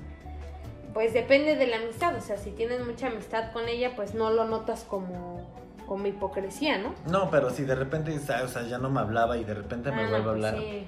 pues 0.95 1.13
depende 1.13 1.57
de 1.57 1.67
la 1.67 1.77
amistad, 1.77 2.15
o 2.17 2.21
sea, 2.21 2.37
si 2.37 2.51
tienes 2.51 2.85
mucha 2.85 3.09
amistad 3.09 3.53
con 3.53 3.69
ella, 3.69 3.93
pues 3.97 4.15
no 4.15 4.31
lo 4.31 4.45
notas 4.45 4.85
como, 4.85 5.47
como 5.87 6.07
hipocresía, 6.07 6.79
¿no? 6.79 6.95
No, 7.11 7.31
pero 7.31 7.51
si 7.51 7.65
de 7.65 7.75
repente, 7.75 8.17
o 8.19 8.49
sea, 8.49 8.63
ya 8.67 8.79
no 8.79 8.91
me 8.91 9.01
hablaba 9.01 9.37
y 9.37 9.45
de 9.45 9.55
repente 9.55 9.91
me 9.91 10.03
Ah, 10.03 10.05
no, 10.05 10.11
vuelve 10.11 10.19
a 10.19 10.33
pues 10.33 10.45
hablar. 10.45 10.59
Sí, 10.59 10.87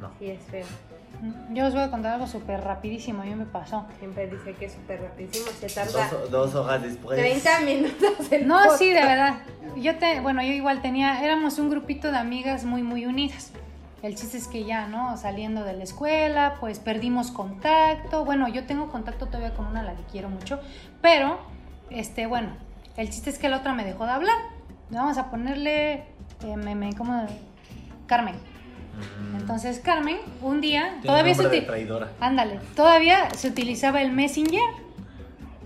No. 0.00 0.10
sí, 0.18 0.30
es 0.30 0.42
feo. 0.42 0.66
Yo 1.50 1.66
os 1.66 1.72
voy 1.72 1.82
a 1.82 1.90
contar 1.90 2.14
algo 2.14 2.28
súper 2.28 2.60
rapidísimo, 2.60 3.22
a 3.22 3.24
mí 3.24 3.34
me 3.34 3.46
pasó. 3.46 3.86
Siempre 3.98 4.28
dice 4.28 4.52
que 4.54 4.66
es 4.66 4.72
súper 4.72 5.00
rapidísimo, 5.02 5.46
se 5.58 5.66
tarda 5.66 6.08
Dos, 6.10 6.30
dos 6.30 6.54
hojas 6.54 6.82
después. 6.82 7.18
30 7.18 7.60
minutos 7.62 8.30
el 8.30 8.46
No, 8.46 8.76
sí, 8.76 8.88
de 8.92 9.00
verdad. 9.04 9.38
Yo 9.76 9.98
te, 9.98 10.20
bueno, 10.20 10.42
yo 10.42 10.52
igual 10.52 10.80
tenía, 10.80 11.20
éramos 11.24 11.58
un 11.58 11.70
grupito 11.70 12.12
de 12.12 12.18
amigas 12.18 12.64
muy, 12.64 12.82
muy 12.84 13.04
unidas. 13.06 13.52
El 14.02 14.14
chiste 14.14 14.36
es 14.38 14.46
que 14.46 14.64
ya, 14.64 14.86
¿no? 14.86 15.16
Saliendo 15.16 15.64
de 15.64 15.72
la 15.72 15.82
escuela, 15.82 16.56
pues 16.60 16.78
perdimos 16.78 17.30
contacto. 17.32 18.24
Bueno, 18.24 18.46
yo 18.48 18.64
tengo 18.64 18.88
contacto 18.90 19.26
todavía 19.26 19.54
con 19.54 19.66
una, 19.66 19.82
la 19.82 19.94
que 19.94 20.02
quiero 20.04 20.28
mucho. 20.28 20.60
Pero, 21.02 21.38
este, 21.90 22.26
bueno, 22.26 22.50
el 22.96 23.10
chiste 23.10 23.30
es 23.30 23.38
que 23.38 23.48
la 23.48 23.56
otra 23.58 23.72
me 23.74 23.84
dejó 23.84 24.04
de 24.04 24.12
hablar. 24.12 24.36
Vamos 24.90 25.18
a 25.18 25.30
ponerle, 25.30 26.04
eh, 26.44 26.56
me, 26.56 26.74
me- 26.76 26.94
¿cómo? 26.94 27.26
Carmen. 28.06 28.36
Entonces, 29.36 29.78
Carmen, 29.80 30.16
un 30.42 30.60
día, 30.60 30.88
Tiene 31.02 31.06
todavía 31.06 31.34
se, 31.34 31.48
de 31.48 31.60
traidora. 31.62 32.08
Ándale, 32.20 32.60
todavía 32.74 33.30
se 33.34 33.48
utilizaba 33.48 34.00
el 34.02 34.12
Messenger. 34.12 34.60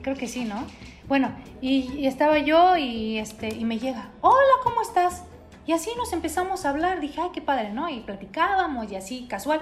Creo 0.02 0.16
que 0.16 0.26
sí, 0.28 0.44
¿no? 0.44 0.64
Bueno, 1.08 1.30
y, 1.60 1.90
y 1.98 2.06
estaba 2.06 2.38
yo 2.38 2.76
y 2.76 3.18
este 3.18 3.48
y 3.54 3.64
me 3.64 3.78
llega, 3.78 4.10
"Hola, 4.20 4.52
¿cómo 4.62 4.82
estás?" 4.82 5.24
Y 5.66 5.72
así 5.72 5.90
nos 5.96 6.12
empezamos 6.12 6.64
a 6.64 6.70
hablar, 6.70 7.00
dije, 7.00 7.20
"Ay, 7.20 7.30
qué 7.32 7.40
padre, 7.40 7.72
¿no?" 7.72 7.88
Y 7.88 8.00
platicábamos 8.00 8.90
y 8.90 8.96
así 8.96 9.26
casual. 9.28 9.60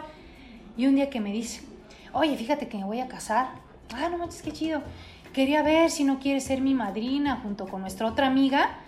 Y 0.77 0.87
un 0.87 0.95
día 0.95 1.11
que 1.11 1.21
me 1.21 1.33
dice, 1.33 1.63
"Oye, 2.13 2.37
fíjate 2.37 2.69
que 2.69 2.79
me 2.79 2.85
voy 2.85 3.01
a 3.01 3.09
casar." 3.09 3.49
Ah, 3.95 4.09
no 4.11 4.19
manches, 4.19 4.43
qué 4.43 4.53
chido. 4.53 4.83
Quería 5.33 5.63
ver 5.63 5.91
si 5.91 6.05
no 6.05 6.19
quieres 6.19 6.45
ser 6.45 6.61
mi 6.61 6.75
madrina 6.75 7.37
junto 7.43 7.67
con 7.69 7.83
nuestra 7.83 8.07
otra 8.07 8.27
amiga 8.27 8.79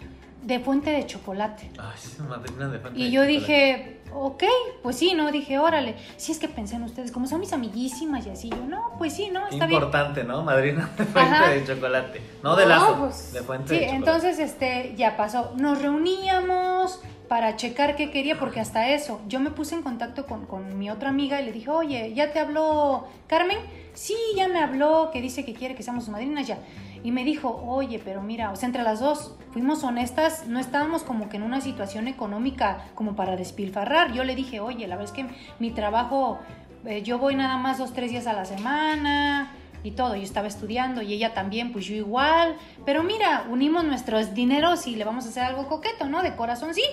de 0.42 0.58
Fuente 0.58 0.90
de 0.90 1.06
Chocolate. 1.06 1.70
Ay, 1.78 1.90
es 1.94 2.18
madrina 2.20 2.68
de 2.68 2.78
Fanta 2.80 2.98
Y 2.98 3.04
de 3.04 3.10
yo 3.10 3.22
chocolate. 3.22 3.38
dije, 3.40 4.00
ok, 4.14 4.44
pues 4.82 4.96
sí, 4.96 5.14
¿no? 5.14 5.30
Dije, 5.32 5.58
órale. 5.58 5.94
Si 6.16 6.32
es 6.32 6.38
que 6.38 6.48
pensé 6.48 6.76
en 6.76 6.82
ustedes, 6.82 7.12
como 7.12 7.26
son 7.26 7.40
mis 7.40 7.52
amiguísimas 7.52 8.26
y 8.26 8.30
así, 8.30 8.50
yo, 8.50 8.64
no, 8.68 8.92
pues 8.98 9.12
sí, 9.14 9.30
¿no? 9.32 9.46
Está 9.48 9.66
bien. 9.66 9.80
Importante, 9.80 10.24
¿no? 10.24 10.42
Madrina 10.42 10.90
de 10.98 11.04
fuente 11.04 11.34
Ajá. 11.34 11.48
de 11.50 11.64
chocolate. 11.64 12.20
No 12.42 12.56
de 12.56 12.64
No, 12.64 12.68
lazo, 12.68 12.96
pues, 13.00 13.32
de 13.32 13.42
fuente 13.42 13.74
Sí, 13.74 13.80
de 13.80 13.90
entonces, 13.90 14.38
este, 14.38 14.94
ya 14.96 15.16
pasó. 15.16 15.52
Nos 15.56 15.80
reuníamos 15.82 17.00
para 17.28 17.56
checar 17.56 17.96
qué 17.96 18.10
quería, 18.10 18.38
porque 18.38 18.60
hasta 18.60 18.90
eso, 18.90 19.20
yo 19.26 19.40
me 19.40 19.50
puse 19.50 19.74
en 19.74 19.82
contacto 19.82 20.26
con, 20.26 20.44
con 20.46 20.78
mi 20.78 20.90
otra 20.90 21.08
amiga 21.08 21.40
y 21.40 21.44
le 21.46 21.52
dije, 21.52 21.70
oye, 21.70 22.12
¿ya 22.14 22.32
te 22.32 22.38
habló 22.40 23.06
Carmen? 23.26 23.58
Sí, 23.94 24.14
ya 24.36 24.48
me 24.48 24.58
habló, 24.58 25.10
que 25.12 25.20
dice 25.20 25.44
que 25.44 25.54
quiere 25.54 25.74
que 25.74 25.82
seamos 25.82 26.08
madrinas, 26.08 26.46
ya. 26.46 26.58
Y 27.04 27.10
me 27.10 27.24
dijo, 27.24 27.62
oye, 27.66 28.00
pero 28.04 28.22
mira, 28.22 28.52
o 28.52 28.56
sea, 28.56 28.68
entre 28.68 28.82
las 28.82 29.00
dos, 29.00 29.34
fuimos 29.52 29.82
honestas, 29.82 30.46
no 30.46 30.60
estábamos 30.60 31.02
como 31.02 31.28
que 31.28 31.36
en 31.36 31.42
una 31.42 31.60
situación 31.60 32.06
económica 32.06 32.84
como 32.94 33.16
para 33.16 33.36
despilfarrar. 33.36 34.12
Yo 34.12 34.22
le 34.24 34.36
dije, 34.36 34.60
oye, 34.60 34.86
la 34.86 34.96
verdad 34.96 35.12
es 35.16 35.24
que 35.24 35.34
mi 35.58 35.72
trabajo, 35.72 36.38
eh, 36.86 37.02
yo 37.02 37.18
voy 37.18 37.34
nada 37.34 37.56
más 37.56 37.78
dos, 37.78 37.92
tres 37.92 38.10
días 38.12 38.26
a 38.28 38.32
la 38.34 38.44
semana 38.44 39.52
y 39.82 39.92
todo. 39.92 40.14
Yo 40.14 40.22
estaba 40.22 40.46
estudiando 40.46 41.02
y 41.02 41.12
ella 41.12 41.34
también, 41.34 41.72
pues 41.72 41.86
yo 41.86 41.94
igual. 41.94 42.56
Pero 42.86 43.02
mira, 43.02 43.46
unimos 43.50 43.84
nuestros 43.84 44.34
dineros 44.34 44.86
y 44.86 44.94
le 44.94 45.04
vamos 45.04 45.26
a 45.26 45.30
hacer 45.30 45.42
algo 45.42 45.66
coqueto, 45.66 46.06
¿no? 46.06 46.22
De 46.22 46.36
corazón, 46.36 46.72
sí. 46.72 46.84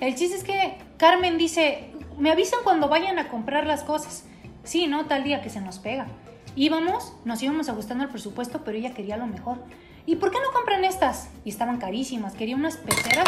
El 0.00 0.14
chiste 0.14 0.36
es 0.36 0.44
que 0.44 0.76
Carmen 0.98 1.38
dice, 1.38 1.90
me 2.18 2.30
avisan 2.30 2.60
cuando 2.62 2.88
vayan 2.88 3.18
a 3.18 3.28
comprar 3.28 3.66
las 3.66 3.82
cosas. 3.82 4.24
Sí, 4.64 4.86
¿no? 4.86 5.06
Tal 5.06 5.24
día 5.24 5.40
que 5.40 5.48
se 5.48 5.60
nos 5.60 5.78
pega. 5.78 6.08
Íbamos, 6.56 7.12
nos 7.24 7.42
íbamos 7.42 7.68
ajustando 7.68 8.04
al 8.04 8.10
presupuesto, 8.10 8.62
pero 8.64 8.78
ella 8.78 8.94
quería 8.94 9.16
lo 9.18 9.26
mejor. 9.26 9.58
¿Y 10.06 10.16
por 10.16 10.30
qué 10.30 10.38
no 10.38 10.52
compran 10.52 10.84
estas? 10.84 11.28
Y 11.44 11.50
estaban 11.50 11.78
carísimas. 11.78 12.34
Quería 12.34 12.56
unas 12.56 12.76
peceras. 12.76 13.26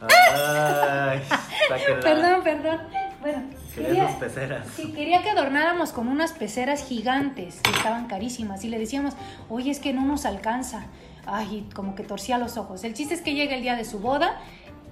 Ay. 0.00 1.20
Perdón, 2.02 2.42
perdón. 2.42 2.80
Bueno, 3.20 3.42
Quería 3.74 4.08
peceras. 4.18 4.66
Sí, 4.74 4.92
quería 4.92 5.22
que 5.22 5.30
adornáramos 5.30 5.92
con 5.92 6.08
unas 6.08 6.32
peceras 6.32 6.86
gigantes 6.86 7.60
que 7.60 7.70
estaban 7.70 8.06
carísimas 8.06 8.64
y 8.64 8.68
le 8.68 8.78
decíamos, 8.78 9.14
oye, 9.48 9.70
es 9.70 9.78
que 9.78 9.92
no 9.92 10.02
nos 10.02 10.24
alcanza. 10.24 10.86
Ay, 11.26 11.68
como 11.74 11.94
que 11.94 12.02
torcía 12.02 12.38
los 12.38 12.56
ojos. 12.56 12.84
El 12.84 12.94
chiste 12.94 13.14
es 13.14 13.20
que 13.20 13.34
llega 13.34 13.54
el 13.54 13.62
día 13.62 13.76
de 13.76 13.84
su 13.84 13.98
boda, 13.98 14.40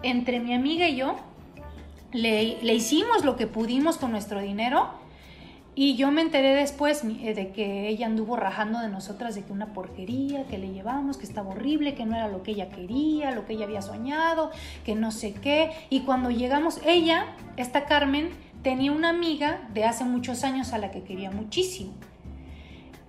entre 0.02 0.40
mi 0.40 0.52
amiga 0.52 0.88
y 0.88 0.96
yo, 0.96 1.16
le, 2.12 2.58
le 2.60 2.74
hicimos 2.74 3.24
lo 3.24 3.36
que 3.36 3.46
pudimos 3.46 3.96
con 3.96 4.10
nuestro 4.10 4.40
dinero 4.40 4.90
y 5.76 5.96
yo 5.96 6.12
me 6.12 6.22
enteré 6.22 6.54
después 6.54 7.02
eh, 7.04 7.34
de 7.34 7.50
que 7.50 7.88
ella 7.88 8.06
anduvo 8.06 8.36
rajando 8.36 8.78
de 8.78 8.88
nosotras 8.88 9.34
de 9.34 9.42
que 9.42 9.52
una 9.52 9.72
porquería, 9.72 10.46
que 10.46 10.56
le 10.56 10.72
llevamos, 10.72 11.16
que 11.16 11.26
estaba 11.26 11.50
horrible, 11.50 11.94
que 11.94 12.06
no 12.06 12.14
era 12.14 12.28
lo 12.28 12.44
que 12.44 12.52
ella 12.52 12.68
quería, 12.68 13.32
lo 13.32 13.44
que 13.44 13.54
ella 13.54 13.64
había 13.64 13.82
soñado, 13.82 14.52
que 14.84 14.94
no 14.94 15.10
sé 15.10 15.32
qué. 15.34 15.72
Y 15.90 16.00
cuando 16.00 16.30
llegamos, 16.30 16.80
ella, 16.86 17.26
esta 17.56 17.86
Carmen, 17.86 18.30
tenía 18.62 18.92
una 18.92 19.08
amiga 19.08 19.68
de 19.74 19.84
hace 19.84 20.04
muchos 20.04 20.44
años 20.44 20.72
a 20.72 20.78
la 20.78 20.92
que 20.92 21.02
quería 21.02 21.32
muchísimo. 21.32 21.92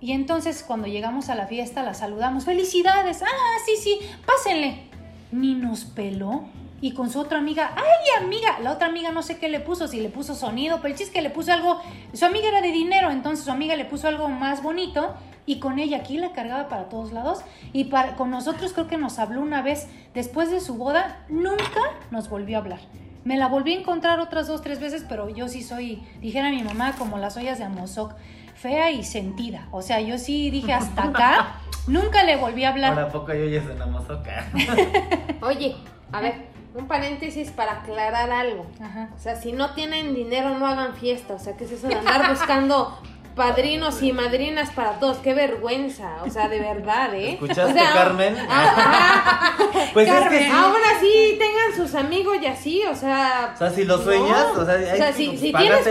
Y 0.00 0.12
entonces 0.12 0.64
cuando 0.66 0.88
llegamos 0.88 1.28
a 1.28 1.36
la 1.36 1.46
fiesta 1.46 1.82
la 1.84 1.94
saludamos, 1.94 2.44
felicidades, 2.44 3.22
ah, 3.22 3.58
sí, 3.64 3.72
sí, 3.80 3.98
pásenle. 4.26 4.88
Ni 5.30 5.54
nos 5.54 5.84
peló. 5.84 6.44
Y 6.80 6.92
con 6.92 7.10
su 7.10 7.20
otra 7.20 7.38
amiga, 7.38 7.72
ay 7.74 8.24
amiga, 8.24 8.58
la 8.60 8.72
otra 8.72 8.88
amiga 8.88 9.10
no 9.10 9.22
sé 9.22 9.38
qué 9.38 9.48
le 9.48 9.60
puso, 9.60 9.88
si 9.88 10.00
le 10.00 10.10
puso 10.10 10.34
sonido, 10.34 10.76
pero 10.76 10.88
el 10.88 10.98
chiste 10.98 11.04
es 11.04 11.10
que 11.10 11.22
le 11.22 11.30
puso 11.30 11.52
algo, 11.52 11.80
su 12.12 12.24
amiga 12.24 12.48
era 12.48 12.60
de 12.60 12.70
dinero, 12.70 13.10
entonces 13.10 13.44
su 13.44 13.50
amiga 13.50 13.76
le 13.76 13.86
puso 13.86 14.08
algo 14.08 14.28
más 14.28 14.62
bonito 14.62 15.14
y 15.46 15.58
con 15.58 15.78
ella 15.78 15.98
aquí 15.98 16.18
la 16.18 16.32
cargaba 16.32 16.68
para 16.68 16.88
todos 16.88 17.12
lados 17.12 17.40
y 17.72 17.84
para, 17.84 18.16
con 18.16 18.30
nosotros 18.30 18.72
creo 18.74 18.88
que 18.88 18.98
nos 18.98 19.18
habló 19.18 19.40
una 19.40 19.62
vez 19.62 19.86
después 20.12 20.50
de 20.50 20.60
su 20.60 20.74
boda, 20.74 21.24
nunca 21.28 21.80
nos 22.10 22.28
volvió 22.28 22.58
a 22.58 22.60
hablar. 22.60 22.80
Me 23.24 23.36
la 23.36 23.48
volví 23.48 23.72
a 23.72 23.80
encontrar 23.80 24.20
otras 24.20 24.46
dos, 24.46 24.62
tres 24.62 24.78
veces, 24.78 25.04
pero 25.08 25.28
yo 25.28 25.48
sí 25.48 25.62
soy, 25.62 26.02
dijera 26.20 26.50
mi 26.50 26.62
mamá, 26.62 26.92
como 26.96 27.18
las 27.18 27.36
ollas 27.36 27.58
de 27.58 27.64
Amozoc, 27.64 28.14
fea 28.54 28.90
y 28.90 29.02
sentida. 29.02 29.66
O 29.72 29.82
sea, 29.82 30.00
yo 30.00 30.18
sí 30.18 30.50
dije 30.50 30.72
hasta 30.72 31.04
acá, 31.04 31.54
nunca 31.86 32.22
le 32.22 32.36
volví 32.36 32.64
a 32.64 32.70
hablar. 32.70 32.92
Ahora 32.92 33.08
poco 33.08 33.34
yo 33.34 33.46
ya 33.46 33.62
se 33.64 33.72
enamozoca. 33.72 34.46
Oye, 35.42 35.74
a 36.12 36.20
ver, 36.20 36.55
un 36.76 36.86
paréntesis 36.86 37.50
para 37.50 37.80
aclarar 37.80 38.30
algo. 38.30 38.66
Ajá. 38.80 39.10
O 39.16 39.18
sea, 39.18 39.36
si 39.36 39.52
no 39.52 39.70
tienen 39.74 40.14
dinero, 40.14 40.58
no 40.58 40.66
hagan 40.66 40.94
fiesta. 40.94 41.34
O 41.34 41.38
sea, 41.38 41.56
¿qué 41.56 41.64
es 41.64 41.72
eso 41.72 41.88
de 41.88 41.94
andar 41.94 42.28
buscando 42.30 42.98
padrinos 43.36 44.02
y 44.02 44.12
madrinas 44.12 44.70
para 44.70 44.98
todos? 44.98 45.18
¡Qué 45.18 45.34
vergüenza! 45.34 46.22
O 46.24 46.30
sea, 46.30 46.48
de 46.48 46.58
verdad, 46.58 47.14
¿eh? 47.14 47.34
¿Escuchaste, 47.34 47.62
O 47.70 47.72
sea, 47.74 47.92
Carmen? 47.92 48.36
ah, 48.48 48.74
ah, 48.76 49.56
Pues 49.92 50.08
es 50.08 50.28
que. 50.28 50.46
Aún 50.48 50.74
así, 50.96 51.36
tengan 51.38 51.76
sus 51.76 51.94
amigos 51.94 52.38
y 52.42 52.46
así, 52.46 52.82
o 52.90 52.94
sea... 52.96 53.52
O 53.54 53.58
sea, 53.58 53.70
si 53.70 53.84
lo 53.84 53.98
sueñas, 53.98 54.46
o 54.56 54.64
sea, 54.64 54.74
hay- 54.74 55.12
si, 55.12 55.36
si 55.36 55.52
tienes 55.52 55.86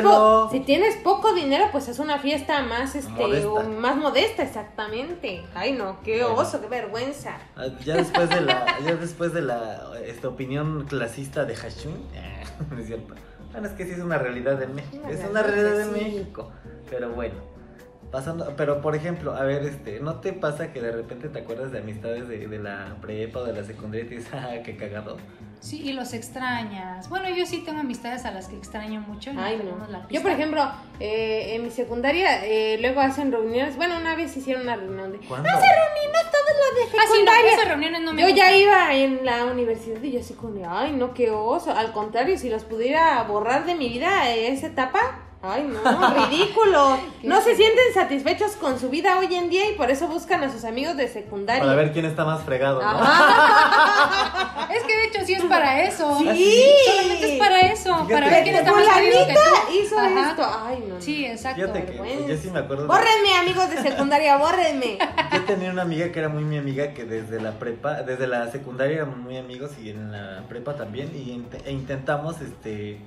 si 0.52 0.60
tienes 0.62 0.96
poco 0.98 1.34
dinero, 1.34 1.70
pues 1.72 1.88
es 1.88 2.00
una 2.00 2.18
fiesta 2.20 2.62
más, 2.64 2.96
este, 2.96 3.12
Modesta. 3.12 3.48
o 3.48 3.64
más 3.64 3.96
modesta, 3.96 4.43
exactamente. 4.43 5.43
Ay, 5.54 5.74
no, 5.74 6.02
qué 6.04 6.24
oso, 6.24 6.60
qué 6.62 6.68
vergüenza. 6.68 7.38
Ah, 7.56 7.68
Ya 7.86 7.96
después 7.96 8.30
de 8.30 8.41
la, 8.41 8.66
ya 8.84 8.96
después 8.96 9.34
de 9.34 9.41
la 9.43 9.91
esta 10.06 10.28
opinión 10.28 10.86
clasista 10.89 11.46
de 11.46 11.56
Hashun, 11.56 11.96
no 12.72 12.80
es 12.80 12.88
cierto. 12.88 13.14
Bueno, 13.56 13.70
es 13.70 13.74
que 13.76 13.86
sí 13.86 13.91
es 13.91 13.99
una 13.99 14.18
realidad 14.18 14.58
de 14.58 14.68
México. 14.68 15.08
Es 15.10 15.24
una 15.30 15.41
realidad, 15.41 15.78
de. 15.78 15.86
México. 15.86 16.51
Pero 16.89 17.12
bueno. 17.12 17.36
Pasando, 18.12 18.53
pero 18.58 18.82
por 18.82 18.97
ejemplo, 18.97 19.34
a 19.34 19.43
ver, 19.43 19.64
este, 19.64 20.01
¿no 20.01 20.20
te 20.20 20.34
pasa 20.34 20.74
que 20.74 20.82
de 20.82 20.91
repente 20.91 21.30
te 21.30 21.39
acuerdas 21.39 21.72
de 21.72 21.80
amistades 21.80 22.28
de, 22.28 22.49
de 22.49 22.60
la 22.60 22.97
prepa 22.99 23.39
o 23.39 23.45
de 23.45 23.53
la 23.53 23.64
secundaria 23.64 24.06
y 24.06 24.10
te 24.10 24.16
dices, 24.16 24.34
ah, 24.34 24.56
qué 24.62 24.76
cagado? 24.76 25.16
Sí, 25.66 25.82
y 25.84 25.93
los 25.93 26.13
extrañas. 26.13 27.09
Bueno, 27.09 27.28
yo 27.30 27.43
sí 27.47 27.63
tengo 27.66 27.80
amistades 27.80 28.24
a 28.26 28.30
las 28.32 28.47
que 28.47 28.55
extraño 28.55 29.01
mucho. 29.01 29.32
y 29.32 29.38
Ay, 29.39 29.57
la 29.57 29.63
no. 29.63 30.09
Yo, 30.09 30.22
por 30.22 30.30
ejemplo, 30.30 30.72
eh, 30.99 31.55
en 31.55 31.63
mi 31.63 31.72
secundaria, 31.72 32.45
eh, 32.45 32.78
luego 32.80 33.01
hacen 33.01 33.32
reuniones. 33.32 33.76
Bueno, 33.76 33.97
una 33.97 34.16
vez 34.16 34.38
hicieron 34.38 34.61
una 34.61 34.76
reunión 34.76 35.11
de. 35.11 35.18
¿Cuándo? 35.28 35.49
Reunimos 35.49 36.32
todos 36.32 36.55
los 36.61 36.91
de 36.91 36.97
Ah, 36.99 37.01
sí, 37.01 37.07
no, 37.07 37.13
secundaria. 37.13 37.51
esas 37.53 37.68
reuniones 37.68 38.01
no 38.01 38.13
me 38.13 38.22
Yo 38.22 38.30
ya 38.30 38.55
iba 38.55 38.93
en 38.93 39.26
la 39.26 39.45
universidad 39.45 40.03
y 40.03 40.11
yo 40.11 40.20
así 40.20 40.36
con, 40.36 40.61
ay, 40.70 40.91
no, 40.91 41.16
qué 41.16 41.32
oso. 41.32 41.72
Al 41.72 41.91
contrario, 41.93 42.38
si 42.38 42.49
los 42.49 42.63
pudiera 42.63 43.24
borrar 43.24 43.66
de 43.66 43.74
mi 43.74 43.89
vida 43.89 44.30
eh, 44.30 44.49
esa 44.49 44.68
etapa, 44.68 45.25
ay, 45.52 45.64
no, 45.64 46.28
ridículo. 46.28 46.98
No 47.26 47.41
se 47.41 47.56
sienten 47.56 47.86
satisfechos 47.93 48.52
con 48.52 48.80
su 48.80 48.89
vida 48.89 49.18
hoy 49.18 49.34
en 49.34 49.50
día 49.50 49.68
y 49.70 49.74
por 49.74 49.89
eso 49.89 50.08
buscan 50.08 50.43
a 50.43 50.52
sus 50.52 50.64
amigos 50.64 50.96
de 50.96 51.08
secundaria. 51.08 51.64
Para 51.64 51.76
ver 51.76 51.91
quién 51.91 52.06
está 52.06 52.24
más 52.24 52.43
fregado, 52.43 52.82
¿no? 52.84 53.00
Es 54.76 54.84
que 54.84 54.96
de 54.98 55.06
hecho 55.06 55.20
sí 55.26 55.34
es 55.34 55.43
para 55.46 55.82
eso. 55.84 56.18
Sí. 56.20 56.64
Solamente 56.86 57.34
es 57.34 57.39
para 57.39 57.60
eso. 57.62 57.93
Fíjate 57.96 58.14
para 58.14 58.30
ver 58.30 58.43
quién 58.43 58.56
está 58.56 58.72
más 58.74 58.88
jodido 58.88 59.28
que 59.28 59.34
tú. 59.34 59.74
hizo 59.74 60.00
Ajá. 60.00 60.30
esto. 60.30 60.43
Ay, 60.66 60.84
no. 60.88 60.96
no. 60.96 61.02
Sí, 61.02 61.26
exacto. 61.26 61.62
Fíjate 61.62 61.86
que 61.86 62.26
yo 62.28 62.38
sí 62.38 62.50
me 62.52 62.60
acuerdo. 62.60 62.84
de- 62.84 62.88
Bórrenme, 62.88 63.38
amigos 63.39 63.70
de 63.70 63.82
secundaria, 63.82 64.38
bórrenme. 64.38 64.98
Yo 65.34 65.43
tenía 65.46 65.72
una 65.72 65.82
amiga 65.82 66.12
que 66.12 66.20
era 66.20 66.30
muy 66.30 66.43
mi 66.43 66.58
amiga 66.58 66.93
que 66.93 67.04
desde 67.06 67.41
la 67.41 67.52
prepa, 67.54 68.02
desde 68.04 68.28
la 68.28 68.50
secundaria 68.52 68.98
éramos 68.98 69.18
muy 69.18 69.38
amigos 69.38 69.72
y 69.82 69.89
en 69.89 70.12
la 70.12 70.43
prepa 70.48 70.76
también 70.76 71.12
y 71.16 71.43
e 71.66 71.72
intentamos 71.72 72.39
este 72.41 73.00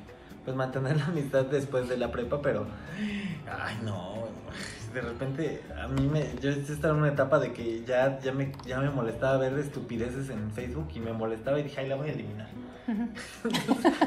pues 0.48 0.56
mantener 0.56 0.96
la 0.96 1.04
amistad 1.06 1.44
después 1.44 1.88
de 1.90 1.98
la 1.98 2.10
prepa, 2.10 2.40
pero 2.40 2.66
ay 3.62 3.78
no, 3.84 4.14
de 4.94 5.00
repente 5.02 5.62
a 5.78 5.86
mí 5.88 6.08
me 6.08 6.24
yo 6.40 6.48
estaba 6.50 6.94
en 6.94 7.00
una 7.02 7.12
etapa 7.12 7.38
de 7.38 7.52
que 7.52 7.84
ya 7.84 8.18
ya 8.20 8.32
me 8.32 8.52
ya 8.66 8.78
me 8.80 8.88
molestaba 8.90 9.36
ver 9.36 9.58
estupideces 9.58 10.30
en 10.30 10.50
Facebook 10.52 10.88
y 10.94 11.00
me 11.00 11.12
molestaba 11.12 11.58
y 11.60 11.64
dije, 11.64 11.80
"Ay, 11.82 11.88
la 11.88 11.96
voy 11.96 12.08
a 12.08 12.12
eliminar." 12.12 12.48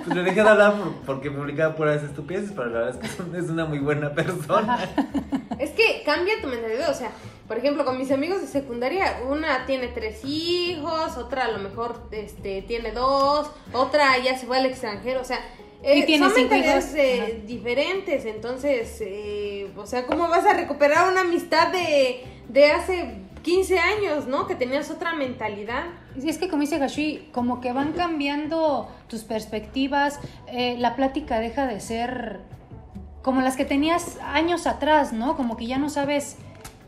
pues 0.06 0.08
le 0.16 0.24
dejé 0.24 0.42
de 0.44 0.50
hablar 0.50 0.74
por- 0.74 0.96
porque 1.06 1.30
publicaba 1.30 1.76
puras 1.76 2.02
estupideces, 2.02 2.52
pero 2.56 2.66
la 2.70 2.80
verdad 2.80 2.96
es 3.06 3.12
que 3.32 3.38
es 3.38 3.50
una 3.50 3.66
muy 3.66 3.78
buena 3.78 4.12
persona. 4.16 4.80
Es 5.60 5.70
que 5.72 6.02
cambia 6.04 6.34
tu 6.42 6.48
mentalidad, 6.48 6.90
o 6.90 6.94
sea, 6.96 7.12
por 7.48 7.60
ejemplo, 7.60 7.86
con 7.86 8.00
mis 8.00 8.12
amigos 8.12 8.42
de 8.42 8.48
secundaria, 8.48 9.18
una 9.30 9.68
tiene 9.68 9.90
tres 9.90 10.22
hijos, 10.26 11.16
otra 11.18 11.46
a 11.46 11.52
lo 11.52 11.60
mejor 11.60 12.02
este, 12.12 12.64
tiene 12.64 12.92
dos, 12.92 13.52
otra 13.72 14.18
ya 14.18 14.36
se 14.36 14.48
fue 14.48 14.58
al 14.58 14.66
extranjero, 14.66 15.22
o 15.22 15.26
sea, 15.26 15.38
eh, 15.84 16.06
tiene 16.06 16.26
son 16.26 16.36
mentalidades 16.36 16.94
eh, 16.96 17.44
diferentes, 17.46 18.26
entonces, 18.26 18.98
eh, 19.02 19.72
o 19.76 19.86
sea, 19.86 20.06
¿cómo 20.06 20.28
vas 20.28 20.46
a 20.46 20.54
recuperar 20.54 21.12
una 21.12 21.22
amistad 21.22 21.72
de, 21.72 22.24
de 22.50 22.72
hace 22.72 23.22
15 23.42 23.80
años, 23.80 24.28
¿no? 24.28 24.48
Que 24.48 24.56
tenías 24.56 24.92
otra 24.92 25.14
mentalidad. 25.14 25.86
Y 26.22 26.30
es 26.30 26.38
que 26.38 26.50
como 26.50 26.62
dice 26.62 26.78
Gashui, 26.78 27.30
como 27.32 27.62
que 27.62 27.74
van 27.74 27.94
cambiando 27.94 28.90
tus 29.08 29.24
perspectivas, 29.24 30.20
eh, 30.48 30.76
la 30.78 30.96
plática 30.96 31.40
deja 31.40 31.66
de 31.66 31.80
ser 31.80 32.42
como 33.22 33.42
las 33.42 33.56
que 33.56 33.66
tenías 33.66 34.18
años 34.24 34.68
atrás, 34.68 35.14
¿no? 35.14 35.36
Como 35.36 35.58
que 35.58 35.68
ya 35.68 35.78
no 35.78 35.90
sabes 35.90 36.38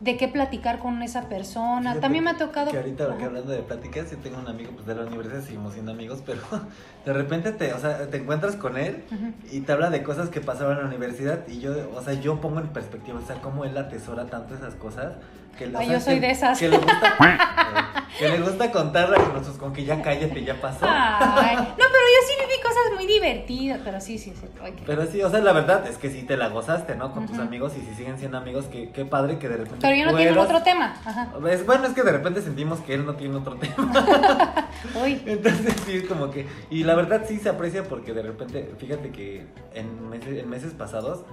de 0.04 0.18
qué 0.18 0.28
platicar 0.28 0.80
con 0.80 1.02
esa 1.02 1.30
persona. 1.30 1.80
Fíjate 1.92 2.00
También 2.02 2.24
me 2.26 2.32
ha 2.32 2.38
tocado... 2.38 2.70
Que 2.70 2.78
ahorita 2.78 3.06
que 3.08 3.14
Ajá. 3.14 3.26
hablando 3.26 3.52
de 3.54 3.60
pláticas, 3.60 4.12
yo 4.12 4.18
tengo 4.18 4.38
un 4.38 4.48
amigo 4.50 4.72
pues, 4.74 4.86
de 4.86 4.96
la 4.96 5.04
universidad, 5.04 5.42
seguimos 5.42 5.74
siendo 5.74 5.94
amigos, 5.94 6.22
pero 6.26 6.42
de 7.06 7.14
repente 7.14 7.54
te, 7.54 7.72
o 7.74 7.80
sea, 7.80 8.10
te 8.10 8.18
encuentras 8.18 8.58
con 8.58 8.78
él 8.78 9.06
Ujú. 9.12 9.32
y 9.52 9.62
te 9.62 9.72
habla 9.72 9.90
de 9.90 10.04
cosas 10.04 10.28
que 10.30 10.42
pasaban 10.42 10.74
en 10.78 10.84
la 10.84 10.90
universidad 10.90 11.48
y 11.48 11.60
yo, 11.62 11.72
o 11.96 12.02
sea, 12.02 12.16
yo 12.16 12.42
pongo 12.42 12.60
en 12.60 12.68
perspectiva, 12.68 13.20
o 13.20 13.26
sea, 13.26 13.38
cómo 13.38 13.64
él 13.64 13.78
atesora 13.78 14.26
tanto 14.26 14.56
esas 14.56 14.76
cosas. 14.76 15.14
Que, 15.58 15.68
o 15.68 15.78
Ay, 15.78 15.86
sea, 15.86 15.94
yo 16.00 16.04
soy 16.04 16.16
que- 16.16 16.22
de 16.22 16.32
esas. 16.32 16.60
Que 16.60 16.68
le 16.68 16.78
gusta, 16.80 17.16
que 18.20 18.28
le 18.28 18.40
gusta 18.40 18.72
contarlas 18.72 19.20
con 19.22 19.34
nosotros, 19.34 19.58
con 19.58 19.72
que 19.72 19.86
ya 19.86 20.02
cállate, 20.02 20.44
ya 20.44 20.60
pasó. 20.60 20.80
Ay, 20.82 21.56
no, 21.56 21.66
pero 21.76 21.86
yo 21.86 22.28
sí 22.28 22.34
viví 22.42 22.60
cosas 22.74 22.94
muy 22.96 23.06
divertidas, 23.08 23.80
pero 23.84 24.02
sí, 24.02 24.18
sí, 24.18 24.34
sí. 24.40 24.48
qué- 24.62 24.84
Pero 24.86 25.06
sí, 25.06 25.22
o 25.22 25.30
sea, 25.30 25.40
la 25.42 25.54
verdad 25.54 25.86
es 25.88 25.98
que 25.98 26.10
sí 26.10 26.24
te 26.24 26.38
la 26.38 26.50
gozaste, 26.50 26.96
¿no? 26.96 27.14
Con 27.14 27.26
tus 27.28 27.38
amigos 27.40 27.74
y 27.78 27.82
si 27.86 27.94
siguen 27.96 28.18
siendo 28.18 28.38
amigos, 28.38 28.66
que 28.66 28.92
qué 28.92 29.06
padre 29.06 29.40
que 29.40 29.48
de 29.50 29.58
repente. 29.58 29.80
Pero 29.82 29.96
ya 29.96 30.06
no 30.12 30.16
tienen 30.18 30.34
fueras- 30.36 30.50
otro 30.52 30.64
tema. 30.64 30.94
Ajá. 31.06 31.30
Es- 31.50 31.66
bueno, 31.66 31.86
es 31.88 31.94
que 31.94 32.04
de 32.04 32.12
repente 32.12 32.42
sentimos 32.42 32.80
que 32.82 32.94
él 32.96 33.06
no 33.06 33.16
tiene 33.16 33.36
otro 33.36 33.56
tema. 33.56 33.92
Uy. 35.04 35.22
Entonces 35.26 35.76
sí, 35.86 35.98
es 35.98 36.08
como 36.08 36.30
que... 36.32 36.48
Y 36.70 36.84
la 36.84 36.96
verdad 36.96 37.24
sí 37.28 37.38
se 37.40 37.50
aprecia 37.50 37.84
porque 37.84 38.14
de 38.14 38.22
repente, 38.24 38.74
fíjate 38.78 39.12
que 39.12 39.46
en 39.74 40.10
meses, 40.10 40.38
en 40.40 40.50
meses 40.50 40.74
pasados, 40.74 41.24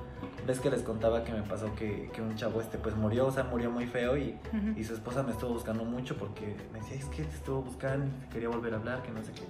ves 0.47 0.61
que 0.61 0.71
les 0.71 0.83
contaba 0.83 1.23
que 1.25 1.33
me 1.33 1.43
pasó 1.43 1.75
que, 1.75 2.11
que 2.13 2.23
un 2.23 2.35
chavo 2.37 2.61
este 2.61 2.79
pues 2.79 2.95
murió, 2.97 3.27
o 3.27 3.31
sea, 3.33 3.45
murió 3.45 3.71
muy 3.71 3.87
feo 3.87 4.17
y, 4.17 4.37
Ujú. 4.53 4.79
y 4.79 4.85
su 4.85 4.95
esposa 4.95 5.23
me 5.23 5.33
estuvo 5.33 5.53
buscando 5.53 5.85
mucho 5.85 6.17
porque 6.17 6.57
me 6.73 6.81
decía, 6.81 6.97
es 6.99 7.05
que 7.07 7.23
te 7.25 7.35
estuvo 7.37 7.63
buscando, 7.63 8.07
quería 8.33 8.49
volver 8.49 8.75
a 8.75 8.77
hablar, 8.79 9.03
que 9.03 9.11
no 9.11 9.23
sé 9.23 9.33
qué. 9.33 9.43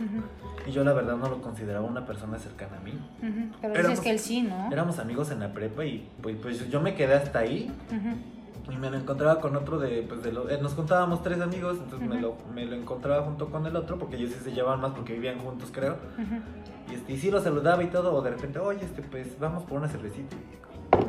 Ujú, 0.00 0.68
Y 0.68 0.72
yo 0.72 0.82
la 0.84 0.92
verdad 0.92 1.16
no 1.16 1.28
lo 1.28 1.40
consideraba 1.42 1.86
una 1.86 2.04
persona 2.06 2.38
cercana 2.38 2.78
a 2.78 2.80
mí. 2.80 2.92
Pero 3.60 3.74
Éramos- 3.74 3.90
dices 3.90 4.00
que 4.00 4.10
él 4.10 4.18
sí, 4.18 4.42
¿no? 4.42 4.70
Éramos 4.72 4.98
amigos 4.98 5.30
en 5.30 5.40
la 5.40 5.52
prepa 5.52 5.84
y 5.84 6.08
pues, 6.22 6.36
pues 6.42 6.68
yo 6.70 6.80
me 6.80 6.94
quedé 6.94 7.14
hasta 7.14 7.40
ahí 7.40 7.70
Ujú, 7.90 8.72
y 8.72 8.76
me 8.76 8.90
lo 8.90 8.96
encontraba 8.96 9.40
con 9.40 9.54
otro 9.56 9.78
de, 9.78 10.02
pues 10.08 10.22
de 10.22 10.32
lo, 10.32 10.48
eh, 10.50 10.58
nos 10.60 10.74
contábamos 10.74 11.22
tres 11.22 11.40
amigos, 11.40 11.78
entonces 11.82 12.08
me, 12.08 12.20
lo, 12.20 12.36
me 12.54 12.64
lo 12.64 12.74
encontraba 12.76 13.22
junto 13.24 13.50
con 13.50 13.66
el 13.66 13.76
otro, 13.76 13.98
porque 13.98 14.16
ellos 14.16 14.30
sí 14.30 14.38
se 14.42 14.52
llevaban 14.52 14.80
más 14.80 14.92
porque 14.92 15.12
vivían 15.12 15.38
juntos, 15.38 15.68
creo. 15.72 15.96
Y, 16.90 16.94
este, 16.94 17.12
y 17.12 17.16
sí 17.18 17.30
lo 17.30 17.40
saludaba 17.40 17.82
y 17.82 17.88
todo, 17.88 18.14
o 18.14 18.22
de 18.22 18.30
repente, 18.30 18.58
oye, 18.58 18.84
este, 18.84 19.02
pues 19.02 19.38
vamos 19.38 19.62
por 19.64 19.78
una 19.78 19.88
cervecita. 19.88 20.34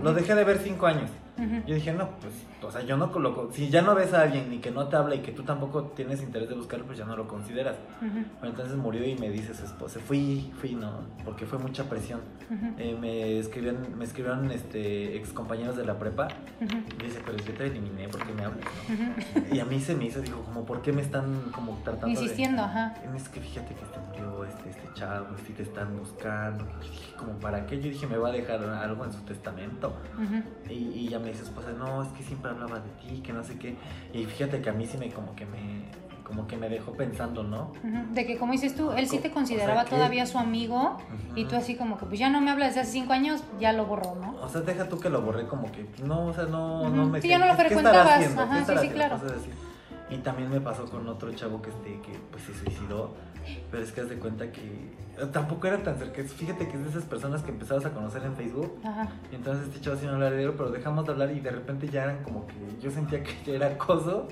Lo 0.03 0.13
dejé 0.13 0.35
de 0.35 0.43
ver 0.43 0.57
cinco 0.59 0.85
años. 0.85 1.09
Yo 1.67 1.75
dije, 1.75 1.91
no, 1.91 2.09
pues, 2.21 2.33
o 2.63 2.71
sea, 2.71 2.81
yo 2.83 2.95
no 2.97 3.11
coloco, 3.11 3.49
si 3.51 3.69
ya 3.69 3.81
no 3.81 3.93
ves 3.93 4.13
a 4.13 4.21
alguien 4.21 4.51
y 4.53 4.59
que 4.59 4.71
no 4.71 4.87
te 4.87 4.95
habla 4.95 5.15
y 5.15 5.19
que 5.19 5.31
tú 5.33 5.43
tampoco 5.43 5.83
tienes 5.95 6.21
interés 6.21 6.47
de 6.47 6.55
buscarlo, 6.55 6.85
pues 6.85 6.97
ya 6.97 7.03
no 7.05 7.15
lo 7.17 7.27
consideras. 7.27 7.75
Ujú, 8.01 8.09
Bueno, 8.39 8.55
entonces 8.55 8.75
murió 8.77 9.05
y 9.05 9.15
me 9.17 9.29
dice 9.29 9.53
su 9.53 9.65
esposa, 9.65 9.99
fui, 9.99 10.51
fui, 10.61 10.75
no, 10.75 10.91
porque 11.25 11.45
fue 11.45 11.59
mucha 11.59 11.83
presión. 11.89 12.21
ujú, 12.49 12.73
Eh, 12.77 12.97
me 12.99 13.37
escribieron, 13.39 13.97
me 13.97 14.05
escribieron 14.05 14.49
este, 14.51 15.17
ex 15.17 15.33
compañeros 15.33 15.75
de 15.75 15.85
la 15.85 15.99
prepa 15.99 16.27
y 16.61 17.03
dice, 17.03 17.19
pero 17.25 17.37
yo 17.37 17.53
te 17.53 17.65
eliminé, 17.67 18.07
¿por 18.07 18.25
qué 18.25 18.33
me 18.33 18.45
hablas? 18.45 18.65
no?" 18.87 19.55
Y 19.55 19.59
a 19.59 19.65
mí 19.65 19.79
se 19.81 19.93
me 19.95 20.05
hizo, 20.05 20.21
dijo, 20.21 20.41
como, 20.43 20.65
¿por 20.65 20.81
qué 20.81 20.93
me 20.93 21.01
están 21.01 21.51
como 21.51 21.73
tratando 21.83 22.07
de- 22.07 22.13
Insistiendo, 22.13 22.61
ajá. 22.63 22.93
Es 23.15 23.27
que 23.29 23.41
fíjate 23.41 23.75
que 23.75 23.83
este 23.83 23.99
murió 23.99 24.45
este, 24.45 24.69
este 24.69 24.87
chavo, 24.93 25.27
si 25.45 25.53
te 25.53 25.63
están 25.63 25.97
buscando. 25.97 26.65
Y 26.81 26.89
dije, 26.89 27.13
como, 27.17 27.33
¿para 27.39 27.65
qué? 27.65 27.77
Yo 27.77 27.89
dije, 27.89 28.07
me 28.07 28.17
va 28.17 28.29
a 28.29 28.31
dejar 28.31 28.63
algo 28.63 29.03
en 29.03 29.11
su 29.11 29.19
testamento. 29.21 29.93
Y, 30.69 30.73
y 30.73 31.09
ya 31.09 31.19
me 31.25 31.31
dice 31.31 31.43
esposa, 31.43 31.71
no, 31.71 32.03
es 32.03 32.09
que 32.09 32.23
siempre 32.23 32.51
hablaba 32.51 32.79
de 32.79 32.89
ti, 33.01 33.21
que 33.21 33.33
no 33.33 33.43
sé 33.43 33.57
qué. 33.57 33.75
Y 34.13 34.25
fíjate 34.25 34.61
que 34.61 34.69
a 34.69 34.73
mí 34.73 34.85
sí 34.85 34.97
me 34.97 35.09
como 35.11 35.35
que 35.35 35.45
me, 35.47 35.85
como 36.23 36.45
que 36.47 36.55
me 36.55 36.69
dejó 36.69 36.93
pensando, 36.93 37.41
¿no? 37.43 37.71
De 38.11 38.27
que 38.27 38.37
como 38.37 38.51
dices 38.51 38.75
tú, 38.75 38.91
él 38.91 39.07
sí 39.09 39.17
te 39.17 39.29
O 39.29 39.33
consideraba 39.33 39.81
sea, 39.81 39.89
todavía 39.89 40.27
su 40.27 40.37
amigo 40.37 40.97
y 41.35 41.45
tú 41.45 41.55
así 41.55 41.75
como 41.75 41.97
que 41.97 42.05
pues 42.05 42.19
ya 42.19 42.29
no 42.29 42.41
me 42.41 42.51
hablas 42.51 42.69
desde 42.69 42.81
hace 42.81 42.91
cinco 42.91 43.13
años, 43.13 43.43
ya 43.59 43.73
lo 43.73 43.87
borró, 43.87 44.15
¿no? 44.21 44.35
O 44.39 44.47
sea, 44.47 44.61
deja 44.61 44.87
tú 44.87 44.99
que 44.99 45.09
lo 45.09 45.21
borré 45.23 45.47
como 45.47 45.71
que, 45.71 45.87
no, 46.03 46.27
o 46.27 46.33
sea, 46.33 46.45
no, 46.45 46.81
Ujú. 46.83 46.89
no 46.91 47.05
me 47.07 47.21
Sí, 47.21 47.27
ya 47.27 47.39
no 47.39 47.47
lo 47.47 47.55
¿qué 47.55 47.63
estará 47.63 47.69
frecuentabas. 47.69 48.37
Ajá, 48.37 48.65
sí, 48.65 48.87
sí, 48.87 48.89
claro. 48.93 49.19
Y 50.09 50.17
también 50.17 50.49
me 50.49 50.61
pasó 50.61 50.85
con 50.85 51.07
otro 51.07 51.33
chavo 51.33 51.61
que, 51.61 51.69
este, 51.69 51.99
que 52.01 52.19
pues 52.31 52.43
se 52.43 52.53
suicidó. 52.53 53.13
Pero 53.69 53.83
es 53.83 53.91
que 53.91 54.01
haz 54.01 54.09
de 54.09 54.17
cuenta 54.17 54.51
que 54.51 54.61
eh, 54.61 55.25
tampoco 55.31 55.67
era 55.67 55.81
tan 55.81 55.97
cerca. 55.97 56.23
Fíjate 56.23 56.67
que 56.67 56.77
es 56.77 56.83
de 56.83 56.89
esas 56.89 57.03
personas 57.03 57.41
que 57.43 57.51
empezabas 57.51 57.85
a 57.85 57.91
conocer 57.91 58.23
en 58.23 58.35
Facebook. 58.35 58.79
Ajá. 58.83 59.07
Y 59.31 59.35
entonces 59.35 59.67
este 59.67 59.81
chavo 59.81 59.97
hablaba 59.97 60.31
de 60.31 60.43
él, 60.43 60.53
pero 60.57 60.71
dejamos 60.71 61.05
de 61.05 61.11
hablar 61.11 61.31
y 61.31 61.39
de 61.39 61.51
repente 61.51 61.87
ya 61.87 62.03
eran 62.03 62.23
como 62.23 62.45
que 62.47 62.55
yo 62.81 62.91
sentía 62.91 63.23
que 63.23 63.33
ya 63.45 63.53
era 63.53 63.67
acoso 63.67 64.27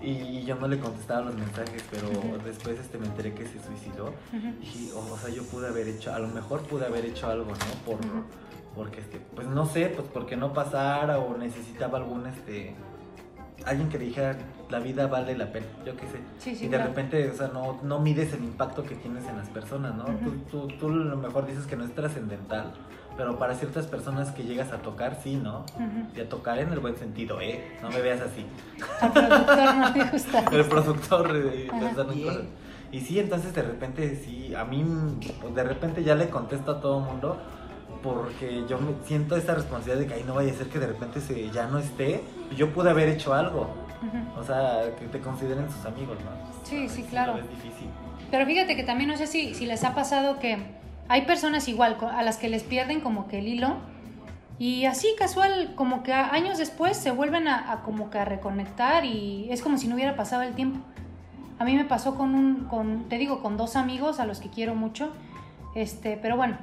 y 0.00 0.44
yo 0.44 0.54
no 0.56 0.68
le 0.68 0.78
contestaba 0.78 1.22
los 1.22 1.34
mensajes, 1.34 1.84
pero 1.90 2.08
después 2.44 2.78
este 2.78 2.98
me 2.98 3.06
enteré 3.06 3.34
que 3.34 3.44
se 3.46 3.60
suicidó. 3.60 4.12
Y 4.62 4.90
oh, 4.94 5.14
o 5.14 5.18
sea, 5.18 5.30
yo 5.30 5.42
pude 5.44 5.68
haber 5.68 5.88
hecho, 5.88 6.12
a 6.12 6.18
lo 6.18 6.28
mejor 6.28 6.62
pude 6.62 6.86
haber 6.86 7.04
hecho 7.04 7.28
algo, 7.28 7.50
¿no? 7.50 7.84
Por, 7.84 7.98
porque 8.74 9.00
este, 9.00 9.20
pues 9.34 9.46
no 9.46 9.66
sé, 9.66 9.86
pues 9.86 10.06
porque 10.12 10.36
no 10.36 10.52
pasara 10.52 11.18
o 11.18 11.36
necesitaba 11.36 11.98
algún 11.98 12.26
este 12.26 12.74
alguien 13.66 13.88
que 13.88 13.98
dijera 13.98 14.36
la 14.74 14.80
vida 14.80 15.06
vale 15.06 15.36
la 15.36 15.52
pena, 15.52 15.66
yo 15.86 15.96
qué 15.96 16.02
sé. 16.02 16.18
Sí, 16.38 16.56
sí, 16.56 16.64
y 16.64 16.68
de 16.68 16.76
claro. 16.76 16.90
repente, 16.90 17.30
o 17.30 17.34
sea, 17.34 17.48
no, 17.48 17.78
no 17.84 18.00
mides 18.00 18.32
el 18.32 18.42
impacto 18.42 18.82
que 18.82 18.96
tienes 18.96 19.24
en 19.28 19.36
las 19.36 19.48
personas, 19.48 19.94
¿no? 19.94 20.02
Ujú. 20.04 20.30
tú, 20.50 20.66
tú, 20.66 20.78
tú 20.78 20.88
a 20.88 20.90
lo 20.90 21.16
mejor 21.16 21.46
dices 21.46 21.64
que 21.66 21.76
no 21.76 21.84
es 21.84 21.94
trascendental, 21.94 22.72
pero 23.16 23.38
para 23.38 23.54
ciertas 23.54 23.86
personas 23.86 24.32
que 24.32 24.42
llegas 24.42 24.72
a 24.72 24.78
tocar, 24.78 25.20
sí, 25.22 25.36
¿no? 25.36 25.60
Ujú. 25.76 26.08
Y 26.16 26.20
a 26.20 26.28
tocar 26.28 26.58
en 26.58 26.72
el 26.72 26.80
buen 26.80 26.96
sentido, 26.96 27.40
¿eh? 27.40 27.78
No 27.82 27.88
me 27.90 28.00
veas 28.00 28.20
así. 28.20 28.44
Al 29.00 29.12
productor 29.12 29.74
no 29.76 29.90
le 29.90 30.10
gusta. 30.10 30.38
El 30.52 30.64
productor 30.66 31.36
eh. 31.36 32.48
Y 32.90 33.00
sí, 33.00 33.20
entonces 33.20 33.54
de 33.54 33.62
repente, 33.62 34.16
sí, 34.16 34.54
a 34.56 34.64
mí 34.64 34.84
pues, 35.40 35.54
de 35.54 35.62
repente 35.62 36.02
ya 36.02 36.16
le 36.16 36.28
contesto 36.28 36.72
a 36.72 36.80
todo 36.80 36.98
el 36.98 37.04
mundo 37.04 37.38
porque 38.02 38.64
yo 38.68 38.78
me 38.78 38.92
siento 39.06 39.36
esta 39.36 39.54
responsabilidad 39.54 40.00
de 40.00 40.06
que 40.08 40.14
ahí 40.14 40.24
no 40.26 40.34
vaya 40.34 40.52
a 40.52 40.56
ser 40.56 40.66
que 40.66 40.78
de 40.80 40.88
repente 40.88 41.20
se, 41.20 41.48
ya 41.50 41.68
no 41.68 41.78
esté. 41.78 42.22
Yo 42.56 42.70
pude 42.72 42.90
haber 42.90 43.08
hecho 43.08 43.32
algo. 43.34 43.83
O 44.38 44.42
sea, 44.42 44.82
que 44.98 45.06
te 45.06 45.20
consideren 45.20 45.70
sus 45.70 45.84
amigos, 45.84 46.18
¿no? 46.24 46.30
Sí, 46.64 46.88
sí, 46.88 47.02
claro. 47.02 47.34
ves 47.34 47.48
difícil. 47.50 47.88
Pero 48.30 48.46
fíjate 48.46 48.76
que 48.76 48.82
también 48.82 49.10
no 49.10 49.16
sé 49.16 49.26
si, 49.26 49.54
si 49.54 49.66
les 49.66 49.84
ha 49.84 49.94
pasado 49.94 50.38
que 50.38 50.58
hay 51.08 51.22
personas 51.22 51.68
igual 51.68 51.96
a 52.00 52.22
las 52.22 52.38
que 52.38 52.48
les 52.48 52.62
pierden 52.62 53.00
como 53.00 53.28
que 53.28 53.38
el 53.38 53.48
hilo 53.48 53.76
y 54.58 54.86
así 54.86 55.08
casual 55.18 55.72
como 55.74 56.02
que 56.02 56.12
años 56.12 56.58
después 56.58 56.96
se 56.96 57.10
vuelven 57.10 57.48
a, 57.48 57.72
a 57.72 57.82
como 57.82 58.10
que 58.10 58.18
a 58.18 58.24
reconectar 58.24 59.04
y 59.04 59.48
es 59.50 59.62
como 59.62 59.78
si 59.78 59.88
no 59.88 59.94
hubiera 59.94 60.16
pasado 60.16 60.42
el 60.42 60.54
tiempo. 60.54 60.80
A 61.58 61.64
mí 61.64 61.74
me 61.76 61.84
pasó 61.84 62.16
con 62.16 62.34
un, 62.34 62.64
con, 62.64 63.08
te 63.08 63.18
digo, 63.18 63.40
con 63.42 63.56
dos 63.56 63.76
amigos 63.76 64.20
a 64.20 64.26
los 64.26 64.40
que 64.40 64.50
quiero 64.50 64.74
mucho, 64.74 65.12
este, 65.74 66.16
pero 66.16 66.36
bueno, 66.36 66.56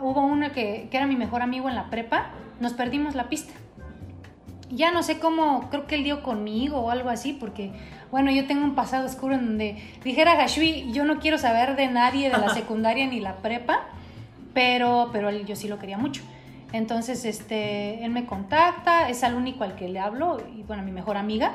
hubo 0.00 0.36
que, 0.52 0.88
que 0.90 0.96
era 0.96 1.06
mi 1.06 1.16
mejor 1.16 1.42
amigo 1.42 1.68
en 1.68 1.74
la 1.74 1.90
prepa, 1.90 2.30
nos 2.60 2.72
perdimos 2.72 3.14
la 3.14 3.28
pista. 3.28 3.52
Ya 4.74 4.90
no 4.90 5.02
sé 5.02 5.18
cómo, 5.18 5.68
creo 5.70 5.86
que 5.86 5.96
él 5.96 6.04
dio 6.04 6.22
conmigo 6.22 6.78
o 6.78 6.90
algo 6.90 7.10
así, 7.10 7.34
porque, 7.34 7.72
bueno, 8.10 8.30
yo 8.30 8.46
tengo 8.46 8.64
un 8.64 8.74
pasado 8.74 9.06
oscuro 9.06 9.34
en 9.34 9.46
donde 9.46 9.76
dijera 10.02 10.34
Gashui, 10.34 10.90
yo 10.92 11.04
no 11.04 11.20
quiero 11.20 11.36
saber 11.38 11.76
de 11.76 11.88
nadie 11.88 12.30
de 12.30 12.38
la 12.38 12.48
secundaria 12.54 13.06
ni 13.06 13.20
la 13.20 13.36
prepa, 13.36 13.82
pero, 14.54 15.10
pero 15.12 15.28
él, 15.28 15.44
yo 15.46 15.56
sí 15.56 15.68
lo 15.68 15.78
quería 15.78 15.98
mucho. 15.98 16.22
Entonces, 16.72 17.26
este, 17.26 18.02
él 18.02 18.10
me 18.10 18.24
contacta, 18.24 19.10
es 19.10 19.22
al 19.24 19.34
único 19.34 19.62
al 19.62 19.76
que 19.76 19.88
le 19.88 20.00
hablo, 20.00 20.42
y 20.56 20.62
bueno, 20.62 20.82
mi 20.82 20.90
mejor 20.90 21.18
amiga. 21.18 21.52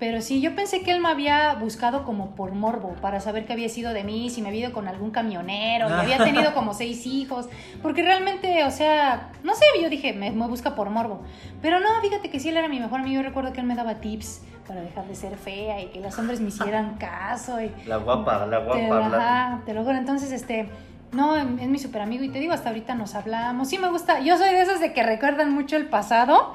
Pero 0.00 0.22
sí, 0.22 0.40
yo 0.40 0.56
pensé 0.56 0.80
que 0.82 0.90
él 0.92 1.00
me 1.00 1.10
había 1.10 1.54
buscado 1.54 2.04
como 2.04 2.34
por 2.34 2.52
morbo, 2.52 2.94
para 3.02 3.20
saber 3.20 3.44
qué 3.44 3.52
había 3.52 3.68
sido 3.68 3.92
de 3.92 4.02
mí, 4.02 4.30
si 4.30 4.40
me 4.40 4.48
había 4.48 4.62
ido 4.62 4.72
con 4.72 4.88
algún 4.88 5.10
camionero, 5.10 5.88
y 5.88 5.92
había 5.92 6.16
tenido 6.24 6.54
como 6.54 6.72
seis 6.72 7.06
hijos, 7.06 7.48
porque 7.82 8.02
realmente, 8.02 8.64
o 8.64 8.70
sea, 8.70 9.30
no 9.44 9.54
sé, 9.54 9.64
yo 9.80 9.90
dije, 9.90 10.14
me, 10.14 10.30
me 10.30 10.46
busca 10.48 10.74
por 10.74 10.88
morbo. 10.88 11.20
Pero 11.60 11.80
no, 11.80 11.88
fíjate 12.00 12.30
que 12.30 12.40
sí, 12.40 12.48
él 12.48 12.56
era 12.56 12.66
mi 12.68 12.80
mejor 12.80 13.00
amigo, 13.00 13.20
yo 13.20 13.28
recuerdo 13.28 13.52
que 13.52 13.60
él 13.60 13.66
me 13.66 13.74
daba 13.74 13.96
tips 13.96 14.40
para 14.66 14.80
dejar 14.80 15.04
de 15.06 15.14
ser 15.14 15.36
fea 15.36 15.82
y 15.82 15.86
que 15.88 16.00
los 16.00 16.18
hombres 16.18 16.40
me 16.40 16.48
hicieran 16.48 16.94
caso. 16.98 17.60
Y, 17.60 17.70
La 17.86 17.98
guapa, 17.98 18.46
la 18.46 18.58
te, 18.72 18.86
guapa. 18.86 19.08
la- 19.08 19.16
ajá, 19.50 19.62
te 19.66 19.74
lo 19.74 19.84
juro. 19.84 19.96
Entonces, 19.98 20.32
este, 20.32 20.70
no, 21.12 21.36
es 21.36 21.44
mi 21.68 21.78
super 21.78 22.00
amigo 22.00 22.24
y 22.24 22.30
te 22.30 22.38
digo, 22.38 22.54
hasta 22.54 22.70
ahorita 22.70 22.94
nos 22.94 23.14
hablamos. 23.14 23.68
Sí 23.68 23.76
me 23.76 23.88
gusta, 23.90 24.20
yo 24.20 24.38
soy 24.38 24.54
de 24.54 24.62
esas 24.62 24.80
de 24.80 24.94
que 24.94 25.02
recuerdan 25.02 25.52
mucho 25.52 25.76
el 25.76 25.86
pasado, 25.90 26.54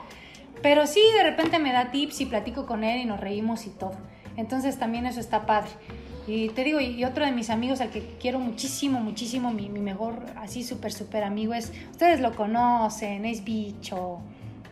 pero 0.62 0.88
sí 0.88 1.02
de 1.18 1.24
repente 1.24 1.60
me 1.60 1.72
da 1.72 1.92
tips 1.92 2.22
y 2.22 2.26
platico 2.26 2.66
con 2.66 2.84
él 2.84 3.02
y 3.02 3.06
nos 3.06 3.20
reímos 3.20 3.66
y 3.66 3.70
todo. 3.70 3.96
Entonces 4.38 4.78
también 4.78 5.06
eso 5.06 5.20
está 5.20 5.46
padre. 5.46 5.70
Y 6.28 6.50
te 6.50 6.64
digo, 6.64 6.80
y 6.80 7.04
otro 7.06 7.24
de 7.24 7.32
mis 7.32 7.52
amigos 7.52 7.82
al 7.82 7.92
que 7.92 8.02
quiero 8.20 8.40
muchísimo, 8.40 9.00
muchísimo, 9.00 9.52
mi, 9.52 9.70
mi 9.70 9.80
mejor, 9.80 10.26
así 10.38 10.64
súper, 10.64 10.92
súper 10.92 11.24
amigo 11.24 11.54
es, 11.54 11.72
ustedes 11.92 12.20
lo 12.20 12.36
conocen, 12.36 13.26
es 13.26 13.44
Bicho. 13.44 14.20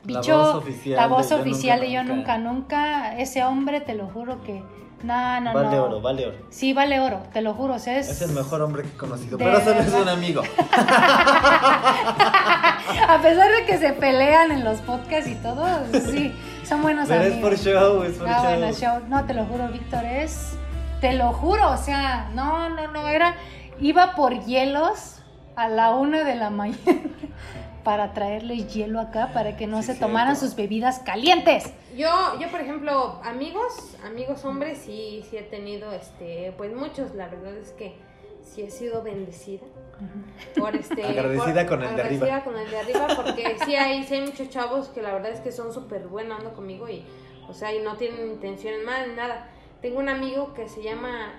La 0.06 0.20
Bicho, 0.20 0.38
voz 0.38 0.56
oficial 0.56 0.96
la 0.96 1.08
voz 1.08 1.30
de 1.30 1.36
Yo 1.36 1.42
oficial 1.42 1.80
Nunca 1.80 1.88
de 1.88 1.94
Yo 1.94 2.04
Nunca. 2.04 2.38
Nunca 2.38 2.98
Nunca, 3.04 3.20
ese 3.20 3.44
hombre, 3.44 3.82
te 3.82 3.94
lo 3.94 4.08
juro 4.08 4.42
que, 4.44 4.64
no, 5.04 5.41
no, 5.41 5.54
Vale 5.54 5.76
no. 5.76 5.84
oro, 5.86 6.01
vale 6.01 6.26
oro. 6.28 6.38
Sí, 6.49 6.74
vale 6.74 6.99
oro, 6.99 7.22
te 7.34 7.41
lo 7.41 7.54
juro, 7.54 7.76
o 7.76 7.80
sea, 7.80 7.97
es... 7.99 8.10
Es 8.10 8.22
el 8.22 8.32
mejor 8.32 8.62
hombre 8.62 8.84
que 8.84 8.89
he 8.89 8.97
conocido. 8.97 9.38
De 9.38 9.43
Pero 9.45 9.60
solo 9.62 9.80
es 9.82 9.93
un 9.93 10.08
amigo. 10.10 10.41
A 13.08 13.20
pesar 13.22 13.51
de 13.51 13.66
que 13.66 13.78
se 13.78 13.93
pelean 13.93 14.51
en 14.51 14.64
los 14.64 14.80
podcasts 14.82 15.30
y 15.30 15.36
todo, 15.36 15.66
sí, 16.12 16.34
son 16.68 16.82
buenos 16.82 17.08
Pero 17.08 17.22
es 17.22 17.34
amigos. 17.34 17.49
por 17.49 17.60
show, 17.60 18.04
es 18.04 18.14
por 18.18 18.28
Ah, 18.30 18.41
show. 18.41 18.43
bueno, 18.60 18.74
show. 18.74 18.99
No, 19.10 19.26
te 19.26 19.34
lo 19.34 19.45
juro, 19.45 19.68
Víctor, 19.70 20.06
es. 20.06 20.54
Te 21.01 21.14
lo 21.14 21.34
juro, 21.34 21.72
o 21.72 21.78
sea, 21.78 22.30
no, 22.34 22.70
no, 22.70 22.88
no, 22.91 23.08
era. 23.08 23.36
Iba 23.80 24.16
por 24.16 24.45
hielos 24.45 25.20
a 25.56 25.68
la 25.68 25.91
una 25.91 26.24
de 26.24 26.36
la 26.36 26.49
mañana 26.49 26.78
para 27.84 28.14
traerles 28.14 28.74
hielo 28.74 29.00
acá 29.00 29.32
para 29.34 29.56
que 29.58 29.68
no 29.68 29.78
Sí, 29.82 29.88
se 29.88 29.94
cierto. 29.94 30.08
tomaran 30.08 30.36
sus 30.36 30.56
bebidas 30.56 31.00
calientes. 31.00 31.72
Yo, 31.96 32.10
yo 32.40 32.50
por 32.50 32.62
ejemplo, 32.62 33.20
amigos, 33.24 33.96
amigos 34.06 34.44
hombres, 34.46 34.78
sí, 34.80 35.24
sí 35.30 35.38
he 35.38 35.44
tenido, 35.44 35.92
este, 35.92 36.54
pues 36.58 36.74
muchos, 36.76 37.14
la 37.16 37.28
verdad 37.28 37.56
es 37.58 37.72
que 37.72 37.96
sí 38.42 38.62
he 38.62 38.72
sido 38.72 39.04
bendecida. 39.04 39.66
Por 40.58 40.76
este, 40.76 41.04
Agradecida 41.08 41.66
por- 41.66 41.80
con 41.80 41.84
el 41.84 41.96
de 41.96 42.02
arriba. 42.02 42.26
agradecida 42.28 42.44
con 42.44 42.58
el 42.58 42.70
de 42.72 42.78
arriba, 42.80 43.08
porque 43.16 43.58
sí 43.66 43.76
hay, 43.76 44.04
sí 44.04 44.16
hay 44.16 44.22
muchos 44.22 44.50
chavos 44.50 44.88
que 44.90 45.02
la 45.02 45.14
verdad 45.14 45.32
es 45.32 45.40
que 45.40 45.52
son 45.52 45.72
súper 45.74 46.08
buenos 46.08 46.40
ando 46.40 46.54
conmigo 46.54 46.90
y, 46.90 47.06
o 47.48 47.54
sea, 47.54 47.74
y 47.74 47.80
no 47.82 47.96
tienen 47.98 48.28
intenciones 48.28 48.84
malas, 48.86 49.08
ni 49.10 49.16
nada. 49.16 49.50
Tengo 49.82 50.00
un 50.00 50.10
amigo 50.10 50.54
que 50.54 50.68
se 50.70 50.82
llama 50.82 51.34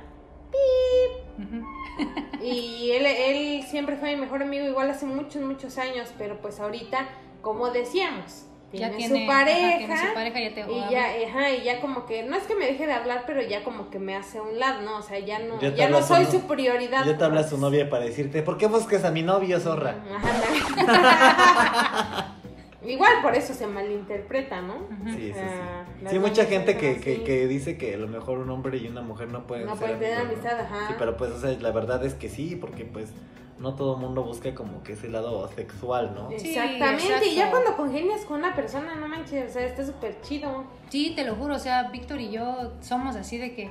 Y 2.43 2.91
él, 2.91 3.07
él 3.07 3.63
siempre 3.63 3.97
fue 3.97 4.15
mi 4.15 4.21
mejor 4.21 4.43
amigo, 4.43 4.67
igual 4.67 4.91
hace 4.91 5.07
muchos, 5.07 5.41
muchos 5.43 5.79
años, 5.79 6.13
pero 6.19 6.41
pues 6.43 6.61
ahorita, 6.61 7.07
como 7.41 7.71
decíamos, 7.71 8.47
tiene, 8.71 8.91
Ya 8.91 8.97
tiene 8.97 9.21
su 9.21 9.27
pareja. 9.27 9.69
ajá, 9.69 9.79
tiene 9.79 9.97
su 9.97 10.15
pareja, 10.15 10.41
ya 10.41 10.55
te 10.55 10.73
Y 10.73 10.81
ya, 10.91 11.05
ajá, 11.29 11.51
y 11.51 11.63
ya 11.63 11.81
como 11.81 12.05
que, 12.07 12.25
no 12.25 12.37
es 12.37 12.43
que 12.45 12.55
me 12.57 12.67
deje 12.67 12.87
de 12.87 12.93
hablar, 12.93 13.23
pero 13.27 13.41
ya 13.41 13.63
como 13.65 13.89
que 13.89 13.99
me 13.99 14.15
hace 14.17 14.39
a 14.39 14.43
un 14.43 14.59
lado, 14.59 14.83
¿no? 14.83 14.99
O 14.99 15.03
sea, 15.03 15.19
ya 15.21 15.39
no, 15.39 15.59
Ya 15.61 15.89
no 15.89 16.03
soy 16.03 16.27
su 16.27 16.43
prioridad. 16.43 17.07
Ya 17.07 17.17
te 17.17 17.25
habla 17.25 17.45
su 17.45 17.57
novia 17.57 17.89
para 17.89 18.05
decirte, 18.05 18.43
¿por 18.43 18.59
qué 18.59 18.67
buscas 18.67 19.05
a 19.05 19.11
mi 19.11 19.23
novio, 19.23 19.59
zorra? 19.61 19.95
Ajá, 20.15 22.35
Igual 22.87 23.12
por 23.22 23.35
eso 23.35 23.55
se 23.55 23.66
malinterpreta, 23.66 24.61
¿no? 24.61 24.74
Sí, 25.07 25.32
sí, 25.32 25.32
Ah, 25.35 25.85
sí. 26.01 26.07
Sí, 26.11 26.18
mucha 26.18 26.45
gente 26.45 26.76
que, 26.76 27.01
que, 27.01 27.22
que 27.22 27.47
dice 27.47 27.78
que 27.78 27.95
a 27.95 27.99
lo 27.99 28.09
mejor 28.09 28.39
un 28.39 28.51
hombre 28.51 28.76
y 28.78 28.89
una 28.89 29.03
mujer 29.03 29.28
no 29.28 29.47
pueden 29.47 29.66
No 29.66 29.72
ser 29.76 29.80
pueden 29.80 29.99
tener 30.01 30.18
amigos, 30.18 30.43
¿no? 30.45 30.51
amistad, 30.51 30.66
ajá. 30.66 30.89
Sí, 30.89 30.95
pero 30.99 31.16
pues, 31.16 31.30
o 31.32 31.41
sea, 31.41 31.51
la 31.61 31.70
verdad 31.72 32.05
es 32.05 32.14
que 32.14 32.28
sí, 32.28 32.57
porque 32.57 32.85
pues 32.85 33.11
no 33.59 33.74
todo 33.74 33.95
el 33.95 34.01
mundo 34.01 34.22
busca 34.24 34.55
como 34.55 34.82
que 34.82 34.95
ese 34.95 35.09
lado 35.09 35.49
sexual, 35.55 36.12
¿no? 36.14 36.30
Sí, 36.30 36.57
Exactamente, 36.57 37.26
y 37.28 37.35
ya 37.37 37.51
cuando 37.51 37.76
congenias 37.76 38.22
con 38.22 38.41
una 38.41 38.55
persona, 38.55 38.95
no 38.97 39.09
manches, 39.09 39.51
o 39.51 39.53
sea, 39.55 39.64
está 39.66 39.85
súper 39.87 40.20
chido. 40.22 40.64
Sí, 40.91 41.12
te 41.14 41.24
lo 41.24 41.37
juro, 41.37 41.55
o 41.55 41.59
sea, 41.59 41.85
Víctor 41.91 42.20
y 42.20 42.30
yo 42.32 42.72
somos 42.80 43.16
así 43.16 43.39
de 43.39 43.55
que. 43.55 43.70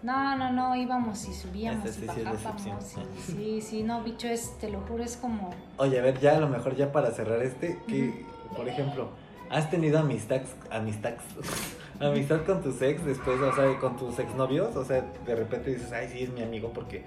No, 0.00 0.36
no, 0.36 0.52
no, 0.52 0.76
íbamos 0.76 1.26
y 1.28 1.34
subíamos 1.34 1.90
sí, 1.90 2.04
y 2.04 2.08
sí 2.08 2.22
bajábamos. 2.22 2.64
y- 2.96 3.20
sí, 3.32 3.60
sí, 3.60 3.82
no, 3.82 4.02
bicho, 4.04 4.28
es, 4.28 4.56
te 4.58 4.70
lo 4.70 4.80
juro, 4.82 5.02
es 5.02 5.16
como. 5.16 5.50
Oye, 5.76 5.98
a 5.98 6.02
ver, 6.02 6.20
ya 6.20 6.36
a 6.36 6.40
lo 6.40 6.48
mejor 6.48 6.76
ya 6.76 6.92
para 6.92 7.10
cerrar 7.10 7.42
este, 7.42 7.80
que, 7.88 8.24
por 8.56 8.68
ejemplo, 8.68 9.10
¿has 9.50 9.70
tenido 9.70 9.98
amistad, 9.98 10.42
amistad, 10.70 11.14
amistad 12.00 12.44
con 12.44 12.62
tus 12.62 12.80
ex 12.82 13.04
después, 13.04 13.40
o 13.40 13.54
sea, 13.54 13.78
con 13.78 13.96
tus 13.96 14.18
exnovios? 14.18 14.74
O 14.76 14.84
sea, 14.84 15.04
de 15.26 15.34
repente 15.34 15.70
dices, 15.70 15.92
ay, 15.92 16.08
sí, 16.08 16.22
es 16.22 16.30
mi 16.30 16.42
amigo 16.42 16.72
porque 16.72 17.04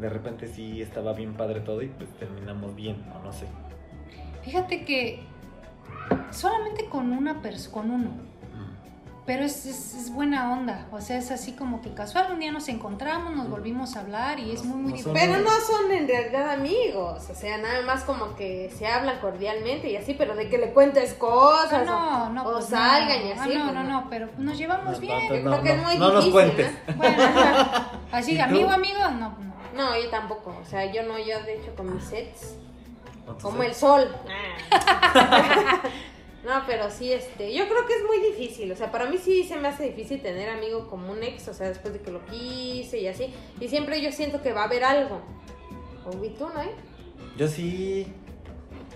de 0.00 0.08
repente 0.08 0.48
sí 0.48 0.82
estaba 0.82 1.12
bien 1.12 1.34
padre 1.34 1.60
todo 1.60 1.82
y 1.82 1.88
pues 1.88 2.10
terminamos 2.18 2.74
bien, 2.74 2.96
o 3.14 3.22
no 3.22 3.32
sé. 3.32 3.46
Fíjate 4.42 4.84
que 4.84 5.20
solamente 6.30 6.86
con 6.86 7.12
una 7.12 7.40
persona, 7.42 7.72
con 7.72 7.90
uno. 7.90 8.31
Pero 9.24 9.44
es, 9.44 9.66
es, 9.66 9.94
es 9.94 10.12
buena 10.12 10.52
onda, 10.52 10.86
o 10.90 11.00
sea, 11.00 11.16
es 11.16 11.30
así 11.30 11.52
como 11.52 11.80
que 11.80 11.94
casual, 11.94 12.32
un 12.32 12.40
día 12.40 12.50
nos 12.50 12.68
encontramos, 12.68 13.36
nos 13.36 13.48
volvimos 13.48 13.94
a 13.94 14.00
hablar 14.00 14.40
y 14.40 14.50
es 14.50 14.64
muy, 14.64 14.78
muy 14.78 15.00
No. 15.00 15.12
Pero 15.12 15.36
no 15.38 15.50
son 15.64 15.92
en 15.92 16.08
realidad 16.08 16.50
amigos, 16.50 17.30
o 17.30 17.34
sea, 17.34 17.56
nada 17.58 17.82
más 17.82 18.02
como 18.02 18.34
que 18.34 18.68
se 18.76 18.84
hablan 18.88 19.20
cordialmente 19.20 19.88
y 19.88 19.96
así, 19.96 20.14
pero 20.14 20.34
de 20.34 20.48
que 20.48 20.58
le 20.58 20.72
cuentes 20.72 21.14
cosas 21.14 21.84
Ah, 21.88 22.30
no, 22.30 22.30
no, 22.30 22.48
o, 22.48 22.52
pues 22.54 22.66
salgan 22.66 23.20
no. 23.20 23.26
y 23.28 23.30
Ah, 23.30 23.36
así. 23.44 23.54
no, 23.54 23.62
pues 23.62 23.74
no, 23.76 23.84
no, 23.84 24.06
pero 24.10 24.28
nos 24.38 24.58
llevamos 24.58 24.94
No, 24.94 24.98
bien. 25.00 25.44
no, 25.44 25.62
que 25.62 25.70
es 25.70 25.76
no, 25.76 25.82
muy 25.84 25.98
no 25.98 26.12
nos 26.12 26.24
difícil, 26.24 26.32
cuentes. 26.32 26.72
¿no? 26.88 26.94
Bueno, 26.96 27.22
así, 28.10 28.40
amigo, 28.40 28.70
amigo, 28.70 28.98
no, 28.98 29.10
no. 29.38 29.52
No, 29.76 29.96
yo 30.02 30.10
tampoco, 30.10 30.52
o 30.60 30.64
sea, 30.68 30.90
yo 30.92 31.04
no, 31.04 31.16
yo 31.18 31.40
de 31.44 31.58
hecho 31.60 31.72
con 31.76 31.94
mis 31.94 32.02
sets, 32.04 32.56
¿Con 33.24 33.34
tus 33.36 33.42
como 33.44 33.62
el 33.62 33.72
sol. 33.72 34.12
Ah. 34.72 35.80
No, 36.44 36.50
pero 36.66 36.90
sí, 36.90 37.12
este, 37.12 37.54
yo 37.54 37.68
creo 37.68 37.86
que 37.86 37.94
es 37.94 38.02
muy 38.04 38.18
difícil, 38.32 38.72
o 38.72 38.76
sea, 38.76 38.90
para 38.90 39.06
mí 39.08 39.16
sí 39.18 39.44
se 39.44 39.54
me 39.56 39.68
hace 39.68 39.84
difícil 39.84 40.20
tener 40.20 40.50
amigo 40.50 40.88
como 40.88 41.12
un 41.12 41.22
ex, 41.22 41.46
o 41.48 41.54
sea, 41.54 41.68
después 41.68 41.94
de 41.94 42.00
que 42.00 42.10
lo 42.10 42.24
quise 42.26 42.98
y 42.98 43.06
así, 43.06 43.32
y 43.60 43.68
siempre 43.68 44.00
yo 44.02 44.10
siento 44.10 44.42
que 44.42 44.52
va 44.52 44.62
a 44.62 44.64
haber 44.64 44.82
algo. 44.82 45.20
O 46.04 46.24
y 46.24 46.30
tú, 46.30 46.48
¿no? 46.48 46.60
eh? 46.60 46.72
Yo 47.36 47.46
sí, 47.46 48.06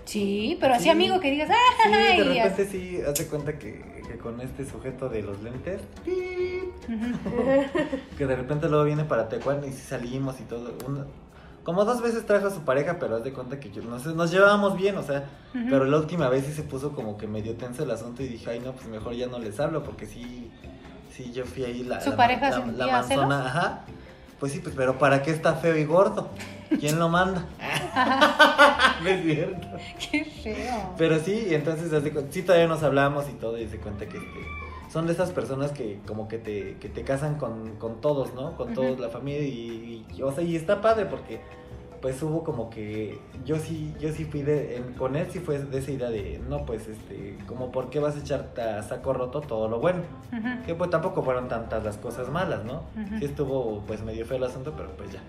Sí, 0.03 0.57
pero 0.61 0.73
así 0.75 0.83
Sí. 0.85 0.89
amigo 0.89 1.19
que 1.19 1.31
digas, 1.31 1.49
sí, 1.49 1.89
¡ay! 1.93 2.21
de 2.21 2.25
y 2.35 2.39
repente 2.41 2.65
sí, 2.67 3.01
hace 3.05 3.27
cuenta 3.27 3.57
que, 3.59 4.01
que 4.07 4.17
con 4.17 4.39
este 4.41 4.65
sujeto 4.65 5.09
de 5.09 5.21
los 5.21 5.41
lentes, 5.41 5.81
que 8.17 8.25
de 8.25 8.35
repente 8.35 8.67
luego 8.69 8.85
viene 8.85 9.03
para 9.05 9.27
Tecuán 9.29 9.63
y 9.65 9.71
sí 9.71 9.81
salimos 9.87 10.39
y 10.39 10.43
todo. 10.43 10.73
Una- 10.87 11.05
como 11.67 11.83
dos 11.83 12.01
veces 12.01 12.25
trajo 12.25 12.47
a 12.47 12.49
su 12.49 12.61
pareja, 12.61 12.95
pero 12.97 13.17
haz 13.17 13.25
de 13.25 13.33
cuenta 13.33 13.59
que 13.59 13.69
yo, 13.69 13.81
nos, 13.81 14.05
nos 14.05 14.31
llevábamos 14.31 14.77
bien, 14.77 14.95
o 14.95 15.03
sea, 15.03 15.25
pero 15.51 15.83
la 15.83 15.97
última 15.97 16.29
vez 16.29 16.45
sí 16.45 16.53
se 16.53 16.63
puso 16.63 16.93
como 16.93 17.17
que 17.17 17.27
medio 17.27 17.57
tenso 17.57 17.83
el 17.83 17.91
asunto 17.91 18.23
y 18.23 18.27
dije, 18.29 18.51
ay 18.51 18.61
no, 18.61 18.71
pues 18.71 18.87
mejor 18.87 19.13
ya 19.15 19.27
no 19.27 19.37
les 19.37 19.59
hablo 19.59 19.83
porque 19.83 20.05
sí, 20.05 20.49
sí, 21.11 21.33
yo 21.33 21.43
fui 21.43 21.65
ahí 21.65 21.83
la, 21.83 21.99
¿Su 21.99 22.11
la, 22.11 22.15
pareja 22.15 22.51
la, 22.51 22.65
la 22.67 22.87
manzona, 22.87 23.45
ajá. 23.47 23.81
Pues 24.39 24.53
sí, 24.53 24.59
pues 24.59 24.75
pero 24.77 24.97
¿para 24.97 25.21
qué 25.21 25.31
está 25.31 25.55
feo 25.55 25.75
y 25.75 25.83
gordo? 25.83 26.29
¿Quién 26.79 26.99
lo 26.99 27.09
manda? 27.09 27.45
no 29.03 29.09
es 29.09 29.23
cierto. 29.25 29.67
Qué 30.09 30.23
feo. 30.23 30.93
Pero 30.97 31.19
sí, 31.19 31.47
y 31.49 31.53
entonces 31.53 31.91
sí 32.29 32.43
todavía 32.43 32.67
nos 32.67 32.81
hablamos 32.81 33.27
y 33.27 33.33
todo 33.33 33.57
y 33.57 33.67
se 33.67 33.77
cuenta 33.77 34.05
que 34.05 34.15
este, 34.15 34.39
son 34.89 35.05
de 35.07 35.13
esas 35.13 35.31
personas 35.31 35.71
que 35.71 35.99
como 36.07 36.27
que 36.27 36.37
te, 36.37 36.77
que 36.77 36.89
te 36.89 37.03
casan 37.03 37.35
con, 37.37 37.75
con 37.77 37.99
todos, 38.01 38.33
¿no? 38.33 38.55
Con 38.55 38.73
toda 38.73 38.91
Ujú. 38.93 39.01
la 39.01 39.09
familia 39.09 39.41
y, 39.41 40.05
y, 40.15 40.21
o 40.21 40.31
sea, 40.31 40.43
y 40.43 40.55
está 40.55 40.81
padre 40.81 41.05
porque 41.05 41.41
pues 42.01 42.21
hubo 42.21 42.43
como 42.43 42.69
que 42.69 43.19
yo 43.43 43.57
sí, 43.57 43.91
yo 43.99 44.11
sí 44.13 44.23
fui 44.25 44.43
de, 44.43 44.77
en- 44.77 44.93
con 44.93 45.15
él 45.15 45.27
sí 45.31 45.39
fue 45.39 45.57
de 45.57 45.79
esa 45.79 45.91
idea 45.91 46.09
de, 46.11 46.39
no, 46.47 46.63
pues 46.63 46.87
este, 46.87 47.35
como 47.47 47.71
por 47.71 47.89
qué 47.89 47.99
vas 47.99 48.15
a 48.15 48.19
echarte 48.19 48.61
a 48.61 48.83
saco 48.83 49.13
roto 49.13 49.41
todo 49.41 49.67
lo 49.67 49.79
bueno. 49.79 50.03
Que 50.65 50.75
pues 50.75 50.89
tampoco 50.91 51.23
fueron 51.23 51.47
tantas 51.47 51.83
las 51.83 51.97
cosas 51.97 52.29
malas, 52.29 52.63
¿no? 52.65 52.83
Sí 53.17 53.25
estuvo 53.25 53.81
pues 53.87 54.03
medio 54.03 54.25
feo 54.27 54.37
el 54.37 54.43
asunto, 54.43 54.73
pero 54.77 54.95
pues 54.95 55.11
ya. 55.11 55.21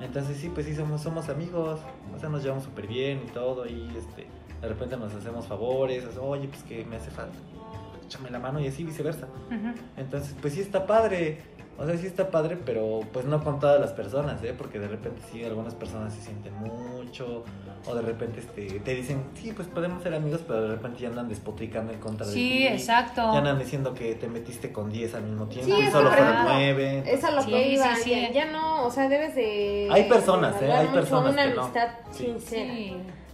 Entonces 0.00 0.36
sí, 0.38 0.50
pues 0.52 0.66
sí 0.66 0.74
somos, 0.74 1.00
somos 1.00 1.28
amigos, 1.28 1.78
o 2.14 2.18
sea, 2.18 2.28
nos 2.28 2.42
llevamos 2.42 2.64
súper 2.64 2.86
bien 2.88 3.22
y 3.28 3.30
todo, 3.30 3.66
y 3.66 3.88
este, 3.96 4.26
de 4.60 4.68
repente 4.68 4.96
nos 4.96 5.14
hacemos 5.14 5.46
favores, 5.46 6.04
o 6.06 6.12
sea, 6.12 6.22
oye, 6.22 6.48
pues 6.48 6.62
que 6.64 6.84
me 6.86 6.96
hace 6.96 7.10
falta, 7.10 7.38
échame 8.10 8.28
la 8.30 8.40
mano 8.40 8.58
y 8.60 8.66
así 8.66 8.82
viceversa. 8.82 9.28
Entonces, 9.96 10.34
pues 10.40 10.54
sí 10.54 10.60
está 10.60 10.84
padre, 10.86 11.38
o 11.78 11.86
sea, 11.86 11.96
sí 11.96 12.06
está 12.08 12.28
padre, 12.30 12.58
pero 12.66 13.00
pues 13.12 13.24
no 13.24 13.42
con 13.42 13.60
todas 13.60 13.80
las 13.80 13.92
personas, 13.92 14.42
¿eh? 14.42 14.52
Porque 14.56 14.80
de 14.80 14.88
repente 14.88 15.22
sí, 15.30 15.44
algunas 15.44 15.74
personas 15.76 16.12
se 16.12 16.20
sienten 16.22 16.52
mucho, 16.56 17.44
o 17.86 17.94
de 17.94 18.02
repente 18.02 18.40
este, 18.40 18.80
te 18.80 18.94
dicen, 18.94 19.22
sí, 19.34 19.52
pues 19.54 19.68
podemos 19.68 20.02
ser 20.02 20.12
amigos, 20.14 20.42
pero 20.46 20.62
de 20.62 20.68
repente 20.70 21.00
ya 21.02 21.08
andan 21.08 21.28
despotricando 21.28 21.92
en 21.92 22.00
contra 22.00 22.26
de 22.26 22.32
ti. 22.34 22.38
Sí, 22.40 22.66
exacto. 22.66 23.32
Ya 23.32 23.38
andan 23.38 23.58
diciendo 23.60 23.94
que 23.94 24.16
te 24.16 24.26
metiste 24.28 24.72
con 24.72 24.90
10 24.90 25.14
al 25.14 25.22
mismo 25.22 25.46
tiempo 25.46 25.76
Sí, 25.76 25.82
y 25.82 25.90
solo 25.90 26.10
fueron 26.10 26.26
por 26.26 26.50
ejemplo, 26.50 26.54
9. 26.54 27.02
Es 27.06 27.22
a 27.24 27.30
lo 27.30 27.42
Sí, 27.42 27.50
que 27.50 27.68
iba, 27.74 27.94
sí, 27.94 28.02
sí. 28.02 28.10
Ya, 28.10 28.32
ya 28.32 28.50
no, 28.50 28.84
o 28.86 28.90
sea, 28.90 29.08
debes 29.08 29.36
de... 29.36 29.88
Hay 29.90 30.08
personas, 30.08 30.60
de 30.60 30.66
¿eh? 30.66 30.72
Hay 30.72 30.88
personas 30.88 31.32
una 31.32 31.44
que 31.48 31.54
no. 31.54 31.62
amistad 31.62 31.88
Sí. 32.10 32.24
sincera. 32.24 32.74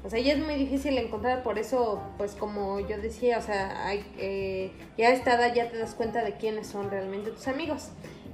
O 0.07 0.11
sea, 0.11 0.21
ya 0.21 0.35
es 0.35 0.39
muy 0.39 0.55
difícil 0.55 0.97
encontrar, 0.99 1.43
por 1.43 1.59
eso, 1.59 2.01
pues 2.17 2.37
como 2.37 2.79
yo 2.79 2.97
decía, 2.99 3.39
o 3.39 3.43
sea, 3.43 3.89
hay, 3.89 4.07
eh, 4.19 4.71
ya 4.97 5.09
a 5.09 5.13
esta 5.13 5.35
edad 5.35 5.53
ya 5.53 5.69
te 5.69 5.79
das 5.79 5.97
cuenta 5.97 6.23
de 6.23 6.35
quiénes 6.37 6.69
son 6.69 6.91
realmente 6.93 7.33
tus 7.33 7.49
amigos. 7.49 7.89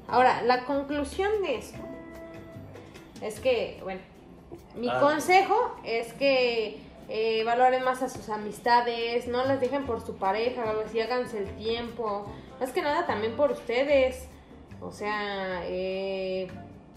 Ahora, 0.07 0.43
la 0.43 0.67
conclusión 0.67 1.31
de 1.43 1.57
esto 1.57 1.79
es 3.23 3.41
que, 3.41 3.81
bueno, 3.83 4.03
mi 4.77 4.91
Ah. 4.91 5.01
consejo 5.01 5.75
es 5.83 6.13
que 6.13 6.79
eh, 7.09 7.43
valoren 7.45 7.83
más 7.85 8.03
a 8.03 8.09
sus 8.11 8.29
amistades, 8.29 9.27
no 9.27 9.45
las 9.45 9.61
dejen 9.61 9.85
por 9.87 10.05
su 10.05 10.17
pareja, 10.17 10.65
o 10.77 10.81
así, 10.87 11.01
háganse 11.01 11.39
el 11.39 11.57
tiempo, 11.57 12.27
más 12.61 12.71
que 12.73 12.83
nada 12.83 13.07
también 13.07 13.35
por 13.35 13.51
ustedes. 13.51 14.29
O 14.83 14.93
sea, 14.93 15.63
eh, 15.65 16.49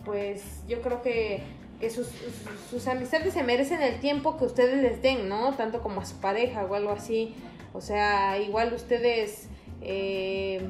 pues 0.03 0.63
yo 0.67 0.81
creo 0.81 1.01
que 1.01 1.43
sus, 1.81 2.07
sus- 2.07 2.69
sus 2.69 2.87
amistades 2.87 3.33
se 3.33 3.43
merecen 3.43 3.81
el 3.81 3.99
tiempo 3.99 4.37
que 4.37 4.45
ustedes 4.45 4.81
les 4.81 5.01
den, 5.01 5.27
¿no? 5.29 5.53
Tanto 5.53 5.81
como 5.81 6.01
a 6.01 6.05
su 6.05 6.15
pareja 6.17 6.63
o 6.65 6.73
algo 6.75 6.91
así. 6.91 7.35
O 7.73 7.81
sea, 7.81 8.39
igual 8.39 8.73
ustedes... 8.73 9.49
Eh. 9.81 10.67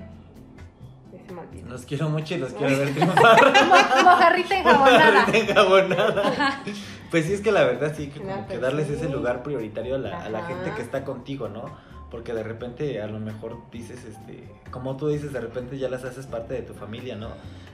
Los 1.68 1.86
quiero 1.86 2.10
mucho 2.10 2.36
y 2.36 2.38
los 2.38 2.53
quiero 2.53 2.78
ver 2.78 2.89
triunfar. 2.93 3.66
Mo- 3.66 4.03
Mojarrita 4.03 4.58
enjabonada. 4.60 5.22
Ahorita 5.26 5.38
enjabonada. 5.38 6.64
Pues 7.10 7.26
sí, 7.26 7.34
es 7.34 7.41
que 7.41 7.51
la 7.51 7.64
verdad 7.64 7.93
sí, 7.95 8.08
que, 8.10 8.20
como 8.20 8.47
que 8.47 8.58
darles 8.60 8.89
ese 8.89 9.10
lugar 9.10 9.41
prioritario 9.41 9.95
a 9.95 9.97
la, 9.97 10.24
a 10.24 10.30
la 10.30 10.45
gente 10.45 10.72
que 10.76 10.82
está 10.82 11.03
contigo, 11.03 11.47
¿no? 11.47 11.66
Porque 12.12 12.34
de 12.34 12.43
repente 12.43 13.01
a 13.01 13.08
lo 13.08 13.20
mejor 13.20 13.58
dices, 13.72 14.06
este, 14.06 14.43
como 14.72 14.95
tú 14.97 15.08
dices, 15.08 15.34
de 15.34 15.41
repente 15.41 15.78
ya 15.78 15.89
las 15.89 16.03
haces 16.03 16.28
parte 16.28 16.53
de 16.53 16.62
tu 16.62 16.74
familia, 16.74 17.16
¿no? 17.16 17.30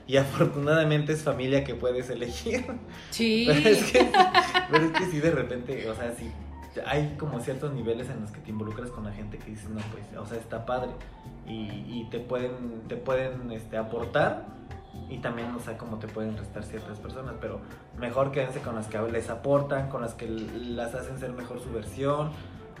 Y 0.06 0.16
afortunadamente 0.18 1.12
es 1.12 1.22
familia 1.22 1.64
que 1.64 1.74
puedes 1.74 2.10
elegir. 2.10 2.64
Sí. 3.10 3.46
Pero 3.48 3.68
es 3.68 3.92
que, 3.92 4.10
pero 4.70 4.84
es 4.86 4.92
que 4.92 5.06
sí, 5.06 5.20
de 5.20 5.30
repente, 5.30 5.88
o 5.88 5.94
sea, 5.94 6.14
sí, 6.16 6.30
hay 6.86 7.14
como 7.18 7.40
ciertos 7.40 7.72
niveles 7.74 8.08
en 8.08 8.20
los 8.20 8.30
que 8.30 8.40
te 8.40 8.50
involucras 8.50 8.90
con 8.90 9.04
la 9.04 9.12
gente 9.12 9.38
que 9.38 9.50
dices, 9.50 9.68
no, 9.68 9.80
pues, 9.92 10.04
o 10.18 10.26
sea, 10.26 10.38
está 10.38 10.64
padre. 10.64 10.90
Y, 11.46 11.84
y 11.86 12.08
te 12.10 12.18
pueden, 12.18 12.82
te 12.88 12.96
pueden 12.96 13.50
este, 13.52 13.76
aportar 13.76 14.46
y 15.08 15.18
también, 15.18 15.54
o 15.54 15.60
sea, 15.60 15.76
como 15.76 15.98
te 15.98 16.08
pueden 16.08 16.36
restar 16.36 16.64
ciertas 16.64 16.98
personas. 16.98 17.34
Pero 17.40 17.60
mejor 17.98 18.32
quédense 18.32 18.60
con 18.60 18.74
las 18.74 18.86
que 18.86 18.98
les 19.10 19.30
aportan, 19.30 19.88
con 19.88 20.02
las 20.02 20.14
que 20.14 20.28
las 20.28 20.94
hacen 20.94 21.18
ser 21.18 21.32
mejor 21.32 21.60
su 21.60 21.72
versión, 21.72 22.30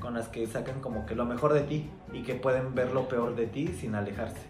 con 0.02 0.14
las 0.14 0.26
que 0.28 0.46
sacan 0.48 0.80
como 0.80 1.06
que 1.06 1.14
lo 1.14 1.24
mejor 1.24 1.52
de 1.54 1.60
ti 1.62 1.88
y 2.12 2.22
que 2.24 2.34
pueden 2.34 2.74
ver 2.74 2.90
lo 2.92 3.08
peor 3.08 3.36
de 3.36 3.46
ti 3.46 3.68
sin 3.68 3.94
alejarse. 3.94 4.42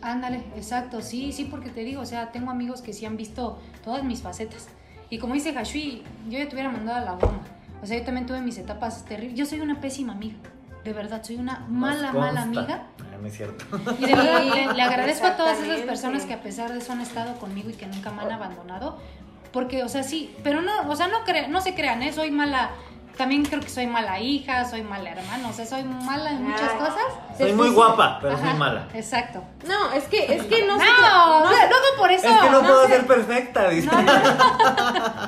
Ándale, 0.00 0.38
exacto, 0.56 1.02
sí, 1.02 1.32
sí, 1.32 1.44
porque 1.44 1.68
te 1.70 1.80
digo, 1.84 2.00
o 2.00 2.06
sea, 2.06 2.30
tengo 2.32 2.50
amigos 2.50 2.80
que 2.82 2.92
sí 2.92 3.04
han 3.04 3.16
visto 3.16 3.58
todas 3.84 4.04
mis 4.04 4.22
facetas. 4.22 4.68
Y 5.10 5.18
como 5.18 5.34
dice 5.34 5.50
Hashui, 5.56 6.02
yo 6.30 6.38
ya 6.38 6.48
te 6.48 6.54
hubiera 6.54 6.70
mandado 6.70 6.98
a 6.98 7.00
la 7.02 7.12
goma. 7.12 7.40
O 7.82 7.86
sea, 7.86 7.98
yo 7.98 8.04
también 8.04 8.26
tuve 8.26 8.40
mis 8.40 8.56
etapas 8.58 9.04
terribles. 9.04 9.36
Yo 9.36 9.44
soy 9.44 9.60
una 9.60 9.80
pésima 9.80 10.12
amiga. 10.12 10.36
De 10.84 10.92
verdad, 10.92 11.22
soy 11.22 11.36
una 11.36 11.66
mala, 11.68 12.12
mala 12.12 12.42
amiga. 12.42 12.86
Ah, 13.00 13.18
no 13.20 13.26
es 13.26 13.36
cierto. 13.36 13.64
Y 13.98 14.06
de 14.06 14.14
verdad 14.14 14.42
le, 14.42 14.72
le 14.72 14.82
agradezco 14.82 15.26
a 15.26 15.36
todas 15.36 15.60
esas 15.60 15.80
personas 15.82 16.24
que 16.24 16.32
a 16.34 16.42
pesar 16.42 16.72
de 16.72 16.78
eso 16.78 16.92
han 16.92 17.00
estado 17.00 17.34
conmigo 17.38 17.70
y 17.70 17.74
que 17.74 17.86
nunca 17.86 18.10
me 18.10 18.22
han 18.22 18.32
abandonado. 18.32 18.98
Porque, 19.52 19.82
o 19.84 19.88
sea, 19.88 20.02
sí, 20.02 20.34
pero 20.42 20.62
no, 20.62 20.88
o 20.88 20.96
sea, 20.96 21.08
no, 21.08 21.24
cre- 21.26 21.48
no 21.48 21.60
se 21.60 21.74
crean, 21.74 22.02
¿eh? 22.02 22.12
Soy 22.12 22.30
mala, 22.30 22.70
también 23.16 23.44
creo 23.44 23.60
que 23.60 23.68
soy 23.68 23.86
mala 23.86 24.18
hija, 24.20 24.64
soy 24.68 24.82
mala 24.82 25.10
hermana, 25.10 25.48
o 25.48 25.52
sea, 25.52 25.66
soy 25.66 25.84
mala 25.84 26.30
en 26.30 26.44
muchas 26.44 26.70
Ay. 26.72 26.78
cosas. 26.78 27.04
Soy 27.38 27.52
muy 27.52 27.70
guapa, 27.70 28.18
pero 28.20 28.34
Ajá, 28.34 28.50
soy 28.50 28.58
mala. 28.58 28.88
Exacto. 28.94 29.42
No, 29.66 29.92
es 29.92 30.04
que, 30.04 30.34
es 30.34 30.42
que 30.44 30.66
no, 30.66 30.76
No, 30.76 30.84
se 30.84 30.90
no 30.90 31.48
se- 31.50 31.68
luego 31.68 31.86
por 31.98 32.10
eso. 32.12 32.26
Es 32.28 32.36
que 32.40 32.50
no, 32.50 32.60
no 32.60 32.66
puedo 32.68 32.86
ser 32.88 33.06
perfecta, 33.06 33.68
dice. 33.68 33.86
No, 33.86 34.02
no, 34.02 34.12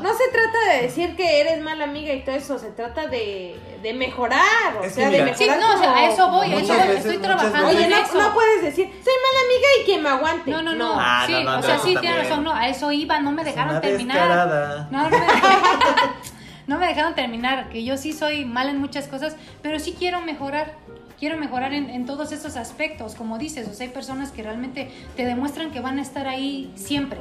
No 0.01 0.15
se 0.15 0.29
trata 0.33 0.59
de 0.73 0.83
decir 0.83 1.17
que 1.17 1.41
eres 1.41 1.63
mala 1.63 1.85
amiga 1.85 2.13
y 2.13 2.23
todo 2.25 2.35
eso, 2.35 2.59
se 2.59 2.71
trata 2.71 3.07
de, 3.07 3.59
de 3.83 3.95
mejorar, 3.95 4.77
o 4.81 4.85
Es 4.85 4.95
sea, 4.95 5.09
de 5.11 5.23
mejorar. 5.25 5.37
Sí, 5.39 5.49
no, 5.61 5.75
o 5.75 5.79
sea, 5.79 5.97
a 5.97 6.05
eso 6.09 6.29
voy, 6.31 6.53
a 6.53 6.57
eso 6.57 6.73
veces- 6.75 6.97
estoy 6.99 7.19
trabajando 7.19 7.69
Oye, 7.69 7.85
en 7.85 7.91
no, 7.91 7.97
eso. 7.97 8.19
no 8.21 8.35
puedes 8.35 8.63
decir, 8.63 8.87
soy 8.87 9.13
mala 9.15 9.45
amiga 9.47 9.69
y 9.81 9.85
que 9.87 9.99
me 9.99 10.09
aguante. 10.09 10.51
No, 10.51 10.63
no, 10.63 10.73
no. 10.75 10.97
Ah, 10.99 11.25
sí, 11.27 11.33
no, 11.33 11.43
no, 11.53 11.59
o 11.59 11.63
sea, 11.63 11.79
sí, 11.79 11.95
también. 11.95 12.01
tienes 12.01 12.29
razón, 12.29 12.45
no, 12.45 12.53
a 12.55 12.69
eso 12.69 12.91
iba, 12.93 13.21
no 13.21 13.33
me 13.33 13.45
dejaron 13.45 13.81
terminar. 13.81 14.87
No, 14.91 15.03
no 15.03 15.09
me, 15.11 15.17
no 16.67 16.79
me 16.79 16.87
dejaron 16.87 17.15
terminar, 17.15 17.69
que 17.69 17.85
yo 17.85 17.97
sí 17.97 18.13
soy 18.13 18.45
mal 18.45 18.69
en 18.69 18.79
muchas 18.79 19.09
cosas, 19.09 19.37
pero 19.63 19.79
sí 19.79 19.95
quiero 19.99 20.21
mejorar. 20.21 20.75
Quiero 21.19 21.39
mejorar 21.39 21.73
en, 21.73 21.91
en 21.91 22.07
todos 22.07 22.33
esos 22.33 22.57
aspectos, 22.57 23.15
como 23.15 23.39
dices, 23.39 23.69
o 23.69 23.73
sea, 23.73 23.87
hay 23.87 23.93
personas 23.93 24.33
que 24.33 24.43
realmente 24.43 24.91
te 25.17 25.25
demuestran 25.25 25.71
que 25.71 25.81
van 25.81 25.99
a 25.99 26.03
estar 26.03 26.27
ahí 26.27 26.73
siempre. 26.75 27.21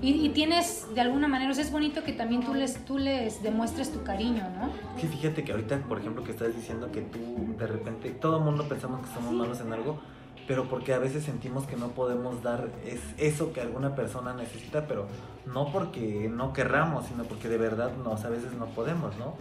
Y, 0.00 0.24
y 0.24 0.28
tienes, 0.30 0.86
de 0.94 1.00
alguna 1.00 1.28
manera, 1.28 1.50
o 1.50 1.54
sea, 1.54 1.64
es 1.64 1.72
bonito 1.72 2.04
que 2.04 2.12
también 2.12 2.42
tú 2.42 2.54
les, 2.54 2.84
tú 2.84 2.96
les 2.96 3.42
demuestres 3.42 3.92
tu 3.92 4.02
cariño, 4.02 4.44
¿no? 4.58 4.70
Que 5.00 5.08
fíjate 5.08 5.44
que 5.44 5.52
ahorita, 5.52 5.78
por 5.88 5.98
ejemplo, 5.98 6.22
que 6.24 6.30
estás 6.30 6.54
diciendo 6.54 6.90
que 6.92 7.00
tú 7.02 7.54
de 7.58 7.66
repente, 7.66 8.10
todo 8.10 8.38
el 8.38 8.44
mundo 8.44 8.68
pensamos 8.68 9.06
que 9.06 9.12
somos 9.12 9.32
malos 9.32 9.60
en 9.60 9.72
algo, 9.72 9.98
pero 10.46 10.64
porque 10.68 10.92
a 10.92 10.98
veces 10.98 11.24
sentimos 11.24 11.66
que 11.66 11.76
no 11.76 11.88
podemos 11.88 12.42
dar 12.42 12.68
es 12.86 13.00
eso 13.18 13.52
que 13.52 13.60
alguna 13.60 13.94
persona 13.94 14.34
necesita, 14.34 14.86
pero 14.86 15.06
no 15.46 15.72
porque 15.72 16.30
no 16.32 16.52
querramos, 16.52 17.06
sino 17.06 17.24
porque 17.24 17.48
de 17.48 17.56
verdad 17.58 17.92
no, 18.02 18.12
o 18.12 18.16
sea, 18.18 18.26
a 18.28 18.30
veces 18.30 18.52
no 18.52 18.66
podemos, 18.66 19.16
¿no? 19.16 19.34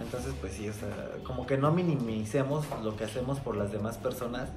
Entonces, 0.00 0.34
pues 0.40 0.54
sí, 0.54 0.68
o 0.68 0.72
sea, 0.72 0.88
como 1.24 1.46
que 1.46 1.58
no 1.58 1.72
minimicemos 1.72 2.66
lo 2.82 2.96
que 2.96 3.04
hacemos 3.04 3.38
por 3.40 3.56
las 3.56 3.70
demás 3.72 3.98
personas 3.98 4.48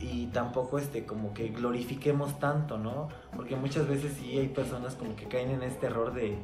y 0.00 0.26
tampoco 0.26 0.78
este 0.78 1.04
como 1.06 1.34
que 1.34 1.48
glorifiquemos 1.48 2.38
tanto, 2.38 2.78
¿no? 2.78 3.08
Porque 3.34 3.56
muchas 3.56 3.88
veces 3.88 4.14
sí 4.18 4.38
hay 4.38 4.48
personas 4.48 4.94
como 4.94 5.16
que 5.16 5.26
caen 5.26 5.50
en 5.50 5.62
este 5.64 5.86
error 5.86 6.14
de, 6.14 6.36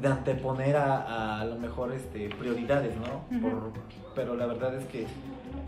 de 0.00 0.08
anteponer 0.08 0.76
a, 0.76 0.96
a, 1.02 1.40
a 1.40 1.44
lo 1.44 1.56
mejor 1.56 1.92
este 1.92 2.30
prioridades, 2.30 2.94
¿no? 2.96 3.40
Por- 3.40 3.72
pero 4.14 4.34
la 4.34 4.46
verdad 4.46 4.74
es 4.74 4.84
que 4.86 5.06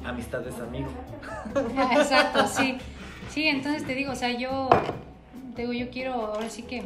amistad 0.05 0.47
es 0.47 0.59
amigo. 0.61 0.88
Exacto, 1.97 2.47
sí. 2.49 2.78
Sí, 3.30 3.49
entonces 3.49 3.86
te 3.86 3.95
digo, 3.95 4.12
o 4.12 4.16
sea, 4.16 4.30
yo 4.30 4.68
te 5.57 5.62
digo, 5.62 5.72
yo 5.72 5.90
quiero 5.90 6.14
ahora 6.14 6.49
sí 6.51 6.62
que 6.62 6.84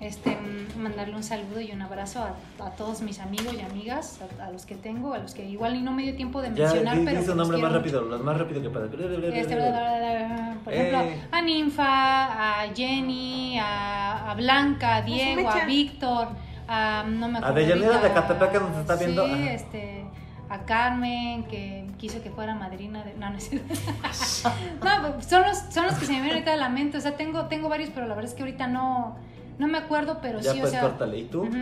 este 0.00 0.36
mandarle 0.78 1.14
un 1.16 1.22
saludo 1.22 1.58
y 1.60 1.72
un 1.72 1.80
abrazo 1.80 2.22
a, 2.22 2.66
a 2.66 2.70
todos 2.72 3.00
mis 3.00 3.18
amigos 3.18 3.54
y 3.54 3.60
amigas, 3.62 4.20
a, 4.40 4.46
a 4.46 4.50
los 4.50 4.66
que 4.66 4.74
tengo, 4.74 5.14
a 5.14 5.18
los 5.18 5.32
que 5.34 5.44
igual 5.48 5.74
y 5.76 5.80
no 5.82 5.92
me 5.92 6.02
dio 6.02 6.14
tiempo 6.16 6.42
de 6.42 6.50
mencionar, 6.50 6.98
pero 7.04 7.20
que 7.20 7.26
los 7.26 7.36
nombre 7.36 7.58
más 7.58 7.72
rápido, 7.72 8.02
lo 8.02 8.18
más 8.18 8.36
rápido 8.38 8.60
que 8.62 8.68
pueda. 8.70 8.86
Este, 8.86 9.54
bla, 9.54 9.68
bla, 9.70 9.98
bla, 9.98 10.26
bla. 10.26 10.56
por 10.64 10.72
ejemplo, 10.74 11.00
Eh. 11.00 11.20
a 11.32 11.42
Ninfa, 11.42 12.62
a 12.62 12.74
Jenny, 12.74 13.58
a, 13.58 14.30
a 14.30 14.34
Blanca, 14.34 14.96
a 14.96 15.02
Diego, 15.02 15.48
a. 15.48 15.64
Víctor, 15.64 16.28
a 16.68 17.04
no 17.08 17.28
me 17.28 17.36
A 17.36 17.40
acuerdo. 17.40 17.54
Deyanira 17.56 17.86
ahorita, 17.96 18.08
de 18.08 18.14
Catepec 18.14 18.52
que 18.52 18.58
nos 18.60 18.76
está 18.76 18.96
viendo. 18.96 19.26
Sí, 19.26 19.48
este, 19.48 20.04
a 20.50 20.58
Carmen, 20.64 21.44
que 21.44 21.85
quiso 21.98 22.22
que 22.22 22.30
fuera 22.30 22.54
madrina 22.54 23.02
de. 23.04 23.14
No, 23.14 23.30
no 23.30 23.38
es. 23.38 23.50
No, 24.84 25.14
pues, 25.14 25.26
son 25.26 25.42
los, 25.42 25.58
son 25.70 25.86
los 25.86 25.94
que 25.94 26.06
se 26.06 26.12
me 26.12 26.18
vienen 26.18 26.32
ahorita 26.34 26.52
a 26.52 26.56
la 26.56 26.68
mente. 26.68 26.98
O 26.98 27.00
sea, 27.00 27.16
tengo, 27.16 27.46
tengo 27.46 27.68
varios, 27.68 27.90
pero 27.94 28.06
la 28.06 28.14
verdad 28.14 28.30
es 28.30 28.36
que 28.36 28.42
ahorita 28.42 28.66
no, 28.68 29.16
no 29.58 29.66
me 29.68 29.78
acuerdo, 29.78 30.18
pero 30.22 30.40
Ya 30.40 30.52
sí, 30.52 30.58
pues 30.60 30.68
o 30.68 30.72
sea. 30.72 30.80
córtale. 30.82 31.18
¿Y 31.18 31.24
tú? 31.24 31.42
ujú. 31.42 31.52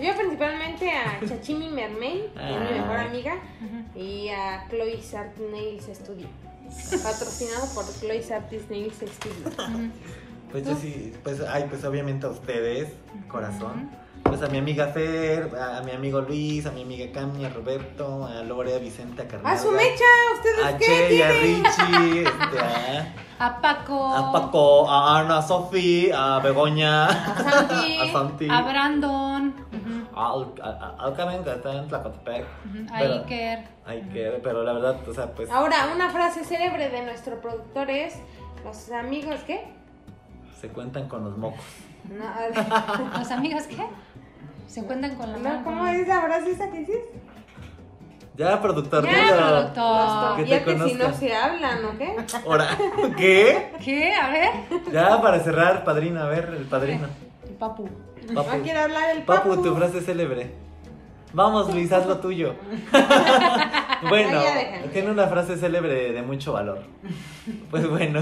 Yo 0.00 0.16
principalmente 0.16 0.90
a 0.90 1.20
Chachimi 1.26 1.68
Mermaid, 1.68 2.24
que 2.34 2.54
es 2.54 2.60
mi 2.72 2.78
mejor 2.80 2.96
amiga, 2.98 3.34
y 3.94 4.28
a 4.28 4.66
Chloe's 4.70 5.14
Art 5.14 5.36
Nails 5.38 5.84
Studio. 5.92 6.26
Patrocinado 7.02 7.66
por 7.74 7.84
Chloe's 8.00 8.30
Artist 8.30 8.70
Nails 8.70 8.94
Studio. 8.94 9.90
Pues 10.50 10.64
yo 10.66 10.74
sí, 10.76 11.12
pues, 11.22 11.40
ay, 11.42 11.66
pues 11.68 11.84
obviamente 11.84 12.26
a 12.26 12.30
ustedes, 12.30 12.88
corazón. 13.28 13.90
Pues 14.30 14.42
a 14.42 14.46
mi 14.48 14.58
amiga 14.58 14.86
Fer, 14.88 15.50
a, 15.60 15.78
a 15.78 15.82
mi 15.82 15.90
amigo 15.90 16.20
Luis, 16.20 16.64
a 16.64 16.70
mi 16.70 16.82
amiga 16.82 17.10
Cami, 17.12 17.44
a 17.44 17.48
Roberto, 17.48 18.24
a 18.26 18.42
Lore, 18.44 18.76
a 18.76 18.78
Vicente, 18.78 19.22
a 19.22 19.26
Carmen. 19.28 19.52
¡A 19.52 19.58
su 19.58 19.72
mecha! 19.72 20.04
¿Ustedes 20.34 20.64
A 20.64 20.78
qué 20.78 20.84
Che 20.86 21.24
a? 21.24 21.30
Richie, 21.32 22.22
este, 22.28 22.58
a, 22.60 23.46
A 23.46 23.60
Paco. 23.60 24.06
a 24.06 24.30
Paco, 24.32 24.88
a 24.88 25.18
Ana, 25.18 25.38
a 25.38 25.42
Sofi, 25.42 26.10
a 26.14 26.38
Begoña, 26.38 27.06
A 27.08 27.42
Santi. 27.42 27.98
a 28.02 28.12
Santi, 28.12 28.48
A 28.48 28.62
Brandon. 28.62 29.54
a- 30.14 30.94
al 31.00 31.14
Carmen 31.16 31.42
que 31.42 31.50
está 31.50 31.74
en 31.74 31.88
Tlacotepec. 31.88 32.44
A 32.92 32.98
Pero- 33.00 33.14
Iker. 33.14 33.64
Ay, 33.84 34.02
que, 34.12 34.40
pero 34.44 34.62
la 34.62 34.72
verdad, 34.74 34.96
o 35.08 35.12
sea, 35.12 35.32
pues 35.32 35.50
Ahora, 35.50 35.88
una 35.92 36.08
frase 36.10 36.44
célebre 36.44 36.88
de 36.90 37.02
nuestro 37.04 37.40
productor 37.40 37.90
es: 37.90 38.14
Los 38.64 38.92
amigos, 38.92 39.40
¿qué? 39.44 39.72
se 40.60 40.68
cuentan 40.68 41.08
con 41.08 41.24
los 41.24 41.36
mocos. 41.38 41.64
No, 42.04 42.22
a- 42.24 43.18
¿Los 43.18 43.30
amigos 43.30 43.62
qué? 43.64 43.82
Se 44.70 44.84
cuentan 44.84 45.16
con 45.16 45.32
la 45.32 45.38
no, 45.38 45.42
mano. 45.48 45.64
¿Cómo 45.64 45.86
es 45.88 46.06
la 46.06 46.20
frase 46.22 46.52
esa 46.52 46.70
que 46.70 46.78
dices? 46.78 47.00
Ya, 48.36 48.62
productor, 48.62 49.04
Ya, 49.04 49.10
dilo. 49.10 49.36
productor. 49.36 50.36
Que 50.36 50.42
te 50.44 50.48
Ya 50.50 50.64
que 50.64 50.78
si 50.88 50.94
no 50.94 51.12
se 51.12 51.34
hablan, 51.34 51.84
¿o 51.84 51.98
qué? 51.98 52.16
Ahora, 52.46 52.78
¿qué? 53.16 53.72
¿Qué? 53.84 54.14
A 54.14 54.30
ver. 54.30 54.50
Ya, 54.92 55.20
para 55.20 55.40
cerrar, 55.40 55.82
padrino, 55.84 56.20
a 56.22 56.26
ver, 56.26 56.54
el 56.56 56.64
padrino. 56.66 57.08
El 57.46 57.54
papu. 57.56 57.88
No 58.32 58.44
Papu, 58.44 58.62
quiere 58.62 58.78
hablar 58.78 59.10
el 59.16 59.22
Papu, 59.24 59.50
papu. 59.50 59.62
tu 59.62 59.74
frase 59.74 60.00
célebre. 60.02 60.54
Vamos, 61.32 61.72
Luis, 61.74 61.90
haz 61.92 62.06
lo 62.06 62.18
tuyo. 62.18 62.54
bueno, 64.08 64.42
ya 64.42 64.82
tiene 64.92 65.10
una 65.10 65.26
frase 65.26 65.56
célebre 65.56 66.12
de 66.12 66.22
mucho 66.22 66.52
valor. 66.52 66.82
Pues 67.70 67.88
bueno, 67.88 68.20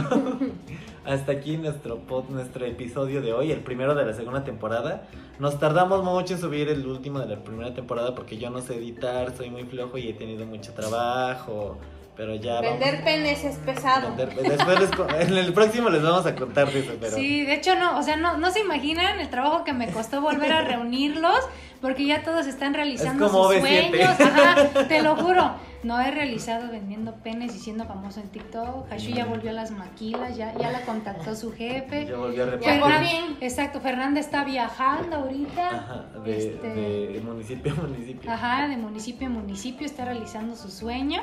hasta 1.09 1.33
aquí 1.33 1.57
nuestro 1.57 1.99
pod- 2.07 2.29
nuestro 2.29 2.67
episodio 2.67 3.23
de 3.23 3.33
hoy, 3.33 3.51
el 3.51 3.61
primero 3.61 3.95
de 3.95 4.05
la 4.05 4.13
segunda 4.13 4.45
temporada. 4.45 5.05
Nos 5.39 5.59
tardamos 5.59 6.03
mucho 6.05 6.35
en 6.35 6.41
subir 6.41 6.69
el 6.69 6.87
último 6.87 7.21
de 7.21 7.35
la 7.37 7.43
primera 7.43 7.73
temporada 7.75 8.15
porque 8.15 8.37
yo 8.39 8.51
no 8.51 8.61
sé 8.61 8.77
editar, 8.77 9.35
soy 9.37 9.51
muy 9.51 9.65
flojo 9.65 9.97
y 9.99 10.09
he 10.09 10.13
tenido 10.13 10.45
mucho 10.47 10.73
trabajo. 10.75 11.79
Pero 12.17 12.35
ya 12.35 12.55
vamos. 12.61 12.81
Vender 12.81 13.05
penes 13.05 13.45
es 13.45 13.57
pesado. 13.59 14.09
Vender- 14.17 14.35
Después 14.35 14.81
les 14.81 14.91
en 15.31 15.37
el 15.39 15.53
próximo 15.53 15.89
les 15.89 16.03
vamos 16.03 16.27
a 16.27 16.35
contar 16.35 16.69
de 16.73 16.81
eso, 16.81 16.93
pero 17.01 17.15
Sí, 17.17 17.45
de 17.45 17.55
hecho 17.55 17.77
no, 17.77 17.97
o 17.97 18.03
sea, 18.03 18.17
no, 18.17 18.37
no 18.39 18.51
se 18.51 18.59
imaginan 18.61 19.21
el 19.21 19.29
trabajo 19.31 19.63
que 19.63 19.73
me 19.73 19.89
costó 19.93 20.21
volver 20.21 20.53
a 20.53 20.63
reunirlos, 20.69 21.39
porque 21.81 22.07
ya 22.07 22.25
todos 22.25 22.49
están 22.49 22.75
realizando 22.75 23.27
Es 23.27 23.31
como 23.31 23.45
sus 23.53 23.57
OV7. 23.63 23.89
sueños, 23.91 24.21
ajá, 24.21 24.69
te 24.89 25.01
lo 25.03 25.15
juro. 25.15 25.53
No 25.85 26.01
he 26.01 26.11
realizado 26.11 26.71
vendiendo 26.73 27.15
penes 27.23 27.55
y 27.55 27.59
siendo 27.61 27.85
famoso 27.85 28.21
en 28.21 28.29
TikTok. 28.31 28.91
Hashu 28.93 29.11
ya 29.11 29.25
volvió 29.27 29.51
a 29.51 29.53
las 29.53 29.71
maquilas, 29.71 30.37
ya, 30.37 30.53
ya 30.59 30.73
la 30.73 30.81
contactó 30.83 31.37
su 31.37 31.53
jefe. 31.53 32.03
a 32.03 32.07
Ya 32.07 32.11
por 32.11 32.61
Fernan- 32.63 33.07
fin. 33.07 33.37
exacto, 33.41 33.81
Fernanda 33.81 34.19
está 34.19 34.43
viajando 34.45 35.17
ahorita. 35.17 35.69
Ajá, 35.69 36.07
de, 36.25 36.37
Este- 36.37 36.69
de 37.13 37.21
municipio 37.25 37.73
a 37.73 37.77
municipio. 37.77 38.31
Ajá, 38.31 38.67
de 38.67 38.77
municipio 38.77 39.27
en 39.29 39.35
municipio 39.35 39.87
está 39.87 40.05
realizando 40.05 40.57
su 40.57 40.69
sueño. 40.71 41.21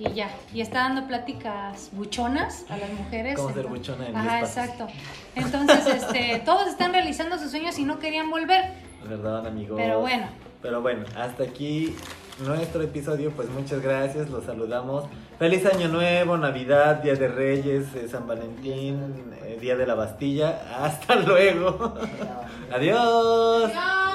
y 0.00 0.12
ya. 0.12 0.30
Y 0.54 0.60
está 0.60 0.78
dando 0.80 1.08
pláticas 1.08 1.88
buchonas 1.90 2.64
a 2.70 2.76
las 2.76 2.88
mujeres. 2.92 3.34
Cómo 3.34 3.52
ser 3.52 3.66
buchona 3.66 4.06
en 4.06 4.16
Ajá, 4.16 4.38
exacto. 4.40 4.86
Entonces, 5.34 5.84
este, 5.88 6.40
todos 6.44 6.68
están 6.68 6.92
realizando 6.92 7.36
sus 7.36 7.50
sueños 7.50 7.76
y 7.80 7.84
no 7.84 7.98
querían 7.98 8.30
volver. 8.30 8.74
¿Verdad, 9.08 9.44
amigos? 9.48 9.76
Pero 9.76 9.98
bueno. 10.00 10.26
Pero 10.62 10.82
bueno, 10.82 11.04
hasta 11.16 11.42
aquí 11.42 11.96
nuestro 12.40 12.82
episodio. 12.82 13.30
Pues 13.32 13.48
muchas 13.50 13.80
gracias, 13.82 14.30
los 14.30 14.44
saludamos. 14.44 15.04
Feliz 15.38 15.64
Año 15.66 15.88
Nuevo, 15.88 16.36
Navidad, 16.36 16.96
Día 16.96 17.14
de 17.14 17.28
Reyes, 17.28 17.94
eh, 17.94 18.08
San 18.08 18.26
Valentín, 18.26 19.32
eh, 19.42 19.58
Día 19.60 19.76
de 19.76 19.86
la 19.86 19.94
Bastilla. 19.94 20.62
Hasta 20.84 21.16
luego. 21.16 21.94
Adiós. 22.72 23.70
Adiós. 23.74 24.08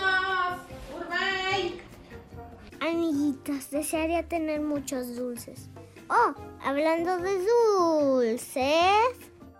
Amiguitos, 2.81 3.71
desearía 3.71 4.27
tener 4.27 4.59
muchos 4.59 5.15
dulces. 5.15 5.69
Oh, 6.09 6.33
hablando 6.61 7.17
de 7.17 7.31
dulces, 7.39 8.51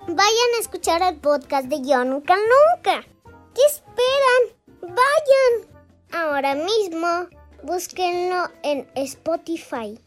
vayan 0.02 0.50
a 0.58 0.60
escuchar 0.60 1.02
el 1.02 1.16
podcast 1.22 1.68
de 1.68 1.82
Yo 1.82 2.04
Nunca 2.04 2.36
Nunca. 2.36 3.02
¿Qué 3.56 3.62
esperan? 3.66 4.60
Vayan. 4.82 5.74
Ahora 6.12 6.54
mismo, 6.54 7.30
búsquenlo 7.64 8.50
en 8.62 8.86
Spotify. 8.96 9.98